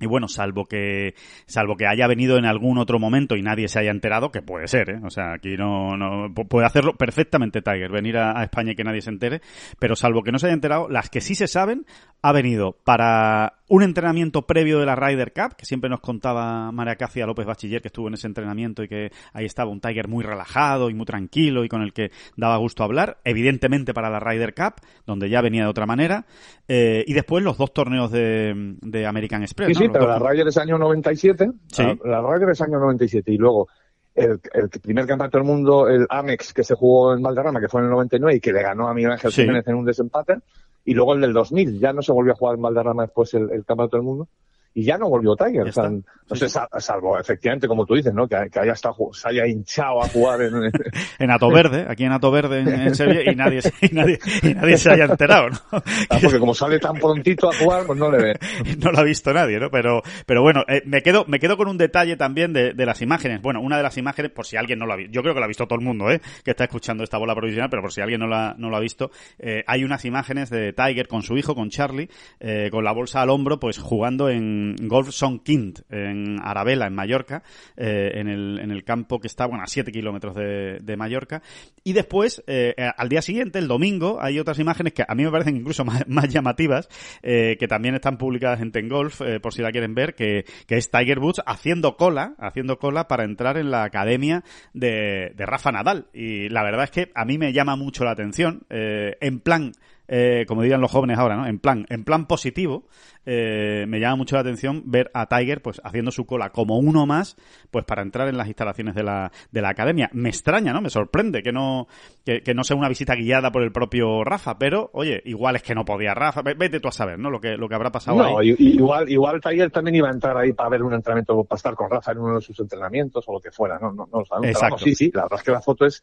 [0.00, 1.14] y bueno, salvo que,
[1.46, 4.68] salvo que haya venido en algún otro momento y nadie se haya enterado, que puede
[4.68, 5.00] ser, ¿eh?
[5.04, 8.76] O sea, aquí no, no, pu- puede hacerlo perfectamente Tiger, venir a, a España y
[8.76, 9.40] que nadie se entere,
[9.78, 11.86] pero salvo que no se haya enterado, las que sí se saben,
[12.22, 16.96] ha venido para un entrenamiento previo de la Ryder Cup, que siempre nos contaba María
[16.96, 20.22] Cacia López Bachiller, que estuvo en ese entrenamiento y que ahí estaba un Tiger muy
[20.24, 24.54] relajado y muy tranquilo y con el que daba gusto hablar, evidentemente para la Ryder
[24.54, 24.74] Cup,
[25.04, 26.26] donde ya venía de otra manera,
[26.68, 29.68] eh, y después los dos torneos de, de American Express.
[29.86, 31.82] Sí, pero dos- la Ryder es año 97, Sí.
[32.04, 33.68] la, Ryder es año 97 y luego
[34.14, 37.80] el, el primer campeonato del mundo, el Amex, que se jugó en Valderrama, que fue
[37.80, 39.42] en el 99 y que le ganó a Miguel Ángel Sí.
[39.42, 40.36] Jiménez en un desempate,
[40.84, 43.50] y luego el del 2000, ya no se volvió a jugar en Valderrama después el,
[43.50, 44.28] el campeonato del mundo.
[44.78, 45.64] Y ya no volvió Tiger.
[45.64, 45.90] Ya o sea, está.
[45.90, 46.52] no Sí, sé, sí.
[46.52, 48.28] sal- salvo, efectivamente, como tú dices, ¿no?
[48.28, 50.52] Que, que haya estado, se haya hinchado a jugar en,
[51.18, 54.18] en Ato Verde, aquí en Ato Verde en, en Sevilla, y nadie, se- y nadie,
[54.42, 55.56] y nadie se haya enterado, ¿no?
[55.72, 58.38] Ah, porque como sale tan prontito a jugar, pues no le ve.
[58.84, 59.70] no lo ha visto nadie, ¿no?
[59.70, 63.00] Pero, pero bueno, eh, me quedo, me quedo con un detalle también de, de las
[63.00, 63.40] imágenes.
[63.40, 65.40] Bueno, una de las imágenes, por si alguien no lo ha visto, yo creo que
[65.40, 66.20] lo ha visto todo el mundo, ¿eh?
[66.44, 68.80] Que está escuchando esta bola provisional, pero por si alguien no, la, no lo ha
[68.80, 72.92] visto, eh, hay unas imágenes de Tiger con su hijo, con Charlie, eh, con la
[72.92, 77.42] bolsa al hombro, pues jugando en Golf Son Quint, en Arabela, en Mallorca,
[77.76, 81.42] eh, en, el, en el campo que está, bueno, a 7 kilómetros de, Mallorca.
[81.84, 85.24] Y después, eh, eh, al día siguiente, el domingo, hay otras imágenes que a mí
[85.24, 86.88] me parecen incluso más, llamativas,
[87.22, 90.76] eh, que también están publicadas en Ten Golf, por si la quieren ver, que, que
[90.76, 95.72] es Tiger Woods haciendo cola, haciendo cola para entrar en la academia de, de Rafa
[95.72, 96.08] Nadal.
[96.12, 99.72] Y la verdad es que a mí me llama mucho la atención, en plan,
[100.08, 101.46] eh, como dirían los jóvenes ahora, ¿no?
[101.46, 102.84] En plan, en plan positivo,
[103.24, 107.06] eh, me llama mucho la atención ver a Tiger, pues, haciendo su cola como uno
[107.06, 107.36] más,
[107.70, 110.08] pues, para entrar en las instalaciones de la, de la academia.
[110.12, 110.80] Me extraña, ¿no?
[110.80, 111.88] Me sorprende que no,
[112.24, 115.62] que, que no sea una visita guiada por el propio Rafa, pero, oye, igual es
[115.62, 117.30] que no podía Rafa, Ve- vete tú a saber, ¿no?
[117.30, 118.54] Lo que, lo que habrá pasado No, ahí.
[118.58, 121.90] igual, igual Tiger también iba a entrar ahí para ver un entrenamiento, para estar con
[121.90, 124.46] Rafa en uno de sus entrenamientos o lo que fuera, no, no, no lo sabemos.
[124.48, 124.78] Pero Exacto.
[124.84, 126.02] sí, sí, la verdad es que la foto es,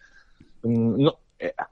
[0.64, 1.14] mm, no,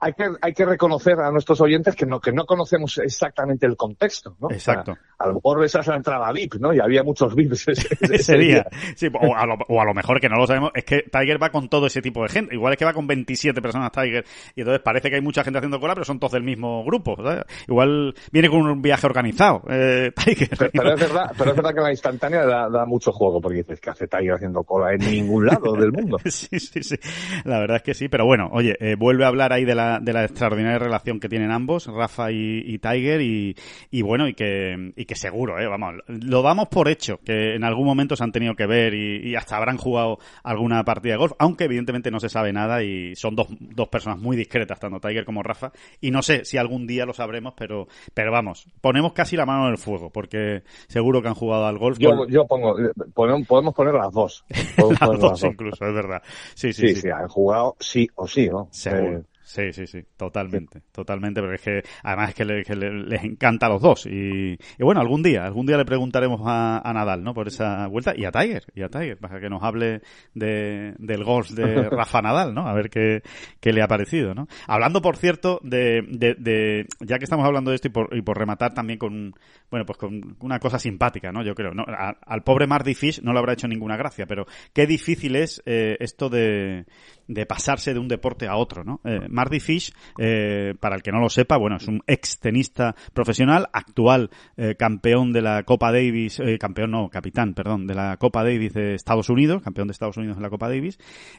[0.00, 3.76] hay que, hay que reconocer a nuestros oyentes que no, que no conocemos exactamente el
[3.76, 4.50] contexto, ¿no?
[4.50, 4.96] Exacto.
[5.18, 6.74] A lo mejor esa es la entrada VIP, ¿no?
[6.74, 8.66] Y había muchos VIPs ese, ese ese día.
[8.70, 8.94] día.
[8.96, 11.42] Sí, o, a lo, o a lo mejor que no lo sabemos, es que Tiger
[11.42, 12.54] va con todo ese tipo de gente.
[12.54, 14.24] Igual es que va con 27 personas Tiger
[14.54, 17.16] y entonces parece que hay mucha gente haciendo cola, pero son todos del mismo grupo.
[17.16, 17.44] ¿sabes?
[17.68, 20.50] Igual viene con un viaje organizado, eh, Tiger.
[20.58, 23.58] Pero, pero es verdad, pero es verdad que la instantánea da, da mucho juego, porque
[23.58, 26.18] dices que hace Tiger haciendo cola en ningún lado del mundo.
[26.32, 26.96] Sí, sí, sí.
[27.44, 28.08] La verdad es que sí.
[28.08, 31.28] Pero bueno, oye, eh, vuelve a hablar ahí de la, de la extraordinaria relación que
[31.28, 33.56] tienen ambos, Rafa y, y Tiger, y,
[33.90, 37.64] y bueno, y que, y que seguro, eh, vamos, lo damos por hecho, que en
[37.64, 41.18] algún momento se han tenido que ver y, y hasta habrán jugado alguna partida de
[41.18, 45.00] golf, aunque evidentemente no se sabe nada y son dos, dos personas muy discretas, tanto
[45.00, 49.12] Tiger como Rafa, y no sé si algún día lo sabremos, pero, pero vamos, ponemos
[49.12, 51.98] casi la mano en el fuego, porque seguro que han jugado al golf.
[51.98, 52.76] Yo, con- yo pongo,
[53.14, 54.44] podemos, podemos poner las dos.
[54.76, 56.22] Podemos las poner dos incluso, es verdad.
[56.54, 57.00] Sí, sí, Sí, sí.
[57.02, 58.68] sí, han jugado sí o sí, ¿no?
[58.70, 59.18] Seguro.
[59.18, 59.22] Eh,
[59.52, 63.22] Sí, sí, sí, totalmente, totalmente, pero es que además es que, le- que le- les
[63.22, 66.92] encanta a los dos y, y bueno, algún día, algún día le preguntaremos a, a
[66.94, 67.34] Nadal, ¿no?
[67.34, 70.00] Por esa vuelta y a Tiger, y a Tiger, para que nos hable
[70.32, 72.66] de, del golf de Rafa Nadal, ¿no?
[72.66, 73.20] A ver qué,
[73.60, 74.48] qué le ha parecido, ¿no?
[74.66, 78.22] Hablando, por cierto, de, de, de- ya que estamos hablando de esto y por, y
[78.22, 79.34] por rematar también con,
[79.70, 81.42] bueno, pues con una cosa simpática, ¿no?
[81.44, 81.84] Yo creo, ¿no?
[81.88, 85.62] A- al pobre Marty Fish no le habrá hecho ninguna gracia, pero qué difícil es
[85.66, 86.86] eh, esto de,
[87.28, 89.00] de pasarse de un deporte a otro, ¿no?
[89.04, 92.94] Eh, Marty Fish, eh, para el que no lo sepa, bueno, es un ex tenista
[93.12, 98.16] profesional, actual eh, campeón de la Copa Davis, eh, campeón no, capitán, perdón, de la
[98.16, 100.98] Copa Davis de Estados Unidos, campeón de Estados Unidos en la Copa Davis,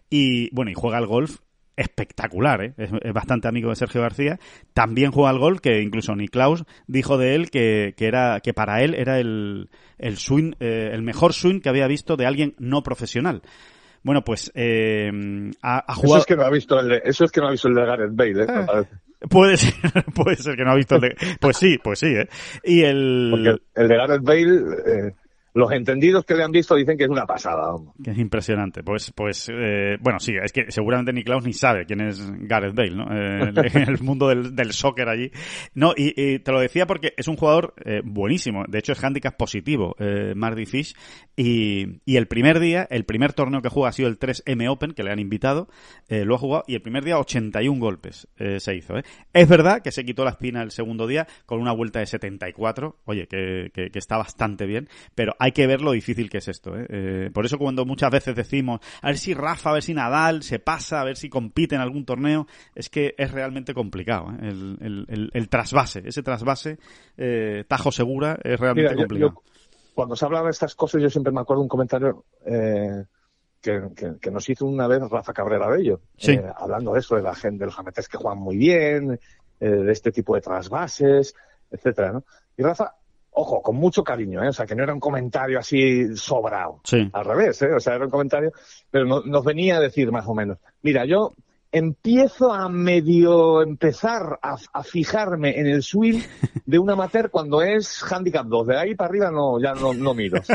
[0.10, 1.40] y bueno, y juega al golf
[1.76, 2.74] espectacular, ¿eh?
[2.78, 4.40] es, bastante amigo de Sergio García.
[4.74, 8.84] También juega al golf, que incluso Niklaus dijo de él que, que era que para
[8.84, 12.84] él era el, el swing, eh, el mejor swing que había visto de alguien no
[12.84, 13.42] profesional.
[14.04, 15.10] Bueno, pues eh,
[15.62, 16.20] ha, ha Eso jugado.
[16.20, 17.86] es que no ha visto el de, eso es que no ha visto el de
[17.86, 18.48] Gareth Bale, ¿eh?
[18.48, 18.90] Me parece.
[19.30, 19.74] Puede ser,
[20.16, 21.16] puede ser que no ha visto el de...
[21.40, 22.28] Pues sí, pues sí, ¿eh?
[22.64, 23.30] Y el...
[23.32, 24.56] Porque el, el de Gareth Bale,
[25.08, 25.16] eh,
[25.54, 27.76] los entendidos que le han visto dicen que es una pasada.
[28.04, 28.84] Que es impresionante.
[28.84, 32.96] Pues, pues, eh, bueno, sí, es que seguramente Niklaus ni sabe quién es Gareth Bale,
[32.96, 33.04] ¿no?
[33.12, 35.32] Eh, en el mundo del, del soccer allí.
[35.76, 38.64] No, y, te lo decía porque es un jugador eh, buenísimo.
[38.68, 40.96] De hecho, es handicap positivo, eh, Marty Fish.
[41.36, 44.94] Y, y el primer día, el primer torneo que juega ha sido el 3M Open,
[44.94, 45.68] que le han invitado.
[46.10, 48.28] eh, lo ha jugado y el primer día 81 golpes
[48.58, 48.96] se hizo.
[49.34, 52.98] Es verdad que se quitó la espina el segundo día con una vuelta de 74.
[53.06, 54.88] Oye, que, que, que está bastante bien.
[55.16, 56.78] Pero hay que ver lo difícil que es esto.
[56.78, 56.86] ¿eh?
[56.90, 60.42] Eh, por eso cuando muchas veces decimos, a ver si Rafa, a ver si Nadal
[60.42, 64.32] se pasa, a ver si compite en algún torneo, es que es realmente complicado.
[64.32, 64.48] ¿eh?
[64.48, 66.78] El, el, el, el trasvase, ese trasvase,
[67.18, 69.34] eh, tajo segura, es realmente Mira, complicado.
[69.36, 69.42] yo-
[69.94, 73.04] cuando se habla de estas cosas, yo siempre me acuerdo de un comentario eh,
[73.62, 76.40] que, que- que nos hizo una vez Rafa Cabrera Bello, Sí.
[76.58, 79.20] hablando de eso, de la gente, de los jametes que juegan muy bien,
[79.60, 81.36] de este tipo de trasvases,
[81.70, 82.24] etcétera, ¿no?
[82.58, 82.96] Y Rafa
[83.36, 84.50] ojo, con mucho cariño, ¿eh?
[84.50, 86.80] o sea, que no era un comentario así sobrado.
[86.84, 87.10] Sí.
[87.14, 87.74] Al revés, ¿eh?
[87.74, 88.52] o sea, era un comentario,
[88.92, 91.34] pero no- nos venía a decir más o menos, mira, yo
[91.72, 96.20] empiezo a medio empezar a, a fijarme en el swing
[96.68, 100.14] de un amateur cuando es handicap 2, de ahí para arriba no, ya no, no
[100.14, 100.40] miro.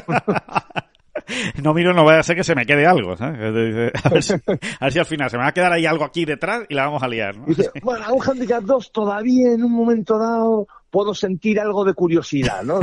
[1.63, 3.39] No miro, no vaya a ser que se me quede algo, ¿sabes?
[4.03, 6.05] A ver, si, a ver si al final se me va a quedar ahí algo
[6.05, 7.45] aquí detrás y la vamos a liar, ¿no?
[7.45, 11.94] Dice, bueno, a un handicap 2 todavía en un momento dado puedo sentir algo de
[11.94, 12.81] curiosidad, ¿no?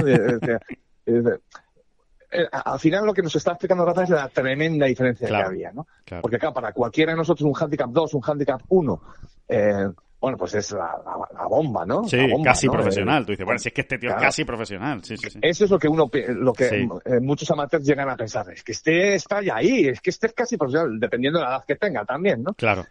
[2.32, 5.56] Eh, al final lo que nos está explicando Rafa es la tremenda diferencia Claro, que
[5.56, 5.88] había, ¿no?
[6.04, 6.22] claro.
[6.22, 9.02] Porque claro, para cualquiera de nosotros un handicap 2, un handicap 1,
[9.48, 9.88] eh,
[10.20, 12.06] bueno, pues es la, la- la bomba, ¿no?
[12.08, 12.74] Sí, bomba, casi ¿no?
[12.74, 13.22] profesional.
[13.22, 15.04] Eh, Tú dices, bueno, si es que este tío es casi profesional.
[15.04, 15.40] Sí, sí, sí.
[15.42, 16.90] Eso es lo que uno, lo que Sí.
[17.06, 20.28] eh, muchos amateurs llegan a pensar, es que este está ya ahí, es que este
[20.28, 22.54] es casi profesional, dependiendo de la edad que tenga también, ¿no?
[22.56, 22.86] Claro.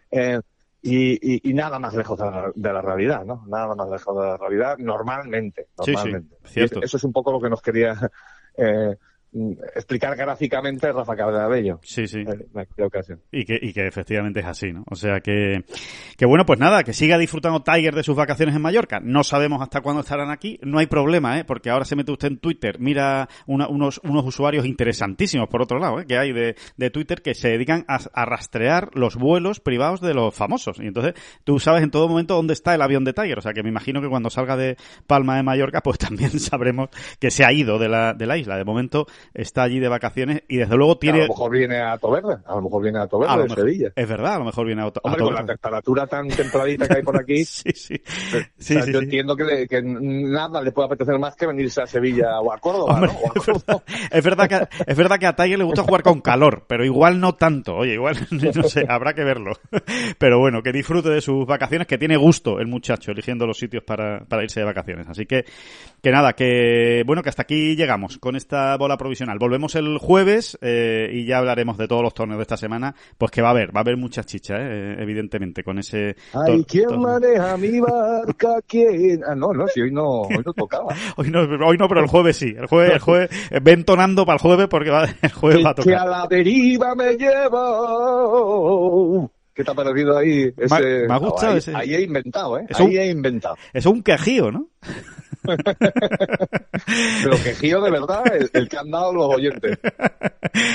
[0.86, 3.42] Y, y- y nada más lejos de la, de la realidad, ¿no?
[3.46, 5.62] Nada más lejos de la realidad normalmente.
[5.62, 6.36] Sí, sí, normalmente.
[6.44, 6.80] cierto.
[6.82, 7.94] Eso es un poco lo que nos quería
[8.58, 8.94] eh,
[9.74, 12.18] explicar gráficamente Rafa Cabello Sí, sí.
[12.20, 12.28] en
[12.58, 13.20] aquella ocasión.
[13.32, 14.84] Y que, y que efectivamente es así, ¿no?
[14.90, 15.64] O sea que,
[16.16, 19.00] que bueno, pues nada, que siga disfrutando Tiger de sus vacaciones en Mallorca.
[19.00, 20.58] No sabemos hasta cuándo estarán aquí.
[20.62, 21.44] No hay problema, ¿eh?
[21.44, 25.78] Porque ahora se mete usted en Twitter, mira una- unos, unos usuarios interesantísimos, por otro
[25.78, 26.06] lado, ¿eh?
[26.06, 30.14] Que hay de, de Twitter que se dedican a, a rastrear los vuelos privados de
[30.14, 30.78] los famosos.
[30.80, 33.38] Y entonces tú sabes en todo momento dónde está el avión de Tiger.
[33.38, 36.88] O sea que me imagino que cuando salga de Palma de Mallorca, pues también sabremos
[37.18, 38.56] que se ha ido de la, de la isla.
[38.56, 41.18] De momento está allí de vacaciones y desde luego A tiene...
[41.22, 43.92] lo mejor viene a Toverde, a lo mejor viene a a Toverde de mejor- Sevilla.
[43.94, 46.88] es verdad, a lo mejor viene a, a Hombre, con todo- la temperatura tan templadita
[46.88, 47.94] que hay por aquí, Sí, sí.
[47.94, 49.04] o Sí, sea, sí, yo sí.
[49.04, 52.58] entiendo que, le- que nada le puede apetecer más que venirse a Sevilla o a
[52.58, 53.18] Córdoba, Hombre, ¿no?
[53.18, 53.82] O a es, verdad, Córdoba.
[54.10, 57.20] es verdad que es verdad que a Tiger le gusta jugar con calor, pero igual
[57.20, 57.74] no tanto.
[57.76, 59.52] Oye, igual no sé, habrá que verlo.
[60.18, 63.82] Pero bueno, que disfrute de sus vacaciones, que tiene gusto el muchacho eligiendo los sitios
[63.84, 65.08] para, para irse de vacaciones.
[65.08, 65.44] Así que
[66.02, 69.13] que nada, que bueno, que hasta aquí llegamos con esta bola provisional.
[69.38, 73.30] Volvemos el jueves eh, y ya hablaremos de todos los torneos de esta semana, pues
[73.30, 77.00] que va a haber, va a haber muchas chichas, eh, evidentemente, con ese Ay, ¿quién
[77.00, 78.56] maneja mi barca?
[78.66, 79.22] ¿Quién?
[79.26, 80.94] Ah, no, no, si hoy no, hoy no tocaba.
[81.16, 82.54] Hoy no, hoy no, pero el jueves sí.
[82.56, 85.70] El jueves, el jueves, eh, ve entonando para el jueves porque va, el jueves va
[85.70, 86.08] a que, que a tocar.
[86.08, 87.60] la deriva me lleva.
[89.54, 90.52] ¿Qué te ha parecido ahí?
[90.56, 91.06] Ese...
[91.06, 91.76] Me- ha gustado ahí, ese.
[91.76, 92.66] ahí he inventado, ¿eh?
[92.74, 93.56] Ahí un- he inventado.
[93.72, 94.68] Es un quejío, ¿no?
[95.44, 99.78] Pero que giro de verdad el, el que han dado los oyentes.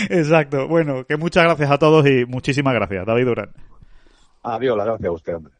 [0.10, 0.68] Exacto.
[0.68, 3.50] Bueno, que muchas gracias a todos y muchísimas gracias, David Durán.
[4.44, 5.54] Adiós, la gracias a usted, hombre.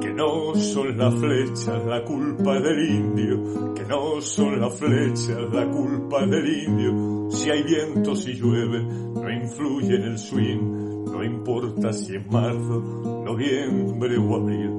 [0.00, 5.66] Que no son las flechas la culpa del indio, que no son las flechas la
[5.66, 7.30] culpa del indio.
[7.30, 13.22] Si hay viento, si llueve, no influye en el swing, no importa si es marzo,
[13.24, 14.78] noviembre o abril.